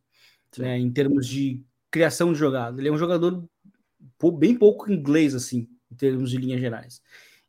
né, 0.58 0.80
em 0.80 0.90
termos 0.92 1.28
de 1.28 1.64
criação 1.92 2.34
de 2.34 2.40
jogada. 2.40 2.82
Ele 2.82 2.88
é 2.88 2.92
um 2.92 2.98
jogador 2.98 3.48
bem 4.40 4.56
pouco 4.56 4.92
inglês, 4.92 5.36
assim, 5.36 5.68
em 5.92 5.96
termos 5.96 6.32
de 6.32 6.38
linhas 6.38 6.60
gerais. 6.60 7.02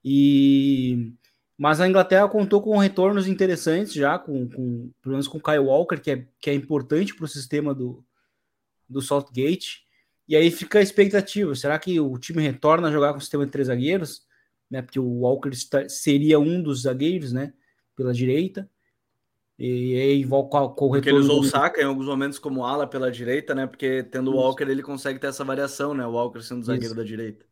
E 0.04 1.14
mas 1.58 1.80
a 1.80 1.88
Inglaterra 1.88 2.28
contou 2.28 2.60
com 2.60 2.76
retornos 2.76 3.26
interessantes 3.26 3.94
já, 3.94 4.18
com, 4.18 4.46
com 4.46 4.90
pelo 5.00 5.14
menos 5.14 5.26
com 5.26 5.38
o 5.38 5.42
Kyle 5.42 5.58
Walker, 5.58 5.98
que 5.98 6.10
é, 6.10 6.26
que 6.38 6.50
é 6.50 6.54
importante 6.54 7.14
para 7.14 7.24
o 7.24 7.28
sistema 7.28 7.74
do, 7.74 8.04
do 8.86 9.00
Saltgate. 9.00 9.86
E 10.28 10.36
aí 10.36 10.50
fica 10.50 10.80
a 10.80 10.82
expectativa: 10.82 11.54
será 11.54 11.78
que 11.78 11.98
o 11.98 12.18
time 12.18 12.42
retorna 12.42 12.88
a 12.88 12.92
jogar 12.92 13.12
com 13.12 13.18
o 13.18 13.22
sistema 13.22 13.46
de 13.46 13.52
três 13.52 13.68
zagueiros? 13.68 14.25
Né, 14.70 14.82
porque 14.82 14.98
o 14.98 15.20
Walker 15.20 15.50
está, 15.50 15.88
seria 15.88 16.40
um 16.40 16.60
dos 16.60 16.82
zagueiros 16.82 17.32
né, 17.32 17.52
pela 17.94 18.12
direita. 18.12 18.68
E 19.58 19.94
aí, 19.98 20.26
com, 20.26 20.44
com 20.48 20.86
o 20.86 20.90
Porque 20.90 21.08
ele 21.08 21.18
usou 21.18 21.40
o 21.40 21.44
Saka 21.44 21.80
em 21.80 21.84
alguns 21.84 22.06
momentos 22.06 22.38
como 22.38 22.64
ala 22.64 22.86
pela 22.86 23.10
direita, 23.10 23.54
né? 23.54 23.66
Porque 23.66 24.02
tendo 24.02 24.30
o 24.30 24.36
Walker, 24.36 24.64
ele 24.64 24.82
consegue 24.82 25.18
ter 25.18 25.28
essa 25.28 25.44
variação, 25.44 25.94
né? 25.94 26.06
O 26.06 26.10
Walker 26.12 26.42
sendo 26.42 26.62
zagueiro 26.62 26.88
Isso. 26.88 26.94
da 26.94 27.02
direita. 27.02 27.46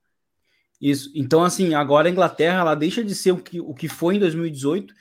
Isso. 0.79 1.11
Então, 1.15 1.43
assim, 1.43 1.73
agora 1.73 2.09
a 2.09 2.11
Inglaterra 2.11 2.61
ela 2.61 2.75
deixa 2.75 3.03
de 3.03 3.15
ser 3.15 3.33
o 3.33 3.39
que, 3.39 3.59
o 3.59 3.73
que 3.73 3.89
foi 3.89 4.17
em 4.17 4.19
2018, 4.19 4.93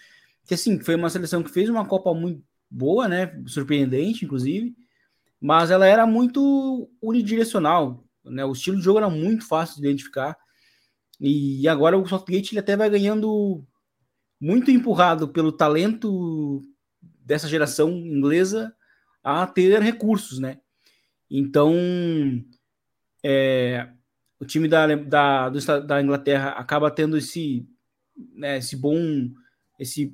que 0.46 0.54
assim, 0.54 0.80
foi 0.80 0.96
uma 0.96 1.10
seleção 1.10 1.44
que 1.44 1.52
fez 1.52 1.70
uma 1.70 1.86
Copa 1.86 2.14
muito 2.14 2.42
boa, 2.70 3.08
né? 3.10 3.38
Surpreendente, 3.48 4.24
inclusive, 4.24 4.74
mas 5.42 5.72
ela 5.72 5.86
era 5.86 6.08
muito 6.08 6.90
unidirecional, 7.02 8.02
né? 8.24 8.46
O 8.46 8.54
estilo 8.54 8.78
de 8.78 8.84
jogo 8.84 9.00
era 9.00 9.10
muito 9.10 9.46
fácil 9.46 9.82
de 9.82 9.88
identificar. 9.88 10.38
E 11.26 11.66
agora 11.70 11.98
o 11.98 12.06
Southgate 12.06 12.52
ele 12.52 12.60
até 12.60 12.76
vai 12.76 12.90
ganhando 12.90 13.66
muito 14.42 14.70
empurrado 14.70 15.30
pelo 15.30 15.54
talento 15.54 16.62
dessa 17.02 17.48
geração 17.48 17.90
inglesa 17.92 18.76
a 19.24 19.48
ter 19.48 19.82
recursos, 19.82 20.38
né? 20.38 20.60
Então, 21.32 21.74
é, 23.24 23.88
o 24.38 24.44
time 24.44 24.68
da, 24.68 24.86
da, 24.98 25.50
da 25.50 26.02
Inglaterra 26.02 26.50
acaba 26.50 26.92
tendo 26.92 27.18
esse, 27.18 27.66
né, 28.36 28.58
esse 28.58 28.76
bom, 28.76 29.32
esse, 29.80 30.14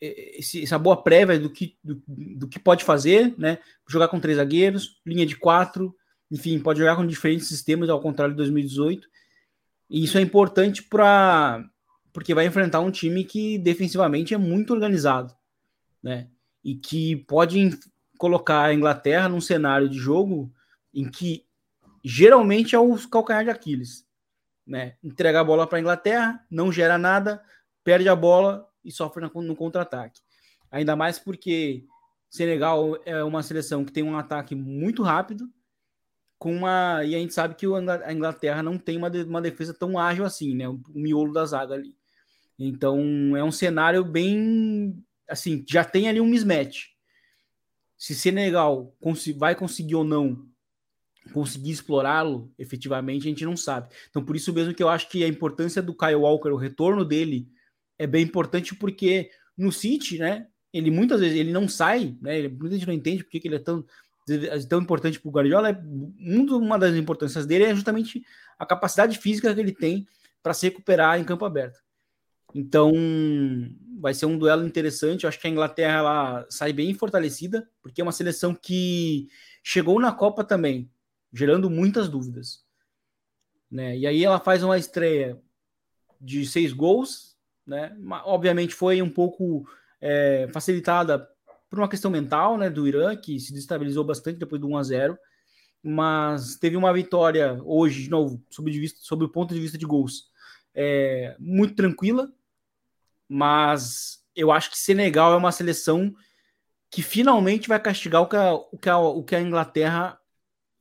esse, 0.00 0.64
essa 0.64 0.76
boa 0.76 1.00
prévia 1.00 1.38
do 1.38 1.50
que, 1.50 1.78
do, 1.84 2.02
do, 2.04 2.48
que 2.48 2.58
pode 2.58 2.82
fazer, 2.82 3.32
né? 3.38 3.58
Jogar 3.88 4.08
com 4.08 4.18
três 4.18 4.38
zagueiros, 4.38 5.00
linha 5.06 5.24
de 5.24 5.36
quatro, 5.36 5.94
enfim, 6.32 6.58
pode 6.58 6.80
jogar 6.80 6.96
com 6.96 7.06
diferentes 7.06 7.46
sistemas, 7.46 7.88
ao 7.88 8.00
contrário 8.00 8.34
de 8.34 8.38
2018. 8.38 9.08
E 9.88 10.04
isso 10.04 10.18
é 10.18 10.20
importante 10.20 10.82
para 10.82 11.64
porque 12.12 12.34
vai 12.34 12.46
enfrentar 12.46 12.80
um 12.80 12.90
time 12.90 13.22
que 13.24 13.58
defensivamente 13.58 14.34
é 14.34 14.38
muito 14.38 14.72
organizado, 14.72 15.32
né? 16.02 16.28
e 16.68 16.74
que 16.74 17.16
pode 17.16 17.70
colocar 18.18 18.64
a 18.64 18.74
Inglaterra 18.74 19.28
num 19.28 19.40
cenário 19.40 19.88
de 19.88 19.96
jogo 19.96 20.52
em 20.92 21.08
que 21.08 21.46
geralmente 22.04 22.74
é 22.74 22.78
o 22.78 22.96
calcanhar 23.08 23.44
de 23.44 23.50
Aquiles, 23.50 24.06
né? 24.66 24.96
Entrega 25.02 25.40
a 25.40 25.44
bola 25.44 25.66
para 25.66 25.78
a 25.78 25.80
Inglaterra, 25.80 26.44
não 26.50 26.72
gera 26.72 26.98
nada, 26.98 27.42
perde 27.84 28.08
a 28.08 28.16
bola 28.16 28.68
e 28.84 28.90
sofre 28.90 29.24
no 29.34 29.56
contra-ataque. 29.56 30.20
Ainda 30.70 30.96
mais 30.96 31.18
porque 31.18 31.86
Senegal 32.28 32.98
é 33.04 33.22
uma 33.24 33.42
seleção 33.42 33.84
que 33.84 33.92
tem 33.92 34.02
um 34.02 34.18
ataque 34.18 34.54
muito 34.54 35.02
rápido, 35.02 35.48
com 36.38 36.54
uma 36.54 37.04
e 37.04 37.14
a 37.14 37.18
gente 37.18 37.34
sabe 37.34 37.54
que 37.54 37.66
a 37.66 38.12
Inglaterra 38.12 38.62
não 38.62 38.78
tem 38.78 38.96
uma, 38.96 39.08
uma 39.08 39.42
defesa 39.42 39.74
tão 39.74 39.98
ágil 39.98 40.24
assim, 40.24 40.54
né? 40.54 40.68
O 40.68 40.80
miolo 40.94 41.32
da 41.32 41.44
zaga 41.44 41.74
ali. 41.74 41.94
Então 42.58 43.36
é 43.36 43.42
um 43.42 43.52
cenário 43.52 44.04
bem 44.04 45.04
assim, 45.28 45.64
já 45.68 45.84
tem 45.84 46.08
ali 46.08 46.20
um 46.20 46.26
mismatch. 46.26 46.86
Se 47.96 48.14
Senegal 48.14 48.94
vai 49.36 49.54
conseguir 49.54 49.96
ou 49.96 50.04
não 50.04 50.46
conseguir 51.32 51.72
explorá-lo 51.72 52.50
efetivamente, 52.58 53.26
a 53.26 53.30
gente 53.30 53.44
não 53.44 53.56
sabe. 53.56 53.92
Então 54.08 54.24
por 54.24 54.36
isso 54.36 54.52
mesmo 54.52 54.72
que 54.72 54.82
eu 54.82 54.88
acho 54.88 55.08
que 55.08 55.24
a 55.24 55.28
importância 55.28 55.82
do 55.82 55.96
Kyle 55.96 56.14
Walker, 56.14 56.50
o 56.50 56.56
retorno 56.56 57.04
dele 57.04 57.48
é 57.98 58.06
bem 58.06 58.24
importante 58.24 58.74
porque 58.74 59.30
no 59.56 59.72
City, 59.72 60.18
né, 60.18 60.46
ele 60.72 60.90
muitas 60.90 61.20
vezes 61.20 61.36
ele 61.36 61.52
não 61.52 61.68
sai, 61.68 62.16
né? 62.22 62.38
Ele, 62.38 62.48
muita 62.48 62.76
gente 62.76 62.86
não 62.86 62.94
entende 62.94 63.24
porque 63.24 63.40
que 63.40 63.48
ele 63.48 63.56
é 63.56 63.60
tão 63.60 63.84
tão 64.68 64.80
importante 64.80 65.20
para 65.20 65.28
o 65.28 65.32
Guardiola. 65.32 65.70
É, 65.70 65.78
uma 66.52 66.78
das 66.78 66.94
importâncias 66.94 67.46
dele 67.46 67.64
é 67.64 67.74
justamente 67.74 68.24
a 68.58 68.66
capacidade 68.66 69.18
física 69.18 69.54
que 69.54 69.60
ele 69.60 69.72
tem 69.72 70.06
para 70.42 70.54
se 70.54 70.66
recuperar 70.66 71.18
em 71.18 71.24
campo 71.24 71.44
aberto. 71.44 71.78
Então, 72.54 72.92
vai 74.00 74.14
ser 74.14 74.26
um 74.26 74.38
duelo 74.38 74.66
interessante. 74.66 75.24
Eu 75.24 75.28
acho 75.28 75.38
que 75.38 75.46
a 75.46 75.50
Inglaterra 75.50 75.98
ela 75.98 76.46
sai 76.48 76.72
bem 76.72 76.94
fortalecida, 76.94 77.68
porque 77.82 78.00
é 78.00 78.04
uma 78.04 78.12
seleção 78.12 78.54
que 78.54 79.28
chegou 79.62 80.00
na 80.00 80.12
Copa 80.12 80.42
também, 80.42 80.90
gerando 81.32 81.68
muitas 81.68 82.08
dúvidas. 82.08 82.64
Né? 83.70 83.98
E 83.98 84.06
aí 84.06 84.24
ela 84.24 84.40
faz 84.40 84.62
uma 84.62 84.78
estreia 84.78 85.38
de 86.20 86.46
seis 86.46 86.72
gols, 86.72 87.36
né? 87.66 87.94
Obviamente 88.24 88.74
foi 88.74 89.02
um 89.02 89.10
pouco 89.10 89.68
é, 90.00 90.48
facilitada 90.50 91.28
por 91.68 91.78
uma 91.78 91.88
questão 91.88 92.10
mental, 92.10 92.56
né, 92.56 92.70
do 92.70 92.86
Irã, 92.86 93.14
que 93.16 93.38
se 93.38 93.52
destabilizou 93.52 94.04
bastante 94.04 94.38
depois 94.38 94.60
do 94.60 94.68
1 94.68 94.76
a 94.76 94.82
0 94.82 95.18
mas 95.82 96.56
teve 96.56 96.76
uma 96.76 96.92
vitória 96.92 97.60
hoje, 97.64 98.04
de 98.04 98.10
novo, 98.10 98.42
sob, 98.50 98.70
de 98.70 98.80
vista, 98.80 98.98
sob 99.00 99.24
o 99.24 99.28
ponto 99.28 99.54
de 99.54 99.60
vista 99.60 99.78
de 99.78 99.86
gols, 99.86 100.30
é, 100.74 101.36
muito 101.38 101.74
tranquila, 101.74 102.32
mas 103.28 104.24
eu 104.34 104.50
acho 104.50 104.70
que 104.70 104.78
Senegal 104.78 105.32
é 105.32 105.36
uma 105.36 105.52
seleção 105.52 106.14
que 106.90 107.02
finalmente 107.02 107.68
vai 107.68 107.80
castigar 107.80 108.22
o 108.22 108.28
que 108.28 108.36
a, 108.36 108.54
o 108.54 108.78
que 108.78 108.88
a, 108.88 108.98
o 108.98 109.22
que 109.24 109.36
a 109.36 109.40
Inglaterra 109.40 110.18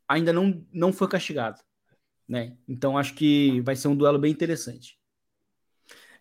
ainda 0.07 0.31
não, 0.31 0.65
não 0.71 0.93
foi 0.93 1.07
castigada. 1.07 1.61
Né? 2.27 2.57
Então 2.67 2.97
acho 2.97 3.13
que 3.13 3.61
vai 3.61 3.75
ser 3.75 3.87
um 3.87 3.95
duelo 3.95 4.19
bem 4.19 4.31
interessante. 4.31 4.97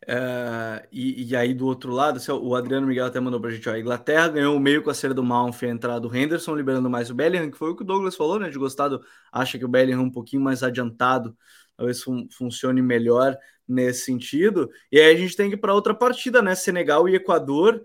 Uh, 0.05 0.87
e, 0.93 1.31
e, 1.31 1.37
aí 1.37 1.55
do 1.55 1.67
outro 1.67 1.91
lado, 1.93 2.19
assim, 2.19 2.31
o 2.31 2.55
Adriano 2.55 2.87
Miguel 2.87 3.07
até 3.07 3.19
mandou 3.19 3.41
pra 3.41 3.51
gente, 3.51 3.69
ó, 3.69 3.73
a 3.73 3.81
Inglaterra 3.81 4.29
ganhou 4.29 4.57
o 4.57 4.61
meio 4.61 4.83
com 4.83 4.91
a 4.91 4.95
cera 4.95 5.15
do 5.15 5.23
Mount 5.23 5.61
e 5.63 5.67
a 5.67 5.71
entrada 5.71 6.01
do 6.01 6.15
Henderson, 6.15 6.55
liberando 6.55 6.89
mais 6.89 7.11
o 7.11 7.15
Bellingham, 7.15 7.51
que 7.51 7.59
foi 7.59 7.71
o 7.71 7.77
que 7.77 7.83
o 7.83 7.87
Douglas 7.87 8.15
falou, 8.15 8.39
né, 8.39 8.49
de 8.49 8.59
gostado, 8.59 9.01
acha 9.33 9.59
que 9.59 9.65
o 9.65 9.69
Bellingham 9.69 10.01
é 10.01 10.05
um 10.05 10.11
pouquinho 10.11 10.43
mais 10.43 10.63
adiantado, 10.63 11.37
talvez 11.77 12.03
fun 12.03 12.29
funcione 12.31 12.83
melhor 12.83 13.37
nesse 13.67 14.05
sentido, 14.05 14.71
e 14.93 15.01
aí 15.01 15.15
a 15.15 15.19
gente 15.19 15.35
tem 15.35 15.49
que 15.49 15.57
ir 15.57 15.59
para 15.59 15.75
outra 15.75 15.95
partida, 15.95 16.41
né, 16.41 16.55
Senegal 16.55 17.09
e 17.09 17.17
Equador, 17.17 17.85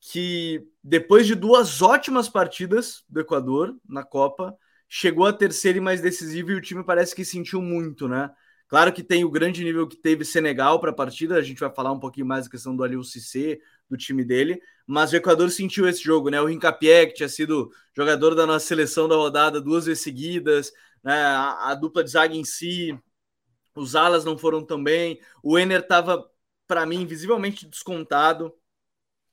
que 0.00 0.66
depois 0.82 1.26
de 1.26 1.34
duas 1.34 1.80
ótimas 1.80 2.28
partidas 2.28 3.04
do 3.08 3.20
Equador 3.20 3.74
na 3.88 4.02
Copa, 4.02 4.54
chegou 4.88 5.24
a 5.24 5.32
terceira 5.32 5.78
e 5.78 5.80
mais 5.80 6.02
decisiva 6.02 6.52
e 6.52 6.54
o 6.54 6.60
time 6.60 6.84
parece 6.84 7.14
que 7.14 7.24
sentiu 7.24 7.62
muito, 7.62 8.08
né, 8.08 8.30
Claro 8.72 8.90
que 8.90 9.02
tem 9.02 9.22
o 9.22 9.30
grande 9.30 9.62
nível 9.62 9.86
que 9.86 9.98
teve 9.98 10.24
Senegal 10.24 10.80
para 10.80 10.90
a 10.92 10.94
partida, 10.94 11.36
a 11.36 11.42
gente 11.42 11.60
vai 11.60 11.68
falar 11.70 11.92
um 11.92 12.00
pouquinho 12.00 12.24
mais 12.24 12.46
da 12.46 12.50
questão 12.50 12.74
do 12.74 12.82
Aliou 12.82 13.04
Cissé, 13.04 13.58
do 13.86 13.98
time 13.98 14.24
dele, 14.24 14.62
mas 14.86 15.12
o 15.12 15.16
Equador 15.16 15.50
sentiu 15.50 15.86
esse 15.86 16.02
jogo, 16.02 16.30
né? 16.30 16.40
O 16.40 16.46
Rincapié, 16.46 17.04
que 17.04 17.12
tinha 17.12 17.28
sido 17.28 17.70
jogador 17.94 18.34
da 18.34 18.46
nossa 18.46 18.66
seleção 18.66 19.06
da 19.06 19.14
rodada 19.14 19.60
duas 19.60 19.84
vezes 19.84 20.02
seguidas, 20.02 20.72
né? 21.04 21.12
a, 21.12 21.72
a 21.72 21.74
dupla 21.74 22.02
de 22.02 22.12
zaga 22.12 22.34
em 22.34 22.44
si, 22.46 22.98
os 23.74 23.94
alas 23.94 24.24
não 24.24 24.38
foram 24.38 24.64
tão 24.64 24.82
bem, 24.82 25.20
o 25.42 25.58
Ener 25.58 25.80
estava, 25.80 26.26
para 26.66 26.86
mim, 26.86 27.04
visivelmente 27.04 27.66
descontado, 27.68 28.54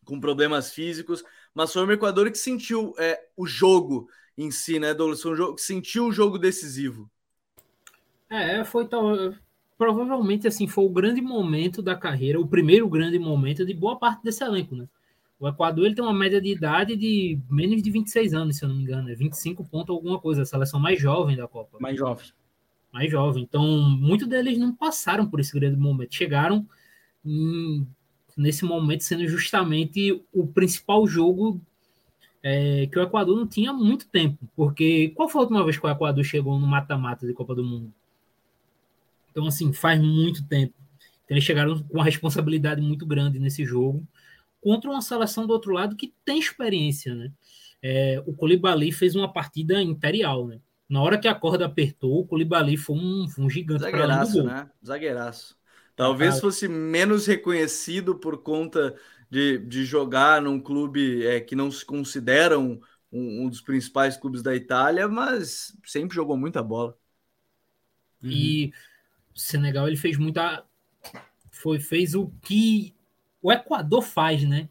com 0.03 0.19
problemas 0.19 0.73
físicos, 0.73 1.23
mas 1.53 1.71
foi 1.71 1.85
o 1.85 1.91
Equador 1.93 2.29
que 2.29 2.37
sentiu 2.37 2.93
é, 2.99 3.17
o 3.37 3.47
jogo 3.47 4.09
em 4.37 4.51
si, 4.51 4.79
né, 4.79 4.93
Douglas? 4.93 5.21
Foi 5.21 5.31
um 5.31 5.35
jogo 5.37 5.55
que 5.55 5.61
sentiu 5.61 6.07
o 6.07 6.11
jogo 6.11 6.37
decisivo. 6.37 7.09
É, 8.29 8.63
foi 8.63 8.87
tal. 8.87 9.33
Provavelmente 9.77 10.47
assim 10.47 10.67
foi 10.67 10.85
o 10.85 10.89
grande 10.89 11.21
momento 11.21 11.81
da 11.81 11.95
carreira, 11.95 12.39
o 12.39 12.47
primeiro 12.47 12.87
grande 12.87 13.17
momento 13.17 13.65
de 13.65 13.73
boa 13.73 13.97
parte 13.97 14.23
desse 14.23 14.43
elenco, 14.43 14.75
né? 14.75 14.87
O 15.39 15.47
Equador 15.47 15.85
ele 15.85 15.95
tem 15.95 16.03
uma 16.03 16.13
média 16.13 16.41
de 16.41 16.49
idade 16.49 16.97
de 16.97 17.39
menos 17.49 17.81
de 17.81 17.89
26 17.89 18.33
anos, 18.33 18.57
se 18.57 18.65
eu 18.65 18.69
não 18.69 18.75
me 18.75 18.83
engano, 18.83 19.09
é 19.09 19.15
25 19.15 19.63
pontos 19.63 19.95
alguma 19.95 20.19
coisa, 20.19 20.41
a 20.41 20.45
seleção 20.45 20.79
mais 20.79 20.99
jovem 20.99 21.37
da 21.37 21.47
Copa. 21.47 21.77
Mais 21.79 21.97
jovem. 21.97 22.25
Mais 22.91 23.09
jovem. 23.09 23.43
Então, 23.43 23.63
muitos 23.63 24.27
deles 24.27 24.57
não 24.57 24.75
passaram 24.75 25.25
por 25.25 25.39
esse 25.39 25.57
grande 25.57 25.77
momento, 25.77 26.13
chegaram 26.13 26.67
em, 27.25 27.87
nesse 28.35 28.65
momento 28.65 29.05
sendo 29.05 29.25
justamente 29.29 30.21
o 30.33 30.45
principal 30.45 31.07
jogo 31.07 31.61
é, 32.43 32.87
que 32.91 32.99
o 32.99 33.01
Equador 33.01 33.37
não 33.37 33.47
tinha 33.47 33.71
muito 33.71 34.07
tempo, 34.07 34.45
porque 34.57 35.09
qual 35.15 35.29
foi 35.29 35.39
a 35.39 35.43
última 35.43 35.63
vez 35.63 35.77
que 35.77 35.85
o 35.85 35.89
Equador 35.89 36.23
chegou 36.25 36.59
no 36.59 36.67
mata-mata 36.67 37.25
de 37.25 37.33
Copa 37.33 37.55
do 37.55 37.63
Mundo? 37.63 37.93
Então, 39.31 39.45
assim, 39.45 39.71
faz 39.73 39.99
muito 40.01 40.47
tempo. 40.47 40.73
Então, 41.23 41.35
eles 41.35 41.43
chegaram 41.43 41.81
com 41.83 41.93
uma 41.93 42.03
responsabilidade 42.03 42.81
muito 42.81 43.05
grande 43.05 43.39
nesse 43.39 43.63
jogo 43.65 44.07
contra 44.61 44.89
uma 44.89 45.01
seleção 45.01 45.47
do 45.47 45.53
outro 45.53 45.71
lado 45.71 45.95
que 45.95 46.13
tem 46.25 46.39
experiência, 46.39 47.15
né? 47.15 47.31
É, 47.81 48.21
o 48.25 48.33
Colibali 48.33 48.91
fez 48.91 49.15
uma 49.15 49.31
partida 49.31 49.81
imperial, 49.81 50.47
né? 50.47 50.59
Na 50.89 51.01
hora 51.01 51.17
que 51.17 51.27
a 51.27 51.35
corda 51.35 51.65
apertou, 51.65 52.19
o 52.19 52.25
Colibali 52.25 52.75
foi 52.75 52.97
um, 52.97 53.27
foi 53.29 53.45
um 53.45 53.49
gigante 53.49 53.83
Zagueiraço, 53.83 54.43
né? 54.43 54.69
Zagueiraço. 54.85 55.57
Talvez 55.95 56.37
ah, 56.37 56.41
fosse 56.41 56.67
menos 56.67 57.27
reconhecido 57.27 58.15
por 58.15 58.41
conta 58.41 58.95
de, 59.29 59.59
de 59.59 59.85
jogar 59.85 60.41
num 60.41 60.59
clube 60.59 61.25
é, 61.25 61.39
que 61.39 61.55
não 61.55 61.69
se 61.69 61.85
considera 61.85 62.57
um, 62.57 62.79
um, 63.11 63.43
um, 63.43 63.49
dos 63.49 63.61
principais 63.61 64.17
clubes 64.17 64.41
da 64.41 64.55
Itália, 64.55 65.07
mas 65.07 65.77
sempre 65.85 66.15
jogou 66.15 66.35
muita 66.37 66.63
bola. 66.63 66.97
E 68.21 68.71
Senegal 69.39 69.87
ele 69.87 69.97
fez 69.97 70.17
muita 70.17 70.63
foi 71.51 71.79
fez 71.79 72.15
o 72.15 72.31
que 72.41 72.93
o 73.41 73.51
Equador 73.51 74.01
faz, 74.01 74.43
né? 74.43 74.69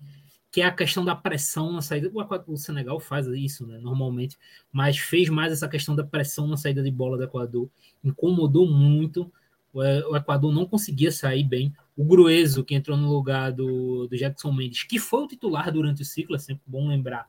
Que 0.51 0.63
é 0.63 0.65
a 0.65 0.73
questão 0.73 1.05
da 1.05 1.15
pressão 1.15 1.73
na 1.73 1.83
saída. 1.83 2.11
O, 2.13 2.23
Equador, 2.23 2.55
o 2.55 2.57
Senegal 2.57 2.99
faz 3.01 3.27
isso, 3.27 3.67
né? 3.67 3.79
Normalmente, 3.79 4.37
mas 4.73 4.99
fez 4.99 5.29
mais 5.29 5.53
essa 5.53 5.69
questão 5.69 5.95
da 5.95 6.05
pressão 6.05 6.47
na 6.47 6.57
saída 6.57 6.83
de 6.83 6.91
bola 6.91 7.17
do 7.17 7.25
Equador. 7.25 7.69
Incomodou 8.03 8.67
muito. 8.67 9.31
O 9.73 10.17
Equador 10.17 10.53
não 10.53 10.67
conseguia 10.67 11.13
sair 11.13 11.45
bem. 11.45 11.75
O 11.97 12.05
Grueso, 12.05 12.65
que 12.65 12.75
entrou 12.75 12.97
no 12.97 13.13
lugar 13.13 13.53
do, 13.53 14.07
do 14.09 14.17
Jackson 14.17 14.51
Mendes, 14.51 14.83
que 14.83 14.99
foi 14.99 15.25
o 15.25 15.29
titular 15.29 15.71
durante 15.71 16.03
o 16.03 16.05
ciclo, 16.05 16.37
é 16.37 16.39
sempre 16.39 16.63
bom 16.67 16.89
lembrar, 16.89 17.29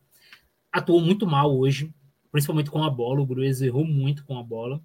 atuou 0.72 1.02
muito 1.02 1.28
mal 1.28 1.56
hoje, 1.56 1.94
principalmente 2.32 2.72
com 2.72 2.84
a 2.84 2.90
bola. 2.90 3.20
O 3.20 3.26
Grueso 3.26 3.66
errou 3.66 3.86
muito 3.86 4.24
com 4.24 4.38
a 4.38 4.44
bola. 4.44 4.82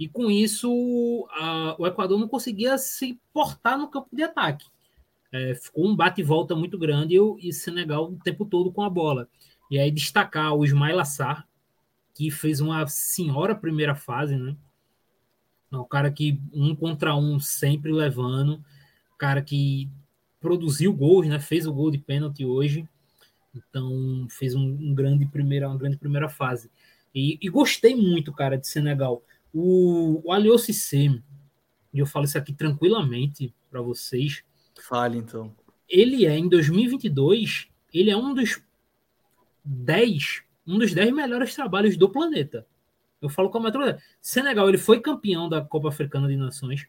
E 0.00 0.08
com 0.08 0.30
isso, 0.30 1.28
a, 1.30 1.76
o 1.78 1.86
Equador 1.86 2.18
não 2.18 2.26
conseguia 2.26 2.78
se 2.78 3.20
portar 3.34 3.78
no 3.78 3.86
campo 3.86 4.08
de 4.10 4.22
ataque. 4.22 4.66
É, 5.30 5.54
ficou 5.54 5.86
um 5.86 5.94
bate 5.94 6.22
e 6.22 6.24
volta 6.24 6.56
muito 6.56 6.78
grande 6.78 7.16
e 7.16 7.20
o 7.20 7.36
e 7.38 7.52
Senegal 7.52 8.10
o 8.10 8.18
tempo 8.18 8.46
todo 8.46 8.72
com 8.72 8.82
a 8.82 8.88
bola. 8.88 9.28
E 9.70 9.78
aí 9.78 9.90
destacar 9.90 10.54
o 10.54 10.64
Ismail 10.64 10.98
Assar, 10.98 11.46
que 12.14 12.30
fez 12.30 12.62
uma 12.62 12.86
senhora 12.86 13.54
primeira 13.54 13.94
fase, 13.94 14.38
né? 14.38 14.56
O 15.70 15.84
cara 15.84 16.10
que 16.10 16.40
um 16.50 16.74
contra 16.74 17.14
um 17.14 17.38
sempre 17.38 17.92
levando, 17.92 18.64
cara 19.18 19.42
que 19.42 19.86
produziu 20.40 20.94
gols, 20.94 21.28
né? 21.28 21.38
Fez 21.38 21.66
o 21.66 21.74
gol 21.74 21.90
de 21.90 21.98
pênalti 21.98 22.42
hoje, 22.42 22.88
então 23.54 24.26
fez 24.30 24.54
um, 24.54 24.62
um 24.62 24.94
grande 24.94 25.26
primeira, 25.26 25.68
uma 25.68 25.76
grande 25.76 25.98
primeira 25.98 26.30
fase. 26.30 26.70
E, 27.14 27.38
e, 27.42 27.48
gostei 27.50 27.94
muito, 27.94 28.32
cara, 28.32 28.56
de 28.56 28.66
Senegal. 28.66 29.22
O, 29.52 30.22
o 30.24 30.32
Aliou 30.32 30.58
Cissé, 30.58 31.20
e 31.92 31.98
eu 31.98 32.06
falo 32.06 32.24
isso 32.24 32.38
aqui 32.38 32.52
tranquilamente 32.52 33.54
para 33.70 33.80
vocês. 33.80 34.44
Fale 34.80 35.18
então. 35.18 35.54
Ele 35.88 36.24
é, 36.26 36.38
em 36.38 36.48
2022, 36.48 37.68
ele 37.92 38.10
é 38.10 38.16
um 38.16 38.32
dos 38.32 38.62
10, 39.64 40.42
um 40.66 40.78
dos 40.78 40.94
10 40.94 41.12
melhores 41.12 41.54
trabalhos 41.54 41.96
do 41.96 42.08
planeta. 42.08 42.66
Eu 43.20 43.28
falo 43.28 43.50
com 43.50 43.58
a 43.58 43.60
metro. 43.60 43.82
Senegal, 44.20 44.68
ele 44.68 44.78
foi 44.78 45.00
campeão 45.00 45.48
da 45.48 45.60
Copa 45.60 45.88
Africana 45.88 46.28
de 46.28 46.36
Nações. 46.36 46.86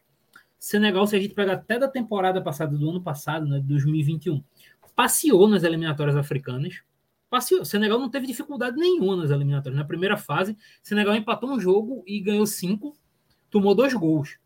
Senegal, 0.58 1.06
se 1.06 1.16
a 1.16 1.20
gente 1.20 1.34
pegar 1.34 1.54
até 1.54 1.78
da 1.78 1.88
temporada 1.88 2.40
passada, 2.40 2.76
do 2.78 2.88
ano 2.88 3.02
passado, 3.02 3.46
né, 3.46 3.60
2021, 3.64 4.42
passeou 4.94 5.48
nas 5.48 5.64
eliminatórias 5.64 6.16
africanas 6.16 6.82
passeou. 7.32 7.64
Senegal 7.64 7.98
não 7.98 8.10
teve 8.10 8.26
dificuldade 8.26 8.76
nenhuma 8.76 9.16
nas 9.16 9.30
eliminatórias. 9.30 9.78
Na 9.78 9.86
primeira 9.86 10.18
fase, 10.18 10.54
Senegal 10.82 11.16
empatou 11.16 11.50
um 11.50 11.58
jogo 11.58 12.04
e 12.06 12.20
ganhou 12.20 12.44
cinco, 12.44 12.94
tomou 13.50 13.74
dois 13.74 13.94
gols. 13.94 14.36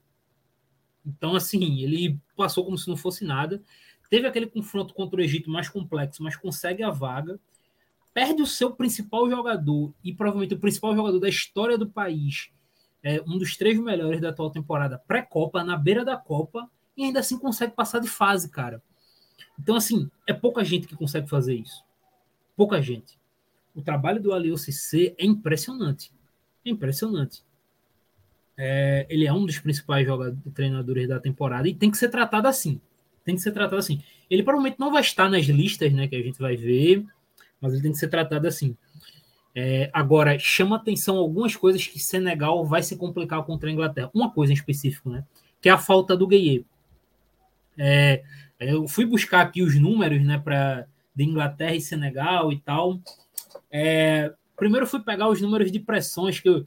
Então, 1.04 1.34
assim, 1.34 1.80
ele 1.82 2.16
passou 2.36 2.64
como 2.64 2.78
se 2.78 2.86
não 2.86 2.96
fosse 2.96 3.24
nada. 3.24 3.60
teve 4.08 4.24
aquele 4.28 4.46
confronto 4.46 4.94
contra 4.94 5.18
o 5.18 5.22
Egito 5.22 5.50
mais 5.50 5.68
complexo, 5.68 6.22
mas 6.22 6.36
consegue 6.36 6.84
a 6.84 6.90
vaga, 6.90 7.40
perde 8.14 8.40
o 8.40 8.46
seu 8.46 8.70
principal 8.70 9.28
jogador 9.28 9.92
e 10.04 10.14
provavelmente 10.14 10.54
o 10.54 10.58
principal 10.60 10.94
jogador 10.94 11.18
da 11.18 11.28
história 11.28 11.76
do 11.76 11.90
país, 11.90 12.52
é, 13.02 13.20
um 13.22 13.36
dos 13.36 13.56
três 13.56 13.76
melhores 13.80 14.20
da 14.20 14.28
atual 14.28 14.50
temporada 14.50 14.96
pré-Copa, 15.08 15.64
na 15.64 15.76
beira 15.76 16.04
da 16.04 16.16
Copa, 16.16 16.70
e 16.96 17.02
ainda 17.02 17.18
assim 17.18 17.36
consegue 17.36 17.74
passar 17.74 17.98
de 17.98 18.08
fase, 18.08 18.48
cara. 18.48 18.80
Então, 19.58 19.74
assim, 19.74 20.08
é 20.24 20.32
pouca 20.32 20.64
gente 20.64 20.86
que 20.86 20.94
consegue 20.94 21.28
fazer 21.28 21.56
isso. 21.56 21.85
Pouca 22.56 22.80
gente. 22.80 23.18
O 23.74 23.82
trabalho 23.82 24.20
do 24.20 24.32
Aliou 24.32 24.56
CC 24.56 25.14
é 25.18 25.26
impressionante. 25.26 26.10
É 26.64 26.70
impressionante. 26.70 27.44
É, 28.56 29.06
ele 29.10 29.26
é 29.26 29.32
um 29.32 29.44
dos 29.44 29.58
principais 29.58 30.06
jogadores, 30.06 30.38
treinadores 30.54 31.06
da 31.06 31.20
temporada 31.20 31.68
e 31.68 31.74
tem 31.74 31.90
que 31.90 31.98
ser 31.98 32.08
tratado 32.08 32.48
assim. 32.48 32.80
Tem 33.22 33.34
que 33.34 33.42
ser 33.42 33.52
tratado 33.52 33.76
assim. 33.76 34.02
Ele 34.30 34.42
provavelmente 34.42 34.80
não 34.80 34.90
vai 34.90 35.02
estar 35.02 35.28
nas 35.28 35.44
listas, 35.44 35.92
né, 35.92 36.08
que 36.08 36.16
a 36.16 36.22
gente 36.22 36.38
vai 36.38 36.56
ver, 36.56 37.04
mas 37.60 37.74
ele 37.74 37.82
tem 37.82 37.92
que 37.92 37.98
ser 37.98 38.08
tratado 38.08 38.48
assim. 38.48 38.74
É, 39.54 39.90
agora, 39.92 40.38
chama 40.38 40.76
atenção 40.76 41.16
algumas 41.16 41.56
coisas 41.56 41.86
que 41.86 41.98
Senegal 41.98 42.64
vai 42.64 42.82
se 42.82 42.96
complicar 42.96 43.42
contra 43.44 43.68
a 43.68 43.72
Inglaterra. 43.72 44.10
Uma 44.14 44.30
coisa 44.30 44.52
em 44.52 44.56
específico, 44.56 45.10
né? 45.10 45.24
Que 45.60 45.68
é 45.68 45.72
a 45.72 45.78
falta 45.78 46.16
do 46.16 46.26
Gueye. 46.26 46.64
É, 47.78 48.22
eu 48.60 48.86
fui 48.88 49.04
buscar 49.04 49.42
aqui 49.42 49.62
os 49.62 49.74
números, 49.78 50.24
né, 50.24 50.38
para 50.38 50.86
de 51.16 51.24
Inglaterra 51.24 51.74
e 51.74 51.80
Senegal 51.80 52.52
e 52.52 52.60
tal. 52.60 53.00
É, 53.70 54.32
primeiro 54.54 54.86
fui 54.86 55.00
pegar 55.00 55.28
os 55.28 55.40
números 55.40 55.72
de 55.72 55.80
pressões 55.80 56.38
que 56.38 56.48
eu, 56.48 56.66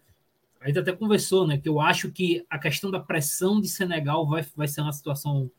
a 0.59 0.67
gente 0.67 0.79
até 0.79 0.91
conversou, 0.91 1.47
né? 1.47 1.57
Que 1.57 1.69
eu 1.69 1.79
acho 1.79 2.11
que 2.11 2.45
a 2.49 2.57
questão 2.57 2.91
da 2.91 2.99
pressão 2.99 3.61
de 3.61 3.69
Senegal 3.69 4.27
vai, 4.27 4.45
vai 4.55 4.67
ser 4.67 4.81
uma 4.81 4.91
situação 4.91 5.49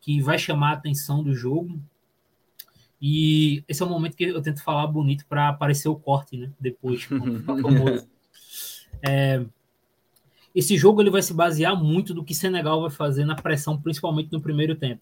que 0.00 0.20
vai 0.20 0.38
chamar 0.38 0.70
a 0.70 0.74
atenção 0.74 1.22
do 1.22 1.32
jogo. 1.32 1.80
E 3.00 3.64
esse 3.66 3.82
é 3.82 3.86
o 3.86 3.88
momento 3.88 4.16
que 4.16 4.24
eu 4.24 4.42
tento 4.42 4.62
falar 4.62 4.86
bonito 4.86 5.24
para 5.26 5.48
aparecer 5.48 5.88
o 5.88 5.96
corte, 5.96 6.36
né? 6.36 6.52
Depois, 6.60 7.08
é, 9.02 9.44
esse 10.54 10.76
jogo 10.76 11.00
ele 11.00 11.10
vai 11.10 11.22
se 11.22 11.32
basear 11.32 11.76
muito 11.76 12.12
do 12.12 12.22
que 12.22 12.34
Senegal 12.34 12.82
vai 12.82 12.90
fazer 12.90 13.24
na 13.24 13.34
pressão, 13.34 13.80
principalmente 13.80 14.30
no 14.30 14.40
primeiro 14.40 14.74
tempo. 14.74 15.00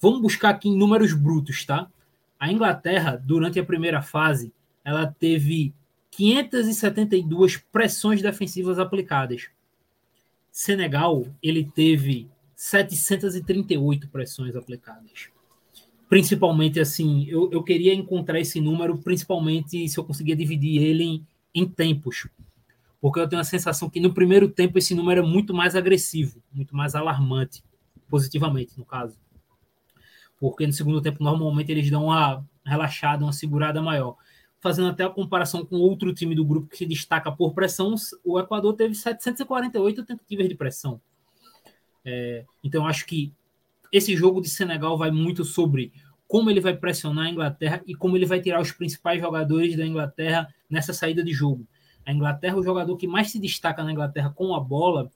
Vamos 0.00 0.20
buscar 0.20 0.50
aqui 0.50 0.68
em 0.68 0.76
números 0.76 1.12
brutos, 1.12 1.64
tá? 1.64 1.88
A 2.38 2.52
Inglaterra, 2.52 3.16
durante 3.16 3.58
a 3.58 3.64
primeira 3.64 4.02
fase, 4.02 4.52
ela 4.84 5.06
teve 5.06 5.72
572 6.10 7.56
pressões 7.56 8.22
defensivas 8.22 8.78
aplicadas. 8.78 9.48
Senegal, 10.50 11.26
ele 11.42 11.64
teve 11.74 12.28
738 12.54 14.08
pressões 14.08 14.54
aplicadas 14.56 15.30
principalmente 16.08 16.80
assim, 16.80 17.26
eu, 17.28 17.50
eu 17.52 17.62
queria 17.62 17.94
encontrar 17.94 18.40
esse 18.40 18.60
número, 18.60 18.98
principalmente 18.98 19.88
se 19.88 19.98
eu 19.98 20.04
conseguia 20.04 20.36
dividir 20.36 20.82
ele 20.82 21.04
em, 21.04 21.26
em 21.54 21.66
tempos. 21.66 22.28
Porque 23.00 23.20
eu 23.20 23.28
tenho 23.28 23.40
a 23.40 23.44
sensação 23.44 23.90
que 23.90 24.00
no 24.00 24.12
primeiro 24.14 24.48
tempo 24.48 24.78
esse 24.78 24.94
número 24.94 25.22
é 25.22 25.26
muito 25.26 25.52
mais 25.52 25.76
agressivo, 25.76 26.42
muito 26.52 26.74
mais 26.74 26.94
alarmante, 26.94 27.62
positivamente, 28.08 28.78
no 28.78 28.84
caso. 28.84 29.16
Porque 30.38 30.66
no 30.66 30.72
segundo 30.72 31.00
tempo, 31.00 31.22
normalmente, 31.22 31.72
eles 31.72 31.90
dão 31.90 32.06
uma 32.06 32.44
relaxada, 32.64 33.24
uma 33.24 33.32
segurada 33.32 33.80
maior. 33.80 34.16
Fazendo 34.60 34.88
até 34.88 35.04
a 35.04 35.10
comparação 35.10 35.64
com 35.64 35.76
outro 35.76 36.12
time 36.12 36.34
do 36.34 36.44
grupo 36.44 36.68
que 36.68 36.76
se 36.76 36.86
destaca 36.86 37.30
por 37.30 37.54
pressão, 37.54 37.94
o 38.24 38.38
Equador 38.38 38.74
teve 38.74 38.94
748 38.94 40.04
tentativas 40.04 40.48
de 40.48 40.54
pressão. 40.54 41.00
É, 42.04 42.44
então, 42.62 42.86
acho 42.86 43.06
que 43.06 43.32
esse 43.92 44.16
jogo 44.16 44.40
de 44.40 44.48
Senegal 44.48 44.96
vai 44.98 45.10
muito 45.10 45.44
sobre 45.44 45.92
como 46.28 46.50
ele 46.50 46.60
vai 46.60 46.76
pressionar 46.76 47.26
a 47.26 47.30
Inglaterra 47.30 47.82
e 47.86 47.94
como 47.94 48.16
ele 48.16 48.26
vai 48.26 48.40
tirar 48.40 48.60
os 48.60 48.72
principais 48.72 49.20
jogadores 49.20 49.76
da 49.76 49.86
Inglaterra 49.86 50.52
nessa 50.68 50.92
saída 50.92 51.22
de 51.22 51.32
jogo. 51.32 51.66
A 52.04 52.12
Inglaterra, 52.12 52.56
o 52.56 52.62
jogador 52.62 52.96
que 52.96 53.06
mais 53.06 53.30
se 53.30 53.38
destaca 53.38 53.82
na 53.82 53.92
Inglaterra 53.92 54.30
com 54.30 54.54
a 54.54 54.60
bola, 54.60 55.10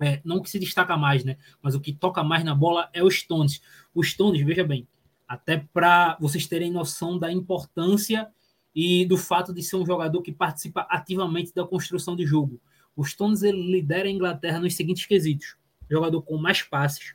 é, 0.00 0.20
não 0.24 0.40
que 0.40 0.50
se 0.50 0.58
destaca 0.58 0.96
mais, 0.96 1.24
né? 1.24 1.36
Mas 1.62 1.74
o 1.74 1.80
que 1.80 1.92
toca 1.92 2.22
mais 2.22 2.44
na 2.44 2.54
bola 2.54 2.88
é 2.92 3.02
o 3.02 3.10
Stones. 3.10 3.62
O 3.94 4.02
Stones, 4.02 4.42
veja 4.42 4.64
bem, 4.64 4.86
até 5.26 5.64
para 5.72 6.16
vocês 6.20 6.46
terem 6.46 6.70
noção 6.70 7.18
da 7.18 7.32
importância 7.32 8.28
e 8.74 9.06
do 9.06 9.16
fato 9.16 9.54
de 9.54 9.62
ser 9.62 9.76
um 9.76 9.86
jogador 9.86 10.20
que 10.22 10.32
participa 10.32 10.86
ativamente 10.90 11.54
da 11.54 11.66
construção 11.66 12.14
de 12.14 12.26
jogo. 12.26 12.60
O 12.94 13.04
Stones 13.04 13.42
ele 13.42 13.72
lidera 13.72 14.08
a 14.08 14.10
Inglaterra 14.10 14.60
nos 14.60 14.74
seguintes 14.74 15.06
quesitos: 15.06 15.56
jogador 15.90 16.22
com 16.22 16.36
mais 16.36 16.62
passes, 16.62 17.14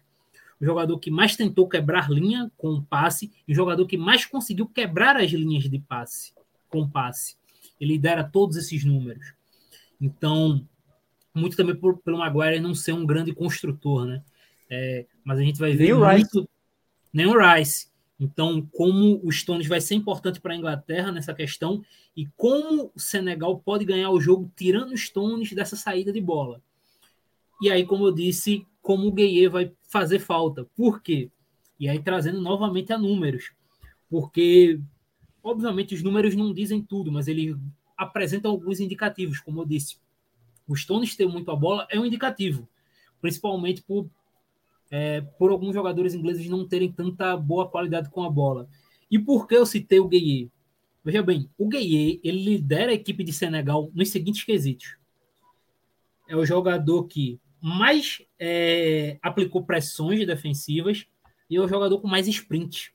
o 0.59 0.65
jogador 0.65 0.99
que 0.99 1.09
mais 1.09 1.35
tentou 1.35 1.67
quebrar 1.67 2.09
linha 2.09 2.51
com 2.57 2.81
passe 2.81 3.31
e 3.47 3.51
o 3.51 3.55
jogador 3.55 3.85
que 3.85 3.97
mais 3.97 4.25
conseguiu 4.25 4.67
quebrar 4.67 5.17
as 5.17 5.31
linhas 5.31 5.69
de 5.69 5.79
passe 5.79 6.33
com 6.69 6.87
passe. 6.87 7.35
Ele 7.79 7.93
lidera 7.93 8.23
todos 8.23 8.57
esses 8.57 8.85
números. 8.85 9.33
Então, 9.99 10.67
muito 11.33 11.55
também 11.55 11.75
por, 11.75 11.97
pelo 11.99 12.17
Maguire 12.17 12.59
não 12.59 12.73
ser 12.73 12.93
um 12.93 13.05
grande 13.05 13.33
construtor, 13.33 14.05
né? 14.05 14.23
É, 14.69 15.05
mas 15.23 15.39
a 15.39 15.43
gente 15.43 15.59
vai 15.59 15.73
ver 15.73 15.85
Nem 15.85 15.93
o 15.93 16.05
Rice. 16.05 16.29
muito... 16.33 16.49
Nem 17.13 17.25
o 17.25 17.37
Rice. 17.37 17.91
Então, 18.19 18.61
como 18.71 19.19
o 19.23 19.31
Stones 19.31 19.67
vai 19.67 19.81
ser 19.81 19.95
importante 19.95 20.39
para 20.39 20.53
a 20.53 20.55
Inglaterra 20.55 21.11
nessa 21.11 21.33
questão 21.33 21.83
e 22.15 22.27
como 22.37 22.91
o 22.95 22.99
Senegal 22.99 23.57
pode 23.59 23.83
ganhar 23.83 24.11
o 24.11 24.21
jogo 24.21 24.51
tirando 24.55 24.91
o 24.91 24.97
Stones 24.97 25.51
dessa 25.53 25.75
saída 25.75 26.13
de 26.13 26.21
bola. 26.21 26.61
E 27.61 27.71
aí, 27.71 27.85
como 27.85 28.05
eu 28.05 28.11
disse, 28.11 28.65
como 28.81 29.07
o 29.07 29.11
Gueye 29.11 29.47
vai 29.47 29.71
fazer 29.89 30.19
falta. 30.19 30.65
Por 30.75 31.01
quê? 31.01 31.31
E 31.79 31.89
aí 31.89 31.99
trazendo 31.99 32.39
novamente 32.39 32.93
a 32.93 32.97
números. 32.97 33.51
Porque, 34.07 34.79
obviamente, 35.43 35.95
os 35.95 36.03
números 36.03 36.35
não 36.35 36.53
dizem 36.53 36.81
tudo, 36.81 37.11
mas 37.11 37.27
ele 37.27 37.57
apresenta 37.97 38.47
alguns 38.47 38.79
indicativos, 38.79 39.39
como 39.39 39.61
eu 39.61 39.65
disse. 39.65 39.97
O 40.71 40.75
Stones 40.77 41.17
ter 41.17 41.27
muito 41.27 41.51
a 41.51 41.55
bola 41.55 41.85
é 41.89 41.99
um 41.99 42.05
indicativo, 42.05 42.65
principalmente 43.19 43.81
por, 43.81 44.09
é, 44.89 45.19
por 45.19 45.51
alguns 45.51 45.73
jogadores 45.73 46.13
ingleses 46.13 46.47
não 46.47 46.65
terem 46.65 46.89
tanta 46.89 47.35
boa 47.35 47.67
qualidade 47.67 48.09
com 48.09 48.23
a 48.23 48.29
bola. 48.29 48.69
E 49.11 49.19
por 49.19 49.49
que 49.49 49.55
eu 49.55 49.65
citei 49.65 49.99
o 49.99 50.07
Gueye? 50.07 50.49
Veja 51.03 51.21
bem, 51.21 51.49
o 51.57 51.67
Gueye, 51.67 52.21
ele 52.23 52.41
lidera 52.41 52.91
a 52.91 52.93
equipe 52.93 53.21
de 53.21 53.33
Senegal 53.33 53.91
nos 53.93 54.11
seguintes 54.11 54.45
quesitos. 54.45 54.95
É 56.25 56.37
o 56.37 56.45
jogador 56.45 57.03
que 57.03 57.37
mais 57.59 58.21
é, 58.39 59.19
aplicou 59.21 59.65
pressões 59.65 60.25
defensivas 60.25 61.05
e 61.49 61.57
é 61.57 61.59
o 61.59 61.67
jogador 61.67 61.99
com 61.99 62.07
mais 62.07 62.29
sprint. 62.29 62.93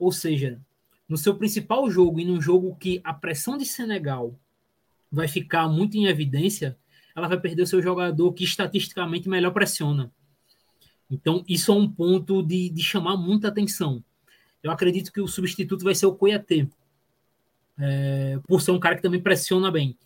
Ou 0.00 0.10
seja, 0.10 0.60
no 1.08 1.16
seu 1.16 1.36
principal 1.36 1.88
jogo 1.88 2.18
e 2.18 2.24
num 2.24 2.42
jogo 2.42 2.74
que 2.74 3.00
a 3.04 3.14
pressão 3.14 3.56
de 3.56 3.66
Senegal 3.66 4.36
vai 5.12 5.28
ficar 5.28 5.68
muito 5.68 5.96
em 5.96 6.06
evidência, 6.06 6.76
ela 7.14 7.28
vai 7.28 7.38
perder 7.38 7.62
o 7.62 7.66
seu 7.66 7.82
jogador 7.82 8.32
que 8.32 8.42
estatisticamente 8.42 9.28
melhor 9.28 9.52
pressiona. 9.52 10.10
Então, 11.10 11.44
isso 11.46 11.70
é 11.70 11.74
um 11.74 11.88
ponto 11.88 12.42
de, 12.42 12.70
de 12.70 12.82
chamar 12.82 13.16
muita 13.16 13.48
atenção. 13.48 14.02
Eu 14.62 14.70
acredito 14.70 15.12
que 15.12 15.20
o 15.20 15.28
substituto 15.28 15.84
vai 15.84 15.94
ser 15.94 16.06
o 16.06 16.14
Coiatê, 16.14 16.66
é, 17.78 18.40
por 18.48 18.62
ser 18.62 18.70
um 18.70 18.80
cara 18.80 18.96
que 18.96 19.02
também 19.02 19.20
pressiona 19.20 19.70
bem 19.70 19.96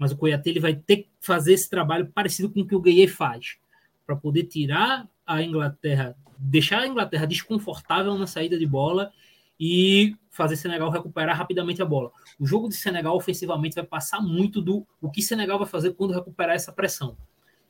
mas 0.00 0.12
o 0.12 0.16
Coiate 0.16 0.48
ele 0.48 0.60
vai 0.60 0.74
ter 0.74 0.96
que 0.96 1.08
fazer 1.20 1.52
esse 1.52 1.68
trabalho 1.68 2.06
parecido 2.06 2.48
com 2.48 2.60
o 2.60 2.66
que 2.66 2.74
o 2.74 2.80
Gueye 2.80 3.06
faz, 3.06 3.58
para 4.06 4.16
poder 4.16 4.44
tirar 4.44 5.06
a 5.26 5.42
Inglaterra, 5.42 6.16
deixar 6.38 6.80
a 6.80 6.86
Inglaterra 6.86 7.26
desconfortável 7.26 8.16
na 8.16 8.26
saída 8.26 8.58
de 8.58 8.66
bola 8.66 9.12
e 9.60 10.16
fazer 10.30 10.56
Senegal 10.56 10.88
recuperar 10.88 11.36
rapidamente 11.36 11.82
a 11.82 11.84
bola. 11.84 12.10
O 12.38 12.46
jogo 12.46 12.66
de 12.66 12.74
Senegal 12.76 13.14
ofensivamente 13.14 13.74
vai 13.74 13.84
passar 13.84 14.22
muito 14.22 14.62
do 14.62 14.86
o 15.02 15.10
que 15.10 15.20
Senegal 15.20 15.58
vai 15.58 15.68
fazer 15.68 15.92
quando 15.92 16.14
recuperar 16.14 16.56
essa 16.56 16.72
pressão. 16.72 17.14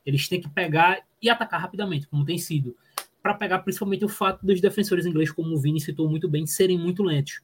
Eles 0.06 0.28
têm 0.28 0.40
que 0.40 0.48
pegar 0.48 1.00
e 1.20 1.28
atacar 1.28 1.60
rapidamente, 1.60 2.06
como 2.06 2.24
tem 2.24 2.38
sido, 2.38 2.76
para 3.20 3.34
pegar 3.34 3.58
principalmente 3.58 4.04
o 4.04 4.08
fato 4.08 4.46
dos 4.46 4.60
defensores 4.60 5.04
ingleses, 5.04 5.34
como 5.34 5.52
o 5.52 5.58
Vini 5.58 5.80
citou 5.80 6.08
muito 6.08 6.28
bem, 6.28 6.46
serem 6.46 6.78
muito 6.78 7.02
lentos. 7.02 7.40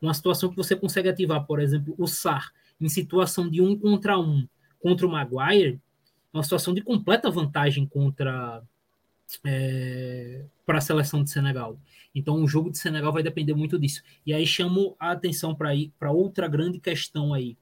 Uma 0.00 0.14
situação 0.14 0.48
que 0.48 0.56
você 0.56 0.76
consegue 0.76 1.08
ativar, 1.08 1.44
por 1.44 1.58
exemplo, 1.58 1.94
o 1.98 2.06
SAR, 2.06 2.52
em 2.80 2.88
situação 2.88 3.50
de 3.50 3.60
um 3.60 3.76
contra 3.76 4.18
um 4.18 4.46
contra 4.78 5.06
o 5.06 5.10
Maguire, 5.10 5.80
é 6.32 6.36
uma 6.36 6.42
situação 6.42 6.72
de 6.72 6.80
completa 6.80 7.30
vantagem 7.30 7.84
contra 7.84 8.62
é, 9.44 10.44
para 10.66 10.78
a 10.78 10.80
seleção 10.80 11.22
de 11.22 11.30
Senegal. 11.30 11.78
Então 12.14 12.42
o 12.42 12.48
jogo 12.48 12.70
de 12.70 12.78
Senegal 12.78 13.12
vai 13.12 13.22
depender 13.22 13.54
muito 13.54 13.78
disso. 13.78 14.02
E 14.26 14.32
aí 14.32 14.46
chamo 14.46 14.96
a 14.98 15.12
atenção 15.12 15.54
para 15.54 16.10
outra 16.10 16.48
grande 16.48 16.80
questão 16.80 17.32
aí. 17.32 17.56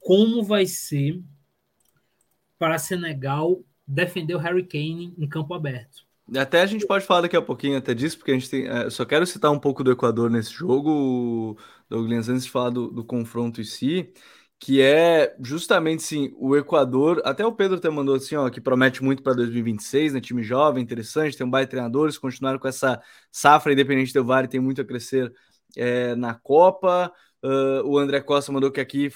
Como 0.00 0.42
vai 0.42 0.66
ser 0.66 1.20
para 2.58 2.78
Senegal 2.78 3.62
defender 3.86 4.34
o 4.34 4.38
Harry 4.38 4.64
Kane 4.64 5.14
em 5.16 5.28
campo 5.28 5.54
aberto? 5.54 6.06
Até 6.36 6.60
a 6.60 6.66
gente 6.66 6.86
pode 6.86 7.06
falar 7.06 7.22
daqui 7.22 7.36
a 7.36 7.42
pouquinho 7.42 7.78
até 7.78 7.94
disso, 7.94 8.18
porque 8.18 8.32
a 8.32 8.34
gente 8.34 8.50
tem. 8.50 8.66
É, 8.66 8.90
só 8.90 9.04
quero 9.04 9.26
citar 9.26 9.50
um 9.50 9.58
pouco 9.58 9.82
do 9.82 9.90
Equador 9.90 10.28
nesse 10.28 10.52
jogo, 10.52 11.56
Douglas, 11.88 12.28
antes 12.28 12.44
de 12.44 12.50
falar 12.50 12.68
do, 12.68 12.88
do 12.88 13.02
confronto 13.02 13.62
em 13.62 13.64
si. 13.64 14.12
Que 14.60 14.82
é 14.82 15.36
justamente 15.40 16.02
sim, 16.02 16.32
o 16.36 16.56
Equador, 16.56 17.22
até 17.24 17.46
o 17.46 17.52
Pedro 17.52 17.78
até 17.78 17.88
mandou 17.88 18.16
assim, 18.16 18.34
ó, 18.34 18.50
que 18.50 18.60
promete 18.60 19.02
muito 19.04 19.22
para 19.22 19.34
2026, 19.34 20.14
né? 20.14 20.20
Time 20.20 20.42
jovem, 20.42 20.82
interessante, 20.82 21.36
tem 21.36 21.46
um 21.46 21.50
baita 21.50 21.70
treinadores, 21.70 22.18
continuaram 22.18 22.58
com 22.58 22.66
essa 22.66 23.00
safra 23.30 23.72
independente 23.72 24.12
do 24.12 24.24
VAR, 24.24 24.48
tem 24.48 24.58
muito 24.60 24.80
a 24.80 24.84
crescer 24.84 25.32
é, 25.76 26.16
na 26.16 26.34
Copa. 26.34 27.12
Uh, 27.40 27.86
o 27.86 27.98
André 27.98 28.20
Costa 28.20 28.50
mandou 28.50 28.68
que 28.68 28.80
aqui 28.80 29.08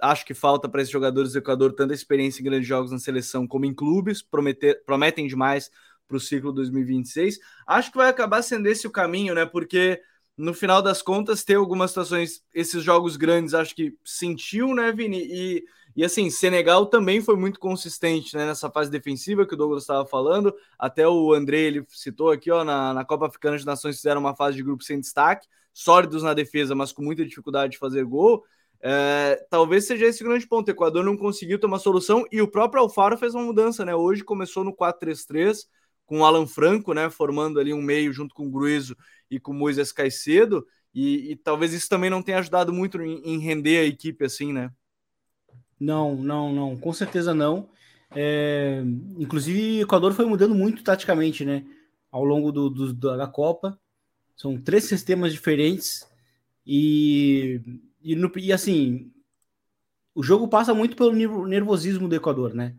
acho 0.00 0.24
que 0.24 0.32
falta 0.32 0.70
para 0.70 0.80
esses 0.80 0.90
jogadores 0.90 1.32
do 1.32 1.38
Equador 1.38 1.74
tanta 1.74 1.92
experiência 1.92 2.40
em 2.40 2.44
grandes 2.44 2.66
jogos 2.66 2.90
na 2.90 2.98
seleção 2.98 3.46
como 3.46 3.66
em 3.66 3.74
clubes, 3.74 4.22
prometer, 4.22 4.82
prometem 4.86 5.26
demais 5.26 5.70
para 6.06 6.16
o 6.16 6.20
ciclo 6.20 6.50
2026. 6.50 7.38
Acho 7.66 7.92
que 7.92 7.98
vai 7.98 8.08
acabar 8.08 8.40
sendo 8.40 8.66
esse 8.66 8.86
o 8.86 8.90
caminho, 8.90 9.34
né? 9.34 9.44
Porque 9.44 10.00
no 10.38 10.54
final 10.54 10.80
das 10.80 11.02
contas, 11.02 11.42
ter 11.42 11.56
algumas 11.56 11.90
situações, 11.90 12.44
esses 12.54 12.84
jogos 12.84 13.16
grandes, 13.16 13.54
acho 13.54 13.74
que 13.74 13.96
sentiu, 14.04 14.72
né, 14.72 14.92
Vini? 14.92 15.18
E, 15.18 15.64
e 15.96 16.04
assim, 16.04 16.30
Senegal 16.30 16.86
também 16.86 17.20
foi 17.20 17.34
muito 17.34 17.58
consistente 17.58 18.36
né, 18.36 18.46
nessa 18.46 18.70
fase 18.70 18.88
defensiva 18.88 19.44
que 19.44 19.54
o 19.54 19.56
Douglas 19.56 19.82
estava 19.82 20.06
falando. 20.06 20.54
Até 20.78 21.08
o 21.08 21.34
André 21.34 21.58
ele 21.62 21.84
citou 21.88 22.30
aqui, 22.30 22.52
ó, 22.52 22.62
na, 22.62 22.94
na 22.94 23.04
Copa 23.04 23.26
Africana 23.26 23.58
de 23.58 23.66
Nações 23.66 23.96
fizeram 23.96 24.20
uma 24.20 24.36
fase 24.36 24.56
de 24.56 24.62
grupo 24.62 24.84
sem 24.84 25.00
destaque, 25.00 25.48
sólidos 25.74 26.22
na 26.22 26.34
defesa, 26.34 26.72
mas 26.72 26.92
com 26.92 27.02
muita 27.02 27.24
dificuldade 27.24 27.72
de 27.72 27.78
fazer 27.78 28.04
gol. 28.04 28.44
É, 28.80 29.44
talvez 29.50 29.88
seja 29.88 30.06
esse 30.06 30.22
grande 30.22 30.46
ponto. 30.46 30.68
O 30.68 30.70
Equador 30.70 31.04
não 31.04 31.16
conseguiu 31.16 31.58
ter 31.58 31.66
uma 31.66 31.80
solução 31.80 32.24
e 32.30 32.40
o 32.40 32.46
próprio 32.46 32.80
Alfaro 32.80 33.18
fez 33.18 33.34
uma 33.34 33.42
mudança, 33.42 33.84
né? 33.84 33.92
Hoje 33.92 34.22
começou 34.22 34.62
no 34.62 34.72
4-3-3 34.72 35.66
com 36.08 36.20
o 36.20 36.24
Alan 36.24 36.46
Franco, 36.46 36.94
né? 36.94 37.10
Formando 37.10 37.60
ali 37.60 37.72
um 37.74 37.82
meio 37.82 38.12
junto 38.14 38.34
com 38.34 38.46
o 38.46 38.50
Gruizo 38.50 38.96
e 39.30 39.38
com 39.38 39.52
o 39.52 39.54
Moisés 39.54 39.92
Caicedo, 39.92 40.66
e, 40.94 41.32
e, 41.32 41.36
talvez 41.36 41.74
isso 41.74 41.86
também 41.86 42.08
não 42.08 42.22
tenha 42.22 42.38
ajudado 42.38 42.72
muito 42.72 43.00
em, 43.02 43.20
em, 43.22 43.38
render 43.38 43.78
a 43.78 43.84
equipe 43.84 44.24
assim, 44.24 44.54
né? 44.54 44.72
Não, 45.78 46.16
não, 46.16 46.52
não, 46.52 46.76
com 46.78 46.92
certeza 46.94 47.34
não. 47.34 47.68
É, 48.10 48.82
inclusive, 49.18 49.80
o 49.80 49.82
Equador 49.82 50.14
foi 50.14 50.24
mudando 50.24 50.54
muito 50.54 50.82
taticamente, 50.82 51.44
né? 51.44 51.62
Ao 52.10 52.24
longo 52.24 52.50
do, 52.50 52.70
do, 52.70 52.92
da 52.94 53.26
Copa. 53.26 53.78
São 54.34 54.58
três 54.58 54.84
sistemas 54.84 55.30
diferentes 55.30 56.08
e, 56.66 57.60
e, 58.00 58.16
no, 58.16 58.32
e 58.36 58.50
assim, 58.50 59.12
o 60.14 60.22
jogo 60.22 60.48
passa 60.48 60.72
muito 60.72 60.96
pelo 60.96 61.12
nervosismo 61.46 62.08
do 62.08 62.14
Equador, 62.14 62.54
né? 62.54 62.74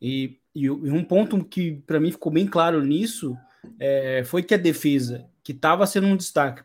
E, 0.00 0.40
e 0.58 0.70
um 0.70 1.04
ponto 1.04 1.44
que 1.44 1.82
para 1.86 2.00
mim 2.00 2.10
ficou 2.10 2.32
bem 2.32 2.46
claro 2.46 2.82
nisso 2.82 3.36
é, 3.78 4.22
foi 4.24 4.42
que 4.42 4.54
a 4.54 4.58
defesa 4.58 5.28
que 5.44 5.52
estava 5.52 5.86
sendo 5.86 6.06
um 6.06 6.16
destaque, 6.16 6.62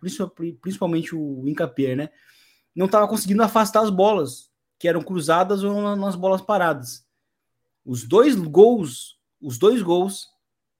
principalmente 0.62 1.14
o 1.14 1.48
Incapé, 1.48 1.96
né? 1.96 2.10
Não 2.74 2.86
estava 2.86 3.06
conseguindo 3.08 3.44
afastar 3.44 3.82
as 3.82 3.90
bolas 3.90 4.50
que 4.80 4.88
eram 4.88 5.02
cruzadas 5.02 5.62
ou 5.62 5.96
nas 5.98 6.16
bolas 6.16 6.42
paradas. 6.42 7.06
Os 7.86 8.04
dois 8.06 8.34
gols, 8.36 9.20
os 9.42 9.58
dois 9.58 9.82
gols 9.82 10.30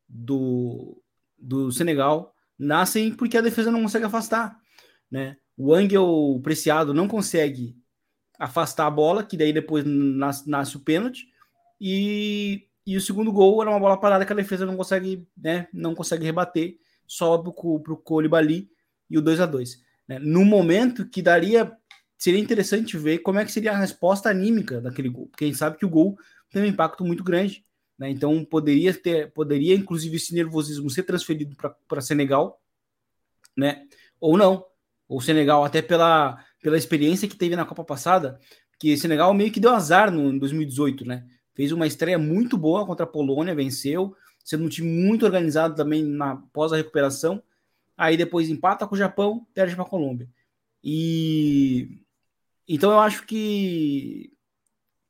do, 0.08 1.02
do 1.38 1.70
Senegal 1.70 2.34
nascem 2.58 3.14
porque 3.14 3.38
a 3.38 3.42
defesa 3.42 3.70
não 3.70 3.82
consegue 3.82 4.06
afastar, 4.06 4.58
né? 5.12 5.36
O 5.58 5.74
Angel 5.74 6.40
Preciado 6.42 6.94
não 6.94 7.10
consegue 7.10 7.76
afastar 8.40 8.88
a 8.88 8.92
bola, 8.92 9.22
que 9.22 9.36
daí 9.36 9.52
depois 9.52 9.84
nasce, 9.86 10.50
nasce 10.50 10.78
o 10.78 10.80
pênalti, 10.80 11.28
e, 11.80 12.68
e 12.86 12.98
o 12.98 13.02
segundo 13.02 13.32
gol 13.32 13.62
era 13.62 13.70
uma 13.70 13.80
bola 13.80 13.98
parada 13.98 14.26
que 14.26 14.34
a 14.34 14.36
defesa 14.36 14.66
não 14.66 14.76
consegue, 14.76 15.28
né, 15.38 15.68
não 15.74 15.94
consegue 15.94 16.26
rebater, 16.26 16.78
sobe 17.08 17.52
para 17.54 17.94
o 17.94 17.98
Colibali 17.98 18.70
e 19.10 19.18
o 19.18 19.22
2 19.22 19.40
a 19.42 19.46
2 19.46 19.82
né? 20.08 20.20
No 20.20 20.44
momento 20.44 21.08
que 21.08 21.22
daria, 21.22 21.72
seria 22.18 22.40
interessante 22.40 22.98
ver 22.98 23.20
como 23.20 23.40
é 23.40 23.46
que 23.46 23.52
seria 23.52 23.72
a 23.72 23.78
resposta 23.78 24.30
anímica 24.30 24.82
daquele 24.82 25.10
gol, 25.10 25.28
porque 25.28 25.46
a 25.46 25.48
gente 25.48 25.58
sabe 25.58 25.78
que 25.78 25.86
o 25.86 25.90
gol 25.90 26.18
tem 26.50 26.62
um 26.62 26.66
impacto 26.66 27.04
muito 27.04 27.24
grande, 27.24 27.66
né? 27.98 28.10
Então 28.10 28.44
poderia 28.44 28.94
ter, 28.94 29.32
poderia 29.32 29.76
inclusive 29.76 30.16
esse 30.16 30.34
nervosismo 30.34 30.90
ser 30.90 31.04
transferido 31.04 31.56
para 31.88 32.02
Senegal, 32.02 32.62
né? 33.56 33.86
Ou 34.20 34.38
não, 34.38 34.66
ou 35.08 35.22
Senegal 35.22 35.64
até 35.64 35.82
pela 35.82 36.44
pela 36.62 36.78
experiência 36.78 37.28
que 37.28 37.36
teve 37.36 37.56
na 37.56 37.66
Copa 37.66 37.84
passada, 37.84 38.40
que 38.80 38.96
Senegal 38.96 39.34
meio 39.34 39.52
que 39.52 39.60
deu 39.60 39.72
azar 39.72 40.12
no 40.12 40.32
em 40.32 40.38
2018, 40.38 41.06
né? 41.06 41.26
Fez 41.62 41.72
uma 41.72 41.86
estreia 41.86 42.18
muito 42.18 42.58
boa 42.58 42.88
contra 42.88 43.04
a 43.04 43.08
Polônia, 43.08 43.54
venceu, 43.54 44.16
sendo 44.44 44.66
um 44.66 44.68
time 44.68 44.90
muito 44.90 45.28
organizado 45.28 45.76
também 45.76 46.04
na 46.04 46.38
pós 46.52 46.74
a 46.74 46.76
recuperação. 46.76 47.40
Aí 47.96 48.18
depois 48.18 48.50
empata 48.50 48.88
com 48.88 48.96
o 48.96 48.98
Japão, 48.98 49.46
perde 49.54 49.76
para 49.76 49.84
a 49.84 49.88
Colômbia. 49.88 50.28
E 50.84 52.00
então 52.68 52.90
eu 52.90 53.00
acho 53.00 53.28
que 53.28 54.34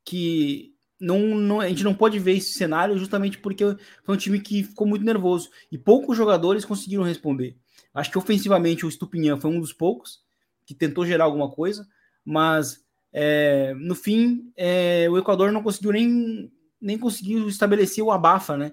que 0.04 0.74
não, 1.00 1.20
não, 1.20 1.60
a 1.60 1.68
gente 1.70 1.84
não 1.84 1.94
pode 1.94 2.18
ver 2.18 2.36
esse 2.36 2.52
cenário 2.52 2.98
justamente 2.98 3.38
porque 3.38 3.64
foi 4.04 4.14
um 4.14 4.18
time 4.18 4.38
que 4.38 4.62
ficou 4.62 4.86
muito 4.86 5.06
nervoso 5.06 5.48
e 5.70 5.78
poucos 5.78 6.18
jogadores 6.18 6.66
conseguiram 6.66 7.02
responder. 7.02 7.56
Acho 7.94 8.10
que 8.10 8.18
ofensivamente 8.18 8.84
o 8.84 8.90
Stupinhan 8.90 9.40
foi 9.40 9.50
um 9.50 9.58
dos 9.58 9.72
poucos 9.72 10.20
que 10.66 10.74
tentou 10.74 11.06
gerar 11.06 11.24
alguma 11.24 11.50
coisa, 11.50 11.88
mas 12.22 12.81
é, 13.12 13.74
no 13.74 13.94
fim 13.94 14.52
é, 14.56 15.06
o 15.10 15.18
Equador 15.18 15.52
não 15.52 15.62
conseguiu 15.62 15.92
nem, 15.92 16.50
nem 16.80 16.98
conseguiu 16.98 17.48
estabelecer 17.48 18.02
o 18.02 18.10
abafa, 18.10 18.56
né? 18.56 18.72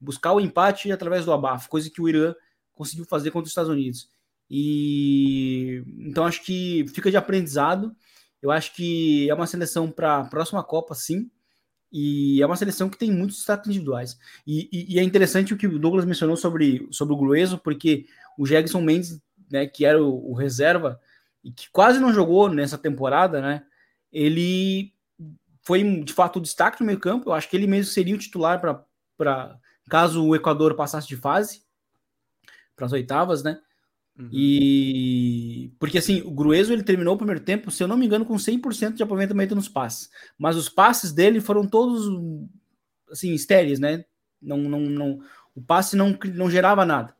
buscar 0.00 0.32
o 0.32 0.40
empate 0.40 0.92
através 0.92 1.24
do 1.24 1.32
abafo, 1.32 1.68
coisa 1.68 1.90
que 1.90 2.00
o 2.00 2.08
Irã 2.08 2.34
conseguiu 2.74 3.04
fazer 3.04 3.30
contra 3.30 3.44
os 3.44 3.50
Estados 3.50 3.70
Unidos. 3.70 4.08
E 4.50 5.82
então 5.98 6.24
acho 6.24 6.42
que 6.44 6.86
fica 6.94 7.10
de 7.10 7.16
aprendizado. 7.16 7.94
Eu 8.40 8.50
acho 8.50 8.74
que 8.74 9.28
é 9.28 9.34
uma 9.34 9.46
seleção 9.46 9.90
para 9.90 10.18
a 10.18 10.24
próxima 10.24 10.62
Copa, 10.62 10.94
sim. 10.94 11.30
E 11.92 12.40
é 12.40 12.46
uma 12.46 12.56
seleção 12.56 12.88
que 12.88 12.98
tem 12.98 13.10
muitos 13.10 13.38
destaques 13.38 13.68
individuais. 13.68 14.18
E, 14.46 14.68
e, 14.72 14.94
e, 14.94 14.98
é 14.98 15.02
interessante 15.02 15.54
o 15.54 15.56
que 15.56 15.66
o 15.66 15.78
Douglas 15.78 16.04
mencionou 16.04 16.36
sobre, 16.36 16.86
sobre 16.90 17.14
o 17.14 17.16
Grueso, 17.16 17.58
porque 17.58 18.06
o 18.38 18.46
Jegson 18.46 18.82
Mendes, 18.82 19.20
né, 19.50 19.66
que 19.66 19.86
era 19.86 20.02
o, 20.02 20.30
o, 20.30 20.34
reserva 20.34 21.00
e 21.48 21.52
que 21.52 21.70
quase 21.72 21.98
não 21.98 22.12
jogou 22.12 22.50
nessa 22.50 22.76
temporada, 22.76 23.40
né, 23.40 23.62
ele 24.12 24.92
foi 25.62 25.82
de 26.02 26.12
fato 26.12 26.36
o 26.36 26.42
destaque 26.42 26.80
no 26.80 26.86
meio 26.86 27.00
campo. 27.00 27.30
Eu 27.30 27.32
acho 27.32 27.48
que 27.48 27.56
ele 27.56 27.66
mesmo 27.66 27.90
seria 27.90 28.14
o 28.14 28.18
titular 28.18 28.60
para 29.16 29.58
caso 29.88 30.24
o 30.24 30.36
Equador 30.36 30.74
passasse 30.74 31.08
de 31.08 31.16
fase 31.16 31.62
para 32.76 32.84
as 32.84 32.92
oitavas, 32.92 33.42
né? 33.42 33.58
Uhum. 34.18 34.28
E 34.30 35.72
porque 35.78 35.98
assim, 35.98 36.20
o 36.22 36.30
Grueso 36.30 36.72
ele 36.72 36.82
terminou 36.82 37.14
o 37.14 37.18
primeiro 37.18 37.40
tempo, 37.40 37.70
se 37.70 37.82
eu 37.82 37.88
não 37.88 37.96
me 37.96 38.04
engano, 38.04 38.26
com 38.26 38.34
100% 38.34 38.94
de 38.94 39.02
aproveitamento 39.02 39.54
nos 39.54 39.68
passes, 39.68 40.10
mas 40.36 40.56
os 40.56 40.68
passes 40.68 41.12
dele 41.12 41.40
foram 41.40 41.66
todos 41.66 42.06
assim, 43.10 43.32
estéreis, 43.32 43.78
né? 43.78 44.04
Não, 44.40 44.58
não, 44.58 44.80
não, 44.80 45.20
o 45.54 45.62
passe 45.62 45.96
não, 45.96 46.18
não 46.34 46.50
gerava 46.50 46.84
nada. 46.84 47.16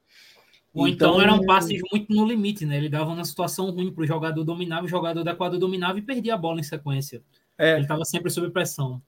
Ou 0.75 0.87
então, 0.87 1.15
então 1.15 1.23
eram 1.23 1.45
passes 1.45 1.81
muito 1.91 2.15
no 2.15 2.27
limite, 2.27 2.65
né? 2.67 2.77
Ele 2.77 2.89
dava 2.89 3.11
uma 3.11 3.25
situação 3.25 3.71
ruim 3.71 3.93
para 3.93 4.03
o 4.03 4.07
jogador 4.07 4.45
dominar, 4.45 4.85
o 4.85 4.89
jogador 4.89 5.25
da 5.25 5.35
quadra 5.35 5.59
dominava 5.59 5.99
e 5.99 6.03
perdia 6.03 6.35
a 6.35 6.39
bola 6.39 6.61
em 6.61 6.63
sequência. 6.63 7.23
É. 7.57 7.75
Ele 7.75 7.83
estava 7.83 8.05
sempre 8.05 8.31
sob 8.31 8.51
pressão. 8.51 9.03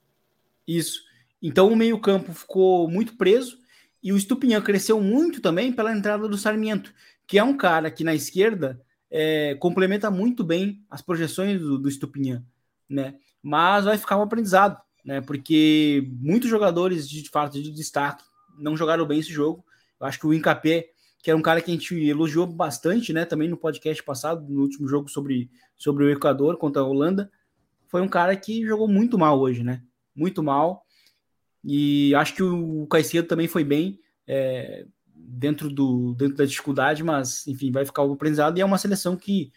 Isso. 0.67 1.03
Então 1.41 1.71
o 1.71 1.75
meio-campo 1.75 2.33
ficou 2.33 2.87
muito 2.87 3.15
preso 3.15 3.57
e 4.03 4.11
o 4.11 4.19
Stupinhan 4.19 4.61
cresceu 4.61 4.99
muito 5.01 5.41
também 5.41 5.71
pela 5.71 5.95
entrada 5.95 6.27
do 6.27 6.37
Sarmiento, 6.37 6.93
que 7.25 7.37
é 7.37 7.43
um 7.43 7.55
cara 7.55 7.89
que 7.89 8.03
na 8.03 8.13
esquerda 8.13 8.81
é, 9.09 9.55
complementa 9.55 10.09
muito 10.09 10.43
bem 10.43 10.83
as 10.89 11.01
projeções 11.01 11.59
do, 11.59 11.77
do 11.77 11.89
né? 12.89 13.15
Mas 13.41 13.85
vai 13.85 13.97
ficar 13.97 14.17
um 14.17 14.21
aprendizado, 14.21 14.79
né? 15.03 15.21
Porque 15.21 16.07
muitos 16.19 16.49
jogadores 16.49 17.09
de 17.09 17.29
fato 17.29 17.61
de 17.61 17.71
destaque 17.71 18.23
não 18.57 18.77
jogaram 18.77 19.05
bem 19.05 19.19
esse 19.19 19.31
jogo. 19.31 19.65
Eu 19.99 20.07
acho 20.07 20.19
que 20.19 20.27
o 20.27 20.33
Incapé, 20.33 20.89
que 21.21 21.29
era 21.29 21.37
um 21.37 21.41
cara 21.41 21.61
que 21.61 21.69
a 21.69 21.73
gente 21.73 21.95
elogiou 21.95 22.47
bastante, 22.47 23.13
né? 23.13 23.25
Também 23.25 23.47
no 23.47 23.57
podcast 23.57 24.01
passado, 24.03 24.47
no 24.49 24.61
último 24.61 24.87
jogo 24.87 25.07
sobre, 25.07 25.49
sobre 25.77 26.03
o 26.03 26.09
Equador 26.09 26.57
contra 26.57 26.81
a 26.81 26.85
Holanda, 26.85 27.31
foi 27.87 28.01
um 28.01 28.07
cara 28.07 28.35
que 28.35 28.65
jogou 28.65 28.87
muito 28.87 29.17
mal 29.17 29.39
hoje, 29.39 29.63
né? 29.63 29.83
Muito 30.15 30.41
mal. 30.41 30.83
E 31.63 32.15
acho 32.15 32.33
que 32.33 32.41
o 32.41 32.87
Caicedo 32.87 33.27
também 33.27 33.47
foi 33.47 33.63
bem 33.63 33.99
é, 34.25 34.85
dentro, 35.13 35.69
do, 35.69 36.13
dentro 36.15 36.37
da 36.37 36.45
dificuldade, 36.45 37.03
mas 37.03 37.45
enfim, 37.47 37.71
vai 37.71 37.85
ficar 37.85 38.03
o 38.03 38.13
aprendizado 38.13 38.57
e 38.57 38.61
é 38.61 38.65
uma 38.65 38.77
seleção 38.77 39.15
que 39.15 39.51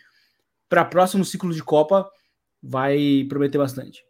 para 0.68 0.84
próximo 0.84 1.24
ciclo 1.24 1.52
de 1.52 1.62
Copa 1.62 2.10
vai 2.62 3.24
prometer 3.28 3.58
bastante. 3.58 4.04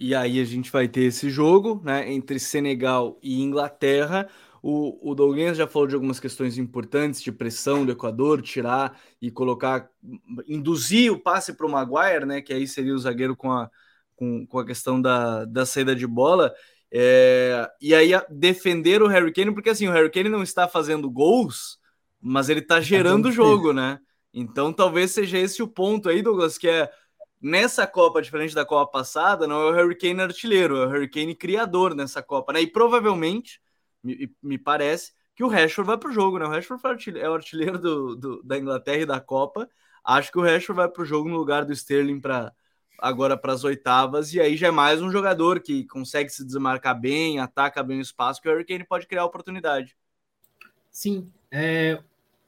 E 0.00 0.14
aí 0.14 0.40
a 0.40 0.44
gente 0.44 0.70
vai 0.70 0.86
ter 0.86 1.02
esse 1.02 1.28
jogo, 1.28 1.82
né, 1.84 2.10
entre 2.12 2.38
Senegal 2.38 3.18
e 3.20 3.42
Inglaterra. 3.42 4.28
O, 4.62 5.10
o 5.10 5.14
Douglas 5.14 5.56
já 5.56 5.66
falou 5.66 5.88
de 5.88 5.94
algumas 5.94 6.18
questões 6.18 6.58
importantes 6.58 7.22
de 7.22 7.30
pressão 7.30 7.86
do 7.86 7.92
Equador, 7.92 8.42
tirar 8.42 8.98
e 9.20 9.30
colocar, 9.30 9.88
induzir 10.46 11.12
o 11.12 11.18
passe 11.18 11.52
para 11.52 11.66
o 11.66 11.70
Maguire, 11.70 12.26
né, 12.26 12.40
que 12.40 12.52
aí 12.52 12.66
seria 12.66 12.94
o 12.94 12.98
zagueiro 12.98 13.36
com 13.36 13.52
a, 13.52 13.70
com, 14.16 14.46
com 14.46 14.58
a 14.58 14.66
questão 14.66 15.00
da, 15.00 15.44
da 15.44 15.64
saída 15.64 15.94
de 15.94 16.06
bola. 16.06 16.52
É, 16.90 17.68
e 17.80 17.94
aí 17.94 18.10
defender 18.30 19.02
o 19.02 19.08
Harry 19.08 19.32
Kane, 19.32 19.52
porque 19.52 19.70
assim, 19.70 19.86
o 19.88 19.92
Harry 19.92 20.10
Kane 20.10 20.28
não 20.28 20.42
está 20.42 20.66
fazendo 20.66 21.10
gols, 21.10 21.78
mas 22.20 22.48
ele 22.48 22.60
está 22.60 22.80
gerando 22.80 23.26
o 23.26 23.32
jogo, 23.32 23.72
né? 23.72 23.98
Então 24.32 24.72
talvez 24.72 25.10
seja 25.12 25.38
esse 25.38 25.62
o 25.62 25.68
ponto 25.68 26.08
aí, 26.08 26.22
Douglas, 26.22 26.58
que 26.58 26.68
é 26.68 26.90
nessa 27.40 27.86
Copa, 27.86 28.20
diferente 28.20 28.54
da 28.54 28.64
Copa 28.64 28.90
passada, 28.90 29.46
não 29.46 29.60
é 29.62 29.70
o 29.70 29.74
Harry 29.74 29.96
Kane 29.96 30.20
artilheiro, 30.20 30.76
é 30.76 30.86
o 30.86 30.90
Harry 30.90 31.08
Kane 31.08 31.34
criador 31.34 31.94
nessa 31.94 32.22
Copa, 32.22 32.52
né? 32.52 32.60
E 32.60 32.66
provavelmente, 32.66 33.60
me, 34.02 34.34
me 34.42 34.58
parece, 34.58 35.12
que 35.34 35.44
o 35.44 35.48
Rashford 35.48 35.86
vai 35.86 35.98
para 35.98 36.10
o 36.10 36.12
jogo, 36.12 36.38
né? 36.38 36.46
O 36.46 36.48
Rashford 36.48 37.18
é 37.18 37.28
o 37.28 37.34
artilheiro 37.34 37.78
do, 37.78 38.16
do, 38.16 38.42
da 38.42 38.58
Inglaterra 38.58 39.02
e 39.02 39.06
da 39.06 39.20
Copa. 39.20 39.68
Acho 40.04 40.32
que 40.32 40.38
o 40.38 40.42
Rashford 40.42 40.76
vai 40.76 40.88
para 40.88 41.02
o 41.02 41.06
jogo 41.06 41.28
no 41.28 41.36
lugar 41.36 41.64
do 41.64 41.72
Sterling 41.72 42.20
para 42.20 42.52
agora 42.98 43.36
para 43.36 43.52
as 43.52 43.62
oitavas, 43.62 44.34
e 44.34 44.40
aí 44.40 44.56
já 44.56 44.66
é 44.66 44.70
mais 44.72 45.00
um 45.00 45.10
jogador 45.10 45.60
que 45.60 45.84
consegue 45.84 46.30
se 46.30 46.44
desmarcar 46.44 47.00
bem, 47.00 47.38
ataca 47.38 47.82
bem 47.82 47.98
o 47.98 48.02
espaço, 48.02 48.42
que 48.42 48.48
o 48.48 48.50
Harry 48.50 48.64
Kane 48.64 48.84
pode 48.84 49.06
criar 49.06 49.24
oportunidade. 49.24 49.96
Sim, 50.90 51.30
é, 51.50 52.02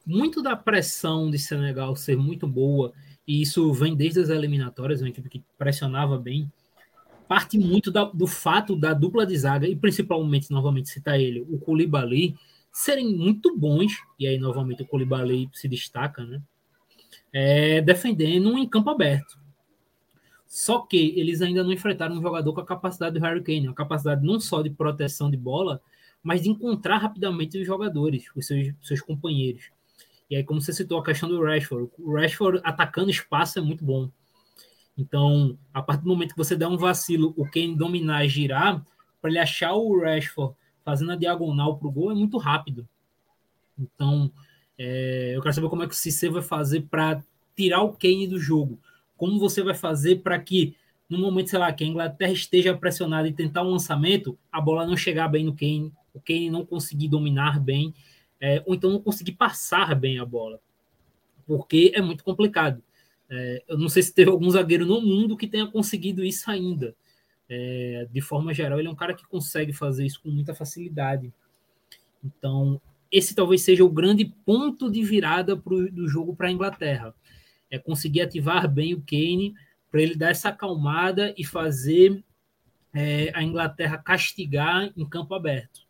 muito 0.05 0.43
da 0.43 0.57
pressão 0.57 1.31
de 1.31 1.39
Senegal 1.39 1.95
ser 1.95 2.17
muito 2.17 2.49
boa, 2.49 2.93
e 3.27 3.41
isso 3.41 3.73
vem 3.73 3.95
desde 3.95 4.21
as 4.21 4.29
eliminatórias, 4.29 5.01
uma 5.01 5.09
equipe 5.09 5.29
que 5.29 5.45
pressionava 5.57 6.19
bem, 6.19 6.51
parte 7.31 7.57
muito 7.57 7.93
da, 7.93 8.03
do 8.07 8.27
fato 8.27 8.75
da 8.75 8.93
dupla 8.93 9.25
de 9.25 9.39
zaga, 9.39 9.69
e 9.69 9.77
principalmente, 9.77 10.51
novamente, 10.51 10.89
citar 10.89 11.21
ele, 11.21 11.43
o 11.43 11.61
Koulibaly, 11.61 12.35
serem 12.73 13.15
muito 13.15 13.57
bons, 13.57 13.93
e 14.19 14.27
aí, 14.27 14.37
novamente, 14.37 14.83
o 14.83 14.87
Koulibaly 14.87 15.49
se 15.53 15.69
destaca, 15.69 16.25
né? 16.25 16.43
É, 17.33 17.81
defendendo 17.83 18.59
em 18.59 18.69
campo 18.69 18.91
aberto. 18.91 19.39
Só 20.45 20.81
que 20.81 21.15
eles 21.17 21.41
ainda 21.41 21.63
não 21.63 21.73
enfrentaram 21.73 22.17
um 22.17 22.21
jogador 22.21 22.53
com 22.53 22.63
a 22.63 22.67
capacidade 22.67 23.17
do 23.17 23.25
Harry 23.25 23.45
Kane, 23.45 23.69
a 23.69 23.75
capacidade 23.75 24.27
não 24.27 24.41
só 24.41 24.61
de 24.61 24.71
proteção 24.71 25.31
de 25.31 25.37
bola, 25.37 25.81
mas 26.21 26.43
de 26.43 26.51
encontrar 26.51 26.97
rapidamente 26.97 27.57
os 27.57 27.65
jogadores, 27.65 28.25
os 28.35 28.45
seus, 28.45 28.75
seus 28.83 29.01
companheiros. 29.01 29.71
E 30.29 30.35
aí, 30.35 30.43
como 30.43 30.61
você 30.61 30.73
citou 30.73 30.99
a 30.99 31.05
questão 31.05 31.29
do 31.29 31.41
Rashford, 31.41 31.93
o 31.97 32.13
Rashford 32.13 32.61
atacando 32.65 33.09
espaço 33.09 33.61
é 33.61 33.63
muito 33.63 33.85
bom. 33.85 34.11
Então, 34.97 35.59
a 35.73 35.83
partir 35.83 36.03
do 36.03 36.09
momento 36.09 36.33
que 36.33 36.39
você 36.39 36.57
der 36.57 36.67
um 36.67 36.77
vacilo, 36.77 37.33
o 37.37 37.49
Kane 37.49 37.77
dominar 37.77 38.25
e 38.25 38.29
girar, 38.29 38.85
para 39.21 39.31
ele 39.31 39.39
achar 39.39 39.73
o 39.75 39.99
Rashford 40.01 40.55
fazendo 40.85 41.13
a 41.13 41.17
diagonal 41.17 41.79
para 41.79 41.89
o 41.89 41.93
gol 41.93 42.11
é 42.11 42.15
muito 42.15 42.39
rápido. 42.39 42.89
Então, 43.79 44.31
é, 44.79 45.33
eu 45.35 45.43
quero 45.43 45.55
saber 45.55 45.69
como 45.69 45.83
é 45.83 45.87
que 45.87 45.95
o 45.95 45.97
Cissé 45.97 46.29
vai 46.29 46.43
fazer 46.43 46.83
para 46.83 47.23
tirar 47.57 47.83
o 47.83 47.93
Kane 47.93 48.27
do 48.27 48.39
jogo. 48.39 48.79
Como 49.17 49.39
você 49.39 49.63
vai 49.63 49.75
fazer 49.75 50.17
para 50.17 50.39
que, 50.39 50.75
no 51.09 51.19
momento, 51.19 51.51
sei 51.51 51.59
lá, 51.59 51.73
que 51.73 51.85
a 51.85 51.87
Inglaterra 51.87 52.33
esteja 52.33 52.77
pressionada 52.77 53.29
e 53.29 53.33
tentar 53.33 53.63
um 53.63 53.71
lançamento, 53.71 54.39
a 54.51 54.61
bola 54.61 54.87
não 54.87 54.97
chegar 54.97 55.29
bem 55.29 55.45
no 55.45 55.55
Kane, 55.55 55.93
o 56.15 56.21
Kane 56.21 56.51
não 56.51 56.65
conseguir 56.65 57.09
dominar 57.09 57.61
bem, 57.61 57.95
é, 58.41 58.63
ou 58.67 58.75
então 58.75 58.91
não 58.91 59.01
conseguir 59.01 59.33
passar 59.33 59.95
bem 59.95 60.19
a 60.19 60.25
bola. 60.25 60.61
Porque 61.47 61.93
é 61.95 62.01
muito 62.01 62.25
complicado. 62.25 62.83
É, 63.31 63.63
eu 63.69 63.79
não 63.79 63.89
sei 63.89 64.03
se 64.03 64.13
teve 64.13 64.31
algum 64.31 64.51
zagueiro 64.51 64.85
no 64.85 65.01
mundo 65.01 65.37
que 65.37 65.47
tenha 65.47 65.67
conseguido 65.67 66.25
isso 66.25 66.51
ainda. 66.51 66.95
É, 67.49 68.09
de 68.11 68.21
forma 68.21 68.53
geral, 68.53 68.79
ele 68.79 68.89
é 68.89 68.91
um 68.91 68.97
cara 68.97 69.15
que 69.15 69.27
consegue 69.27 69.73
fazer 69.73 70.05
isso 70.05 70.21
com 70.21 70.31
muita 70.31 70.55
facilidade. 70.55 71.33
Então, 72.25 72.81
esse 73.11 73.35
talvez 73.35 73.63
seja 73.63 73.85
o 73.85 73.91
grande 73.91 74.25
ponto 74.45 74.91
de 74.91 75.03
virada 75.03 75.57
pro, 75.57 75.91
do 75.91 76.09
jogo 76.09 76.35
para 76.35 76.49
a 76.49 76.53
Inglaterra. 76.53 77.15
É 77.71 77.79
conseguir 77.79 78.21
ativar 78.21 78.69
bem 78.69 78.95
o 78.95 79.03
Kane 79.03 79.55
para 79.91 80.03
ele 80.03 80.17
dar 80.17 80.31
essa 80.31 80.49
acalmada 80.49 81.35
e 81.37 81.45
fazer 81.45 82.23
é, 82.93 83.31
a 83.35 83.43
Inglaterra 83.43 83.99
castigar 83.99 84.93
em 84.97 85.09
campo 85.09 85.35
aberto. 85.35 85.89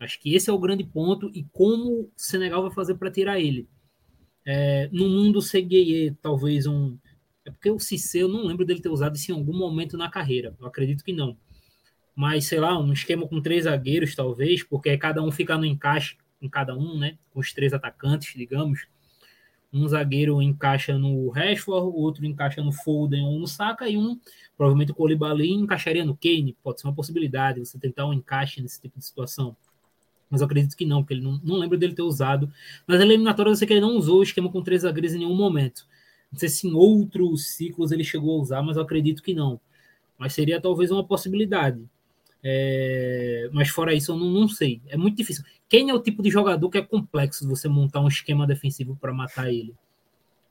Acho 0.00 0.20
que 0.20 0.34
esse 0.34 0.48
é 0.48 0.52
o 0.52 0.58
grande 0.58 0.84
ponto 0.84 1.30
e 1.34 1.44
como 1.52 2.02
o 2.02 2.12
Senegal 2.16 2.62
vai 2.62 2.70
fazer 2.70 2.94
para 2.94 3.10
tirar 3.10 3.40
ele. 3.40 3.66
É, 4.50 4.88
no 4.90 5.10
mundo 5.10 5.40
CGE, 5.40 6.16
talvez 6.22 6.66
um, 6.66 6.96
é 7.44 7.50
porque 7.50 7.70
o 7.70 7.78
Cissé, 7.78 8.22
eu 8.22 8.28
não 8.28 8.46
lembro 8.46 8.64
dele 8.64 8.80
ter 8.80 8.88
usado 8.88 9.14
isso 9.14 9.30
em 9.30 9.34
algum 9.34 9.54
momento 9.54 9.94
na 9.94 10.10
carreira. 10.10 10.56
Eu 10.58 10.66
acredito 10.66 11.04
que 11.04 11.12
não. 11.12 11.36
Mas, 12.16 12.46
sei 12.46 12.58
lá, 12.58 12.78
um 12.78 12.90
esquema 12.90 13.28
com 13.28 13.42
três 13.42 13.64
zagueiros, 13.64 14.14
talvez, 14.14 14.62
porque 14.62 14.96
cada 14.96 15.22
um 15.22 15.30
fica 15.30 15.58
no 15.58 15.66
encaixe 15.66 16.16
em 16.40 16.48
cada 16.48 16.74
um, 16.74 16.98
né? 16.98 17.18
Com 17.28 17.40
os 17.40 17.52
três 17.52 17.74
atacantes, 17.74 18.32
digamos. 18.34 18.86
Um 19.70 19.86
zagueiro 19.86 20.40
encaixa 20.40 20.96
no 20.96 21.28
Rashford, 21.28 21.86
o 21.86 22.00
outro 22.00 22.24
encaixa 22.24 22.62
no 22.62 22.72
Foden 22.72 23.26
ou 23.26 23.38
no 23.38 23.46
Saka, 23.46 23.86
e 23.86 23.98
um, 23.98 24.18
provavelmente 24.56 24.92
o 24.92 24.94
Koulibaly, 24.94 25.50
encaixaria 25.50 26.06
no 26.06 26.16
Kane. 26.16 26.56
Pode 26.62 26.80
ser 26.80 26.86
uma 26.86 26.94
possibilidade, 26.94 27.60
você 27.60 27.78
tentar 27.78 28.06
um 28.06 28.14
encaixe 28.14 28.62
nesse 28.62 28.80
tipo 28.80 28.98
de 28.98 29.04
situação. 29.04 29.54
Mas 30.30 30.40
eu 30.40 30.46
acredito 30.46 30.76
que 30.76 30.84
não, 30.84 31.02
porque 31.02 31.14
ele 31.14 31.22
não, 31.22 31.40
não 31.42 31.56
lembro 31.56 31.78
dele 31.78 31.94
ter 31.94 32.02
usado. 32.02 32.52
Nas 32.86 33.00
eliminatórias 33.00 33.52
eu 33.52 33.58
sei 33.58 33.66
que 33.66 33.74
ele 33.74 33.80
não 33.80 33.96
usou 33.96 34.20
o 34.20 34.22
esquema 34.22 34.50
com 34.50 34.62
três 34.62 34.82
zagueiros 34.82 35.14
em 35.14 35.18
nenhum 35.18 35.34
momento. 35.34 35.86
Não 36.30 36.38
sei 36.38 36.48
se 36.48 36.68
em 36.68 36.74
outros 36.74 37.46
ciclos 37.46 37.90
ele 37.92 38.04
chegou 38.04 38.38
a 38.38 38.42
usar, 38.42 38.62
mas 38.62 38.76
eu 38.76 38.82
acredito 38.82 39.22
que 39.22 39.34
não. 39.34 39.60
Mas 40.18 40.34
seria 40.34 40.60
talvez 40.60 40.90
uma 40.90 41.04
possibilidade. 41.04 41.82
É... 42.42 43.48
Mas 43.52 43.68
fora 43.68 43.94
isso, 43.94 44.12
eu 44.12 44.16
não, 44.16 44.30
não, 44.30 44.48
sei. 44.48 44.80
É 44.88 44.96
muito 44.96 45.16
difícil. 45.16 45.44
Quem 45.68 45.90
é 45.90 45.94
o 45.94 46.00
tipo 46.00 46.22
de 46.22 46.30
jogador 46.30 46.68
que 46.68 46.78
é 46.78 46.82
complexo 46.82 47.48
você 47.48 47.68
montar 47.68 48.00
um 48.00 48.08
esquema 48.08 48.46
defensivo 48.46 48.96
para 49.00 49.12
matar 49.12 49.52
ele? 49.52 49.74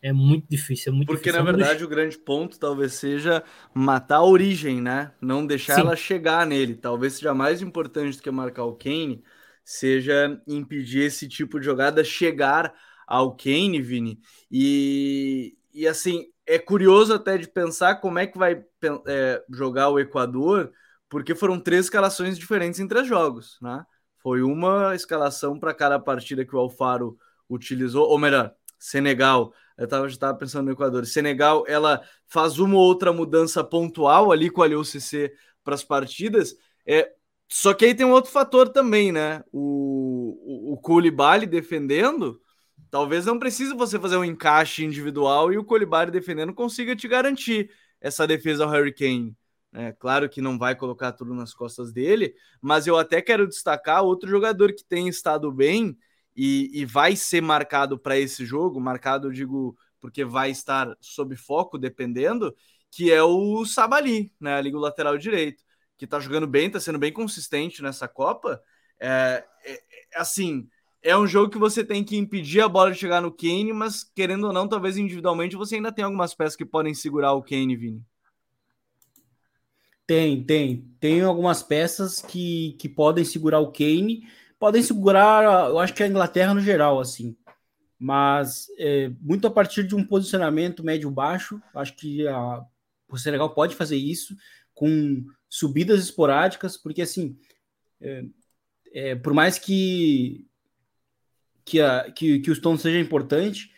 É 0.02 0.14
muito 0.14 0.46
difícil, 0.48 0.94
é 0.94 0.96
muito 0.96 1.08
Porque, 1.08 1.32
difícil. 1.32 1.44
na 1.44 1.52
verdade, 1.52 1.84
o 1.84 1.88
grande 1.88 2.18
ponto 2.18 2.60
talvez 2.60 2.94
seja 2.94 3.44
matar 3.74 4.18
a 4.18 4.24
origem, 4.24 4.80
né? 4.80 5.12
Não 5.20 5.46
deixar 5.46 5.76
Sim. 5.76 5.82
ela 5.82 5.96
chegar 5.96 6.46
nele. 6.46 6.76
Talvez 6.76 7.14
seja 7.14 7.34
mais 7.34 7.62
importante 7.64 8.16
do 8.16 8.22
que 8.22 8.30
marcar 8.30 8.66
o 8.66 8.74
Kane, 8.74 9.24
seja 9.68 10.42
impedir 10.48 11.02
esse 11.02 11.28
tipo 11.28 11.60
de 11.60 11.66
jogada 11.66 12.02
chegar 12.02 12.74
ao 13.06 13.36
Kane, 13.36 13.82
Vini. 13.82 14.18
E, 14.50 15.58
e 15.74 15.86
assim, 15.86 16.26
é 16.46 16.58
curioso 16.58 17.14
até 17.14 17.38
de 17.38 17.50
pensar 17.50 17.96
como 17.96 18.18
é 18.18 18.26
que 18.26 18.38
vai 18.38 18.64
é, 19.06 19.44
jogar 19.50 19.90
o 19.90 20.00
Equador, 20.00 20.72
porque 21.10 21.36
foram 21.36 21.60
três 21.60 21.88
escalações 21.88 22.40
diferentes 22.40 22.80
em 22.80 22.88
três 22.88 23.06
jogos, 23.06 23.58
né? 23.62 23.86
Foi 24.20 24.42
uma 24.42 24.96
escalação 24.96 25.60
para 25.60 25.74
cada 25.74 26.00
partida 26.00 26.46
que 26.46 26.56
o 26.56 26.60
Alfaro 26.60 27.18
utilizou, 27.50 28.08
ou 28.08 28.18
melhor, 28.18 28.56
Senegal. 28.80 29.54
Eu 29.78 29.84
estava 29.84 30.08
já 30.08 30.18
tava 30.18 30.38
pensando 30.38 30.68
no 30.68 30.72
Equador. 30.72 31.06
Senegal, 31.06 31.66
ela 31.68 32.02
faz 32.26 32.58
uma 32.58 32.76
ou 32.76 32.82
outra 32.84 33.12
mudança 33.12 33.66
pontual 33.66 34.32
ali 34.32 34.50
com 34.50 34.64
a 34.64 34.66
LUCC 34.66 35.34
para 35.62 35.76
as 35.76 35.84
partidas. 35.84 36.56
É, 36.86 37.12
só 37.50 37.74
que 37.74 37.86
aí 37.86 37.96
tem 37.96 38.06
um 38.06 38.12
outro 38.12 38.32
fator 38.32 38.70
também, 38.70 39.12
né? 39.12 39.44
O, 39.52 40.72
o, 40.72 40.74
o 40.74 40.78
Koulibaly 40.78 41.46
defendendo, 41.46 42.42
Talvez 42.90 43.26
não 43.26 43.38
precise 43.38 43.74
você 43.74 44.00
fazer 44.00 44.18
um 44.18 44.24
encaixe 44.24 44.84
individual 44.84 45.52
e 45.52 45.58
o 45.58 45.64
Colibari 45.64 46.12
defendendo 46.12 46.54
consiga 46.54 46.96
te 46.96 47.08
garantir 47.08 47.70
essa 48.00 48.26
defesa 48.26 48.64
ao 48.64 48.70
Harry 48.70 48.94
Kane. 48.94 49.36
É 49.74 49.92
claro 49.92 50.30
que 50.30 50.42
não 50.42 50.58
vai 50.58 50.76
colocar 50.76 51.12
tudo 51.12 51.34
nas 51.34 51.54
costas 51.54 51.92
dele, 51.92 52.34
mas 52.62 52.88
eu 52.88 52.98
até 52.98 53.22
quero 53.22 53.48
destacar 53.48 54.04
outro 54.04 54.30
jogador 54.30 54.74
que 54.74 54.84
tem 54.84 55.08
estado 55.10 55.52
bem 55.52 55.98
e, 56.36 56.72
e 56.74 56.86
vai 56.86 57.16
ser 57.16 57.42
marcado 57.42 58.00
para 58.00 58.18
esse 58.18 58.46
jogo, 58.46 58.80
marcado, 58.80 59.32
digo, 59.32 59.78
porque 60.00 60.24
vai 60.24 60.50
estar 60.52 60.96
sob 61.02 61.36
foco, 61.36 61.78
dependendo, 61.78 62.56
que 62.90 63.12
é 63.12 63.22
o 63.22 63.66
Sabali, 63.66 64.32
né? 64.40 64.62
Liga 64.62 64.80
lateral 64.80 65.18
direito, 65.18 65.62
que 65.98 66.08
tá 66.08 66.20
jogando 66.20 66.48
bem, 66.48 66.70
tá 66.70 66.80
sendo 66.80 67.00
bem 67.00 67.12
consistente 67.12 67.82
nessa 67.82 68.08
Copa. 68.08 68.62
É, 69.00 69.44
é, 69.66 69.74
é 69.74 70.20
assim, 70.20 70.70
é 71.02 71.16
um 71.18 71.28
jogo 71.28 71.52
que 71.52 71.58
você 71.58 71.84
tem 71.84 72.04
que 72.04 72.18
impedir 72.18 72.62
a 72.62 72.70
bola 72.70 72.92
de 72.92 72.98
chegar 72.98 73.22
no 73.22 73.32
Kane, 73.32 73.72
mas 73.74 74.04
querendo 74.04 74.48
ou 74.48 74.54
não, 74.54 74.68
talvez 74.68 74.98
individualmente 74.98 75.56
você 75.56 75.76
ainda 75.76 75.92
tem 75.92 76.04
algumas 76.04 76.34
peças 76.34 76.56
que 76.56 76.66
podem 76.66 76.94
segurar 76.94 77.34
o 77.34 77.44
Kane, 77.44 77.76
Vini. 77.76 78.06
Tem, 80.06 80.44
tem. 80.44 80.90
Tem 81.00 81.22
algumas 81.22 81.62
peças 81.62 82.22
que, 82.22 82.76
que 82.80 82.88
podem 82.88 83.26
segurar 83.26 83.60
o 83.60 83.72
Kane, 83.72 84.28
podem 84.60 84.82
segurar, 84.82 85.70
eu 85.70 85.80
acho 85.80 85.94
que 85.94 86.04
a 86.04 86.08
Inglaterra 86.08 86.54
no 86.54 86.62
geral, 86.62 87.00
assim. 87.00 87.36
Mas 88.00 88.68
é, 88.78 89.12
muito 89.20 89.48
a 89.48 89.52
partir 89.52 89.86
de 89.86 89.96
um 89.96 90.06
posicionamento 90.06 90.84
médio-baixo, 90.84 91.62
acho 91.74 91.96
que 91.96 92.28
a, 92.28 92.64
o 93.10 93.18
Senegal 93.18 93.50
pode 93.50 93.76
fazer 93.76 93.98
isso 93.98 94.36
com 94.74 95.26
subidas 95.50 96.00
esporádicas, 96.04 96.78
porque 96.78 97.02
assim, 97.02 97.38
é, 98.02 98.26
é, 98.94 99.16
por 99.16 99.34
mais 99.34 99.58
que 99.58 100.46
que, 101.64 101.82
a, 101.82 102.10
que, 102.12 102.40
que 102.40 102.50
o 102.50 102.56
Stone 102.56 102.80
seja 102.80 102.98
importante 102.98 103.72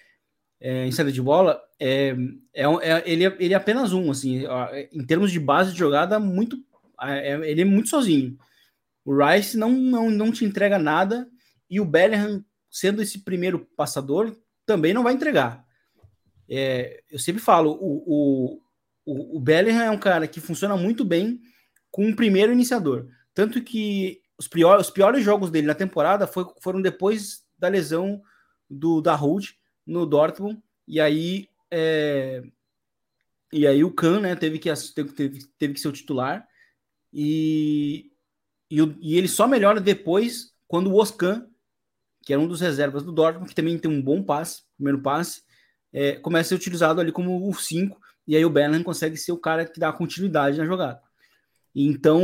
é, 0.61 0.85
em 0.85 0.91
saída 0.91 1.11
de 1.11 1.21
bola, 1.21 1.59
é, 1.79 2.15
é, 2.53 2.63
é, 2.63 3.03
ele, 3.05 3.25
é, 3.25 3.35
ele 3.39 3.53
é 3.53 3.57
apenas 3.57 3.93
um, 3.93 4.11
assim, 4.11 4.43
em 4.91 5.03
termos 5.05 5.31
de 5.31 5.39
base 5.39 5.71
de 5.71 5.79
jogada, 5.79 6.19
muito, 6.19 6.57
é, 7.01 7.49
ele 7.49 7.61
é 7.61 7.65
muito 7.65 7.89
sozinho. 7.89 8.37
O 9.03 9.15
Rice 9.15 9.57
não, 9.57 9.71
não, 9.71 10.11
não 10.11 10.31
te 10.31 10.45
entrega 10.45 10.77
nada 10.77 11.27
e 11.69 11.79
o 11.79 11.85
Bellingham, 11.85 12.43
sendo 12.69 13.01
esse 13.01 13.19
primeiro 13.19 13.65
passador, 13.75 14.35
também 14.65 14.93
não 14.93 15.01
vai 15.01 15.13
entregar. 15.13 15.65
É, 16.47 17.01
eu 17.09 17.17
sempre 17.17 17.41
falo, 17.41 17.71
o, 17.81 18.61
o, 19.05 19.37
o 19.37 19.39
Bellingham 19.39 19.83
é 19.83 19.91
um 19.91 19.97
cara 19.97 20.27
que 20.27 20.39
funciona 20.39 20.77
muito 20.77 21.03
bem 21.03 21.41
com 21.91 22.05
um 22.05 22.15
primeiro 22.15 22.51
iniciador. 22.51 23.07
Tanto 23.33 23.61
que 23.61 24.21
os, 24.37 24.47
pior, 24.47 24.79
os 24.79 24.89
piores 24.89 25.23
jogos 25.23 25.49
dele 25.49 25.67
na 25.67 25.75
temporada 25.75 26.27
foi, 26.27 26.45
foram 26.61 26.81
depois 26.81 27.43
da 27.57 27.67
lesão 27.67 28.21
do 28.69 29.01
da 29.01 29.15
Hood 29.15 29.57
no 29.85 30.05
Dortmund. 30.05 30.61
E 30.87 30.99
aí 30.99 31.49
é, 31.71 32.41
E 33.51 33.65
aí 33.67 33.83
o 33.83 33.91
Khan, 33.91 34.21
né, 34.21 34.35
teve 34.35 34.59
que, 34.59 34.71
teve, 34.93 35.39
teve 35.57 35.73
que 35.73 35.79
ser 35.79 35.87
o 35.87 35.93
titular. 35.93 36.47
E, 37.11 38.11
e, 38.69 38.77
e, 39.01 39.17
ele 39.17 39.27
só 39.27 39.47
melhora 39.47 39.81
depois 39.81 40.53
quando 40.67 40.91
o 40.91 40.95
Oscan, 40.95 41.47
que 42.23 42.33
era 42.33 42.41
um 42.41 42.47
dos 42.47 42.61
reservas 42.61 43.03
do 43.03 43.11
Dortmund, 43.11 43.49
que 43.49 43.55
também 43.55 43.77
tem 43.79 43.89
um 43.89 44.01
bom 44.01 44.21
passe, 44.21 44.63
primeiro 44.75 45.01
passe, 45.01 45.41
é, 45.91 46.13
começa 46.17 46.47
a 46.47 46.49
ser 46.49 46.55
utilizado 46.55 47.01
ali 47.01 47.11
como 47.11 47.49
o 47.49 47.53
5, 47.53 47.99
e 48.27 48.35
aí 48.35 48.45
o 48.45 48.49
Bellingham 48.49 48.83
consegue 48.83 49.17
ser 49.17 49.31
o 49.31 49.39
cara 49.39 49.65
que 49.65 49.79
dá 49.79 49.91
continuidade 49.91 50.59
na 50.59 50.65
jogada. 50.65 51.01
Então, 51.75 52.21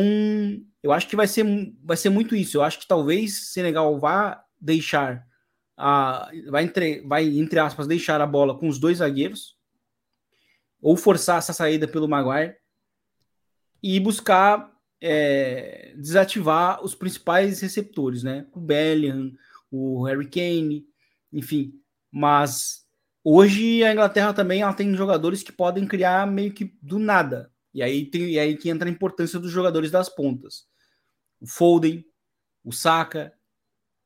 eu 0.81 0.91
acho 0.91 1.07
que 1.07 1.15
vai 1.15 1.27
ser, 1.27 1.45
vai 1.83 1.97
ser 1.97 2.09
muito 2.09 2.35
isso. 2.35 2.57
Eu 2.57 2.63
acho 2.63 2.79
que 2.79 2.87
talvez 2.87 3.51
Senegal 3.51 3.99
vá 3.99 4.43
deixar 4.59 5.25
a, 5.77 6.29
vai 6.49 6.63
entre, 6.63 7.01
vai 7.01 7.25
entre 7.25 7.59
aspas 7.59 7.87
deixar 7.87 8.21
a 8.21 8.27
bola 8.27 8.57
com 8.57 8.67
os 8.67 8.79
dois 8.79 8.99
zagueiros 8.99 9.57
ou 10.81 10.95
forçar 10.95 11.39
essa 11.39 11.53
saída 11.53 11.87
pelo 11.87 12.07
Maguire 12.07 12.55
e 13.81 13.99
buscar 13.99 14.71
é, 15.01 15.93
desativar 15.97 16.83
os 16.83 16.95
principais 16.95 17.61
receptores, 17.61 18.23
né? 18.23 18.45
O 18.53 18.59
Bellingham, 18.59 19.31
o 19.71 20.03
Harry 20.03 20.29
Kane, 20.29 20.85
enfim. 21.31 21.73
Mas 22.11 22.85
hoje 23.23 23.83
a 23.83 23.91
Inglaterra 23.91 24.33
também 24.33 24.61
ela 24.61 24.73
tem 24.73 24.95
jogadores 24.95 25.43
que 25.43 25.51
podem 25.51 25.87
criar 25.87 26.25
meio 26.25 26.53
que 26.53 26.75
do 26.81 26.97
nada. 26.97 27.51
E 27.76 27.84
aí, 27.84 28.05
tem, 28.05 28.30
e 28.32 28.39
aí 28.39 28.55
que 28.55 28.69
entra 28.69 28.88
a 28.88 28.91
importância 28.91 29.38
dos 29.38 29.51
jogadores 29.51 29.91
das 29.91 30.07
pontas. 30.07 30.65
O 31.41 31.45
Foden, 31.45 32.05
o 32.63 32.71
Saka, 32.71 33.34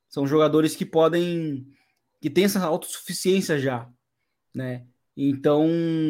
são 0.09 0.25
jogadores 0.25 0.75
que 0.75 0.83
podem 0.83 1.71
que 2.19 2.31
tem 2.31 2.45
essa 2.45 2.59
autossuficiência 2.65 3.59
já, 3.59 3.87
né? 4.53 4.87
Então, 5.15 5.67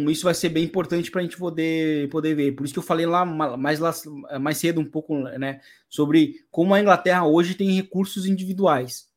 isso 0.07 0.23
vai 0.23 0.33
ser 0.33 0.49
bem 0.49 0.63
importante 0.63 1.11
para 1.11 1.19
a 1.19 1.23
gente 1.23 1.37
poder, 1.37 2.09
poder 2.09 2.33
ver. 2.33 2.53
Por 2.53 2.63
isso 2.63 2.73
que 2.73 2.79
eu 2.79 2.83
falei 2.83 3.05
lá 3.05 3.25
mais, 3.25 3.79
lá 3.79 3.91
mais 4.39 4.57
cedo 4.57 4.79
um 4.79 4.85
pouco, 4.85 5.17
né, 5.17 5.59
sobre 5.89 6.45
como 6.49 6.73
a 6.73 6.79
Inglaterra 6.79 7.25
hoje 7.27 7.55
tem 7.55 7.71
recursos 7.71 8.25
individuais. 8.25 9.09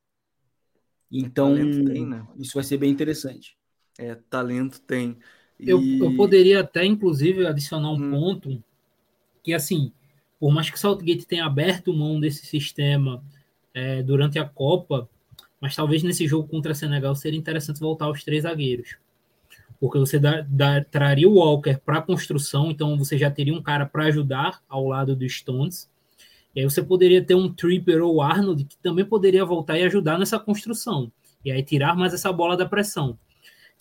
Então, 1.10 1.54
tem, 1.54 2.06
né? 2.06 2.26
isso 2.38 2.54
vai 2.54 2.64
ser 2.64 2.78
bem 2.78 2.90
interessante. 2.90 3.56
É, 3.98 4.14
talento 4.14 4.80
tem. 4.80 5.18
E... 5.62 5.70
Eu, 5.70 5.80
eu 5.82 6.16
poderia 6.16 6.60
até, 6.60 6.84
inclusive, 6.84 7.46
adicionar 7.46 7.90
um 7.90 7.94
hum. 7.94 8.10
ponto 8.10 8.62
que, 9.42 9.54
assim, 9.54 9.92
por 10.38 10.52
mais 10.52 10.68
que 10.68 10.76
o 10.76 10.78
Southgate 10.78 11.26
tenha 11.26 11.46
aberto 11.46 11.94
mão 11.94 12.20
desse 12.20 12.44
sistema 12.44 13.22
é, 13.72 14.02
durante 14.02 14.38
a 14.38 14.44
Copa, 14.44 15.08
mas 15.60 15.74
talvez 15.74 16.02
nesse 16.02 16.26
jogo 16.26 16.48
contra 16.48 16.74
Senegal 16.74 17.14
seria 17.14 17.38
interessante 17.38 17.80
voltar 17.80 18.06
aos 18.06 18.24
três 18.24 18.42
zagueiros 18.42 18.96
porque 19.82 19.98
você 19.98 20.16
dá, 20.16 20.46
dá, 20.48 20.84
traria 20.84 21.28
o 21.28 21.34
Walker 21.34 21.76
para 21.84 21.98
a 21.98 22.02
construção, 22.02 22.70
então 22.70 22.96
você 22.96 23.18
já 23.18 23.28
teria 23.28 23.52
um 23.52 23.60
cara 23.60 23.84
para 23.84 24.04
ajudar 24.04 24.62
ao 24.68 24.86
lado 24.86 25.16
do 25.16 25.28
Stones. 25.28 25.90
E 26.54 26.60
aí 26.60 26.64
você 26.64 26.80
poderia 26.80 27.20
ter 27.20 27.34
um 27.34 27.52
Tripper 27.52 28.00
ou 28.00 28.22
Arnold 28.22 28.62
que 28.62 28.76
também 28.76 29.04
poderia 29.04 29.44
voltar 29.44 29.76
e 29.76 29.82
ajudar 29.82 30.20
nessa 30.20 30.38
construção. 30.38 31.10
E 31.44 31.50
aí 31.50 31.64
tirar 31.64 31.96
mais 31.96 32.14
essa 32.14 32.32
bola 32.32 32.56
da 32.56 32.64
pressão. 32.64 33.18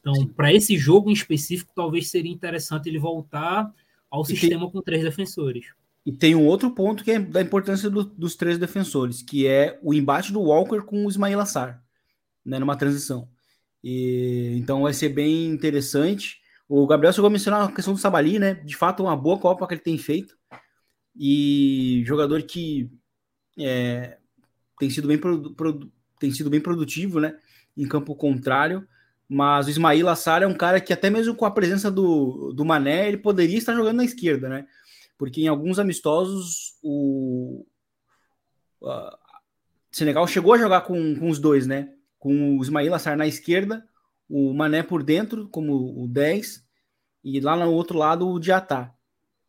Então, 0.01 0.27
para 0.27 0.51
esse 0.51 0.77
jogo 0.77 1.09
em 1.09 1.13
específico, 1.13 1.71
talvez 1.75 2.09
seria 2.09 2.31
interessante 2.31 2.89
ele 2.89 2.99
voltar 2.99 3.71
ao 4.09 4.23
e 4.23 4.25
sistema 4.25 4.63
tem, 4.63 4.71
com 4.71 4.81
três 4.81 5.03
defensores. 5.03 5.67
E 6.05 6.11
tem 6.11 6.35
um 6.35 6.45
outro 6.45 6.71
ponto 6.71 7.03
que 7.03 7.11
é 7.11 7.19
da 7.19 7.41
importância 7.41 7.89
do, 7.89 8.03
dos 8.03 8.35
três 8.35 8.57
defensores, 8.57 9.21
que 9.21 9.47
é 9.47 9.79
o 9.83 9.93
embate 9.93 10.33
do 10.33 10.41
Walker 10.41 10.81
com 10.81 11.05
o 11.05 11.09
Ismail 11.09 11.39
Assar, 11.39 11.83
né, 12.43 12.57
numa 12.57 12.75
transição. 12.75 13.29
E, 13.83 14.55
então 14.57 14.81
vai 14.81 14.93
ser 14.93 15.09
bem 15.09 15.45
interessante. 15.45 16.41
O 16.67 16.87
Gabriel 16.87 17.13
chegou 17.13 17.27
a 17.27 17.31
mencionar 17.31 17.67
a 17.67 17.71
questão 17.71 17.93
do 17.93 17.99
Sabali, 17.99 18.39
né? 18.39 18.55
De 18.55 18.75
fato, 18.75 19.03
uma 19.03 19.15
boa 19.15 19.37
Copa 19.37 19.67
que 19.67 19.73
ele 19.73 19.81
tem 19.81 19.97
feito. 19.97 20.35
E 21.15 22.01
jogador 22.05 22.41
que 22.43 22.89
é, 23.59 24.17
tem, 24.79 24.89
sido 24.89 25.07
bem 25.07 25.19
tem 26.19 26.31
sido 26.31 26.49
bem 26.49 26.61
produtivo, 26.61 27.19
né? 27.19 27.37
Em 27.75 27.87
campo 27.87 28.15
contrário. 28.15 28.87
Mas 29.33 29.67
o 29.67 29.69
Ismail 29.69 30.09
Assar 30.09 30.43
é 30.43 30.47
um 30.47 30.53
cara 30.53 30.81
que, 30.81 30.91
até 30.91 31.09
mesmo 31.09 31.35
com 31.35 31.45
a 31.45 31.51
presença 31.51 31.89
do, 31.89 32.51
do 32.53 32.65
Mané, 32.65 33.07
ele 33.07 33.17
poderia 33.17 33.57
estar 33.57 33.73
jogando 33.73 33.97
na 33.97 34.03
esquerda, 34.03 34.49
né? 34.49 34.67
Porque 35.17 35.41
em 35.41 35.47
alguns 35.47 35.79
amistosos 35.79 36.75
o 36.83 37.65
uh, 38.81 39.17
Senegal 39.91 40.27
chegou 40.27 40.53
a 40.53 40.57
jogar 40.57 40.81
com, 40.81 41.15
com 41.15 41.29
os 41.29 41.39
dois, 41.39 41.65
né? 41.65 41.93
com 42.21 42.59
o 42.59 42.61
Ismail 42.61 42.93
Assar 42.93 43.17
na 43.17 43.25
esquerda, 43.25 43.83
o 44.29 44.53
Mané 44.53 44.83
por 44.83 45.01
dentro, 45.01 45.49
como 45.49 46.03
o 46.03 46.07
10, 46.07 46.63
e 47.23 47.39
lá 47.39 47.55
no 47.55 47.71
outro 47.71 47.97
lado 47.97 48.29
o 48.29 48.39
Diatá, 48.39 48.93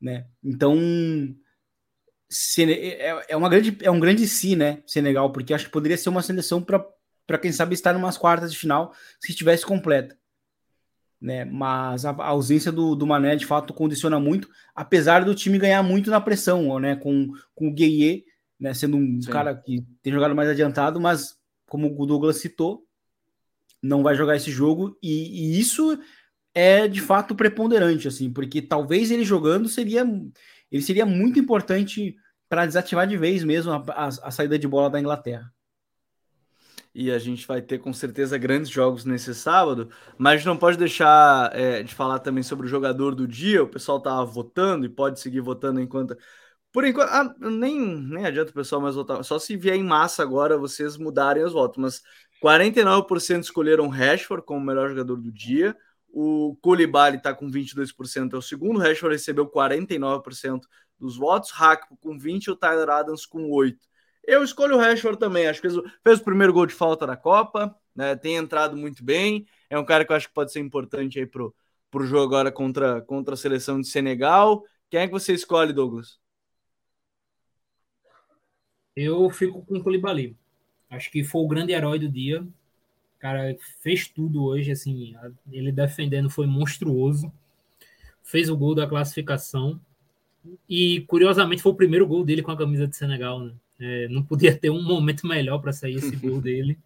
né? 0.01 0.27
Então, 0.43 0.75
é, 2.59 3.25
é, 3.29 3.37
uma 3.37 3.51
grande, 3.51 3.77
é 3.83 3.91
um 3.91 4.01
grande 4.01 4.27
si, 4.27 4.57
né, 4.57 4.83
Senegal, 4.87 5.31
porque 5.33 5.53
acho 5.53 5.67
que 5.67 5.71
poderia 5.71 5.99
ser 5.99 6.09
uma 6.09 6.23
seleção 6.23 6.63
para 6.63 6.83
quem 7.39 7.53
sabe 7.53 7.75
estar 7.75 7.95
em 7.95 7.99
umas 7.99 8.19
quartas 8.19 8.53
de 8.53 8.59
final 8.59 8.93
se 9.21 9.31
estivesse 9.31 9.65
completa. 9.65 10.17
Né, 11.21 11.45
mas 11.45 12.05
a, 12.05 12.11
a 12.11 12.27
ausência 12.27 12.73
do, 12.73 12.97
do 12.97 13.07
Mané 13.07 13.37
de 13.37 13.47
fato 13.47 13.73
condiciona 13.73 14.19
muito, 14.19 14.49
apesar 14.75 15.25
do 15.25 15.37
time 15.37 15.57
ganhar 15.57 15.81
muito 15.81 16.11
na 16.11 16.21
pressão, 16.21 16.81
né, 16.81 16.97
com, 16.97 17.31
com 17.55 17.69
o 17.69 17.73
Gueye, 17.73 18.25
né, 18.59 18.75
sendo 18.75 18.97
um 18.97 19.23
Sim. 19.23 19.31
cara 19.31 19.55
que 19.55 19.87
tem 20.03 20.13
jogado 20.13 20.35
mais 20.35 20.49
adiantado, 20.49 21.01
mas 21.01 21.39
como 21.69 21.95
o 21.97 22.07
Douglas 22.07 22.39
citou, 22.39 22.85
não 23.83 24.03
vai 24.03 24.15
jogar 24.15 24.37
esse 24.37 24.51
jogo 24.51 24.97
e, 25.03 25.57
e, 25.57 25.61
isso 25.61 25.99
é 26.55 26.87
de 26.87 27.01
fato 27.01 27.35
preponderante, 27.35 28.07
assim, 28.07 28.33
porque 28.33 28.61
talvez 28.61 29.11
ele 29.11 29.25
jogando 29.25 29.69
seria 29.69 30.05
ele 30.71 30.83
seria 30.83 31.05
muito 31.05 31.39
importante 31.39 32.17
para 32.49 32.67
desativar 32.67 33.07
de 33.07 33.17
vez 33.17 33.43
mesmo 33.43 33.73
a, 33.73 33.85
a, 33.89 34.07
a, 34.07 34.31
saída 34.31 34.59
de 34.59 34.69
bola 34.69 34.91
da 34.91 35.01
Inglaterra. 35.01 35.53
E 36.95 37.11
a 37.11 37.19
gente 37.19 37.47
vai 37.47 37.63
ter 37.63 37.79
com 37.79 37.93
certeza 37.93 38.37
grandes 38.37 38.71
jogos 38.71 39.05
nesse 39.05 39.35
sábado, 39.35 39.89
mas 40.19 40.45
não 40.45 40.57
pode 40.59 40.77
deixar 40.77 41.51
é, 41.55 41.83
de 41.83 41.95
falar 41.95 42.19
também 42.19 42.43
sobre 42.43 42.67
o 42.67 42.69
jogador 42.69 43.15
do 43.15 43.27
dia. 43.27 43.63
O 43.63 43.69
pessoal 43.69 44.01
tá 44.01 44.23
votando 44.25 44.85
e 44.85 44.91
pode 44.91 45.19
seguir 45.19 45.41
votando 45.41 45.81
enquanto 45.81 46.17
por 46.73 46.87
enquanto, 46.87 47.11
ah, 47.11 47.35
nem, 47.39 47.79
nem 47.79 48.25
adianta 48.25 48.51
o 48.51 48.55
pessoal 48.55 48.81
mais 48.81 48.95
votar. 48.95 49.23
Só 49.23 49.39
se 49.39 49.57
vier 49.57 49.77
em 49.77 49.85
massa 49.85 50.23
agora 50.23 50.57
vocês 50.57 50.97
mudarem 50.97 51.45
os 51.45 51.53
votos. 51.53 51.77
Mas 51.79 52.03
49% 52.43 53.43
escolheram 53.43 53.89
Rashford 53.89 54.45
como 54.45 54.65
melhor 54.65 54.89
jogador 54.89 55.17
do 55.17 55.31
dia. 55.31 55.77
O 56.09 56.57
Koulibaly 56.63 57.19
está 57.19 57.35
com 57.35 57.51
22%, 57.51 58.35
é 58.35 58.37
o 58.39 58.43
segundo. 58.43 58.77
O 58.77 58.81
Rashford 58.81 59.15
recebeu 59.17 59.47
49% 59.47 60.61
dos 60.99 61.17
votos. 61.17 61.53
Hakpo 61.55 61.97
com 61.99 62.19
20% 62.19 62.47
e 62.47 62.51
o 62.51 62.57
Tyler 62.57 62.89
Adams 62.89 63.27
com 63.27 63.51
8%. 63.51 63.77
Eu 64.25 64.43
escolho 64.45 64.77
o 64.77 64.79
Rashford 64.79 65.19
também. 65.19 65.47
Acho 65.47 65.61
que 65.61 65.69
fez, 65.69 65.83
fez 66.03 66.21
o 66.21 66.25
primeiro 66.25 66.53
gol 66.53 66.67
de 66.67 66.75
falta 66.75 67.07
da 67.07 67.17
Copa. 67.17 67.77
Né, 67.95 68.17
tem 68.17 68.37
entrado 68.37 68.77
muito 68.77 69.05
bem. 69.05 69.47
É 69.69 69.79
um 69.79 69.85
cara 69.85 70.05
que 70.05 70.13
eu 70.13 70.17
acho 70.17 70.29
que 70.29 70.35
pode 70.35 70.53
ser 70.53 70.61
importante 70.61 71.19
aí 71.19 71.27
pro, 71.27 71.55
pro 71.91 72.07
jogo 72.07 72.25
agora 72.25 72.51
contra, 72.51 73.03
contra 73.03 73.35
a 73.35 73.37
seleção 73.37 73.81
de 73.81 73.87
Senegal. 73.87 74.65
Quem 74.89 75.01
é 75.01 75.07
que 75.07 75.13
você 75.13 75.33
escolhe, 75.35 75.73
Douglas? 75.73 76.19
Eu 78.97 79.31
fico 79.31 79.63
com 79.63 79.77
o 79.77 79.83
Koulibaly. 79.83 80.37
Acho 80.91 81.11
que 81.11 81.25
foi 81.25 81.43
o 81.43 81.49
grande 81.49 81.73
herói 81.73 81.99
do 81.99 82.09
dia. 82.09 82.43
O 82.43 83.19
cara 83.19 83.57
fez 83.81 84.09
tudo 84.09 84.45
hoje, 84.45 84.71
assim, 84.71 85.15
ele 85.51 85.73
defendendo 85.73 86.29
foi 86.29 86.47
monstruoso. 86.47 87.33
Fez 88.23 88.49
o 88.51 88.57
gol 88.57 88.75
da 88.75 88.87
classificação. 88.87 89.81
E, 90.69 91.03
curiosamente, 91.03 91.63
foi 91.63 91.73
o 91.73 91.77
primeiro 91.77 92.07
gol 92.07 92.25
dele 92.25 92.43
com 92.43 92.51
a 92.51 92.57
camisa 92.57 92.87
de 92.87 92.97
Senegal, 92.97 93.41
né? 93.41 93.55
É, 93.81 94.09
não 94.09 94.23
podia 94.23 94.57
ter 94.57 94.71
um 94.71 94.83
momento 94.83 95.27
melhor 95.27 95.59
para 95.59 95.73
sair 95.73 95.97
esse 95.97 96.15
gol 96.17 96.41
dele. 96.43 96.79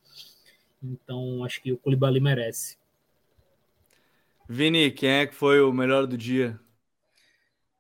Então, 0.83 1.45
acho 1.45 1.61
que 1.63 1.73
o 1.73 1.79
Koulibaly 1.79 2.21
merece. 2.21 2.77
Vini, 4.49 4.91
quem 4.91 5.11
é 5.11 5.27
que 5.27 5.35
foi 5.35 5.61
o 5.61 5.73
melhor 5.73 6.07
do 6.07 6.17
dia? 6.17 6.59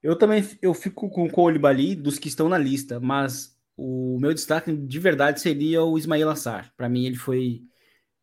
Eu 0.02 0.16
também 0.16 0.42
eu 0.60 0.74
fico 0.74 1.08
com 1.08 1.24
o 1.24 1.30
Koulibaly 1.30 1.94
dos 1.94 2.18
que 2.18 2.28
estão 2.28 2.48
na 2.48 2.58
lista, 2.58 3.00
mas 3.00 3.56
o 3.76 4.18
meu 4.20 4.32
destaque 4.32 4.74
de 4.74 4.98
verdade 4.98 5.40
seria 5.40 5.82
o 5.82 5.98
Ismail 5.98 6.28
Assar. 6.28 6.72
Para 6.76 6.88
mim, 6.88 7.06
ele 7.06 7.16
foi 7.16 7.62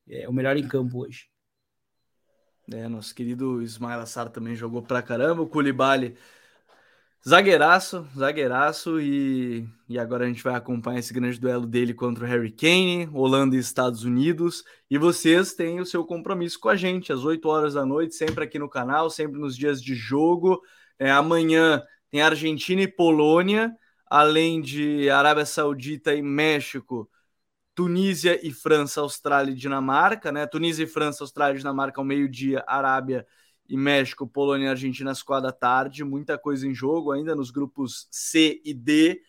é, 0.07 0.27
o 0.27 0.34
melhor 0.34 0.57
em 0.57 0.67
campo 0.67 0.99
hoje. 0.99 1.27
É, 2.71 2.88
nosso 2.88 3.13
querido 3.13 3.61
Ismail 3.61 3.99
Assar 3.99 4.29
também 4.29 4.55
jogou 4.55 4.81
pra 4.81 5.01
caramba. 5.01 5.41
O 5.41 5.47
Koulibaly, 5.47 6.15
zagueiraço, 7.28 8.07
zagueiraço. 8.17 8.99
E, 8.99 9.67
e 9.88 9.99
agora 9.99 10.26
a 10.26 10.28
gente 10.28 10.43
vai 10.43 10.55
acompanhar 10.55 10.99
esse 10.99 11.13
grande 11.13 11.39
duelo 11.39 11.65
dele 11.65 11.93
contra 11.93 12.26
o 12.26 12.28
Harry 12.28 12.51
Kane, 12.51 13.09
Holanda 13.13 13.55
e 13.55 13.59
Estados 13.59 14.03
Unidos. 14.03 14.63
E 14.89 14.97
vocês 14.97 15.53
têm 15.53 15.80
o 15.80 15.86
seu 15.86 16.05
compromisso 16.05 16.59
com 16.59 16.69
a 16.69 16.76
gente, 16.76 17.11
às 17.13 17.24
8 17.26 17.47
horas 17.47 17.74
da 17.74 17.86
noite, 17.86 18.15
sempre 18.15 18.43
aqui 18.43 18.59
no 18.59 18.69
canal, 18.69 19.09
sempre 19.09 19.39
nos 19.39 19.55
dias 19.55 19.82
de 19.82 19.95
jogo. 19.95 20.61
É, 20.99 21.11
amanhã 21.11 21.82
tem 22.11 22.21
Argentina 22.21 22.82
e 22.82 22.88
Polônia 22.88 23.76
além 24.13 24.61
de 24.61 25.09
Arábia 25.09 25.43
Saudita 25.43 26.13
e 26.13 26.21
México, 26.21 27.09
Tunísia 27.74 28.39
e 28.45 28.51
França, 28.51 29.01
Austrália 29.01 29.51
e 29.51 29.55
Dinamarca, 29.55 30.32
né? 30.32 30.45
Tunísia 30.45 30.84
e 30.84 30.88
França, 30.88 31.24
Austrália 31.24 31.55
e 31.55 31.57
Dinamarca 31.57 31.99
ao 31.99 32.05
meio-dia, 32.05 32.63
Arábia 32.67 33.26
e 33.68 33.78
México, 33.78 34.28
Polônia 34.28 34.66
e 34.68 34.70
Argentina 34.70 35.11
às 35.11 35.24
quatro 35.24 35.47
da 35.47 35.51
tarde. 35.51 36.03
Muita 36.03 36.38
coisa 36.38 36.68
em 36.68 36.74
jogo 36.74 37.11
ainda 37.11 37.36
nos 37.36 37.51
grupos 37.51 38.07
C 38.11 38.61
e 38.64 38.74
D. 38.74 39.22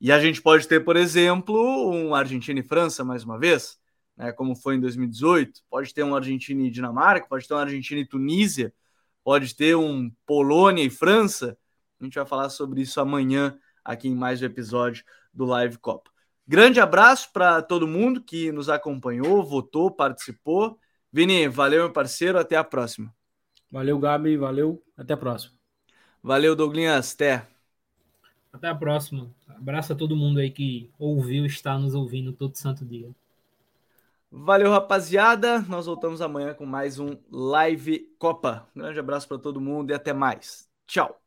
E 0.00 0.12
a 0.12 0.20
gente 0.20 0.42
pode 0.42 0.68
ter, 0.68 0.84
por 0.84 0.96
exemplo, 0.96 1.90
um 1.90 2.14
Argentina 2.14 2.60
e 2.60 2.62
França 2.62 3.04
mais 3.04 3.24
uma 3.24 3.38
vez, 3.38 3.78
né, 4.16 4.32
como 4.32 4.54
foi 4.54 4.76
em 4.76 4.80
2018. 4.80 5.62
Pode 5.70 5.94
ter 5.94 6.02
um 6.04 6.14
Argentina 6.14 6.62
e 6.62 6.70
Dinamarca, 6.70 7.26
pode 7.28 7.48
ter 7.48 7.54
um 7.54 7.58
Argentina 7.58 8.00
e 8.00 8.06
Tunísia, 8.06 8.74
pode 9.24 9.54
ter 9.54 9.74
um 9.76 10.10
Polônia 10.26 10.82
e 10.82 10.90
França. 10.90 11.56
A 12.00 12.04
gente 12.04 12.14
vai 12.14 12.26
falar 12.26 12.50
sobre 12.50 12.82
isso 12.82 13.00
amanhã 13.00 13.58
aqui 13.84 14.08
em 14.08 14.14
mais 14.14 14.42
um 14.42 14.44
episódio 14.44 15.04
do 15.32 15.46
Live 15.46 15.78
Copa. 15.78 16.10
Grande 16.46 16.78
abraço 16.78 17.32
para 17.32 17.60
todo 17.62 17.88
mundo 17.88 18.22
que 18.22 18.52
nos 18.52 18.68
acompanhou, 18.68 19.42
votou, 19.42 19.90
participou. 19.90 20.78
Vini, 21.12 21.48
valeu, 21.48 21.84
meu 21.84 21.92
parceiro. 21.92 22.38
Até 22.38 22.56
a 22.56 22.62
próxima. 22.62 23.12
Valeu, 23.70 23.98
Gabi. 23.98 24.36
Valeu. 24.36 24.82
Até 24.96 25.14
a 25.14 25.16
próxima. 25.16 25.54
Valeu, 26.22 26.54
Douglas. 26.54 27.14
Até. 27.14 27.46
Até 28.52 28.66
a 28.68 28.74
próxima. 28.74 29.30
Abraço 29.48 29.92
a 29.92 29.96
todo 29.96 30.16
mundo 30.16 30.40
aí 30.40 30.50
que 30.50 30.90
ouviu, 30.98 31.46
está 31.46 31.78
nos 31.78 31.94
ouvindo 31.94 32.32
todo 32.32 32.56
santo 32.56 32.84
dia. 32.84 33.14
Valeu, 34.30 34.70
rapaziada. 34.70 35.60
Nós 35.62 35.86
voltamos 35.86 36.20
amanhã 36.20 36.54
com 36.54 36.66
mais 36.66 36.98
um 36.98 37.16
Live 37.30 38.00
Copa. 38.18 38.68
Um 38.74 38.80
grande 38.80 38.98
abraço 39.00 39.26
para 39.28 39.38
todo 39.38 39.60
mundo 39.60 39.90
e 39.90 39.94
até 39.94 40.12
mais. 40.12 40.68
Tchau. 40.86 41.25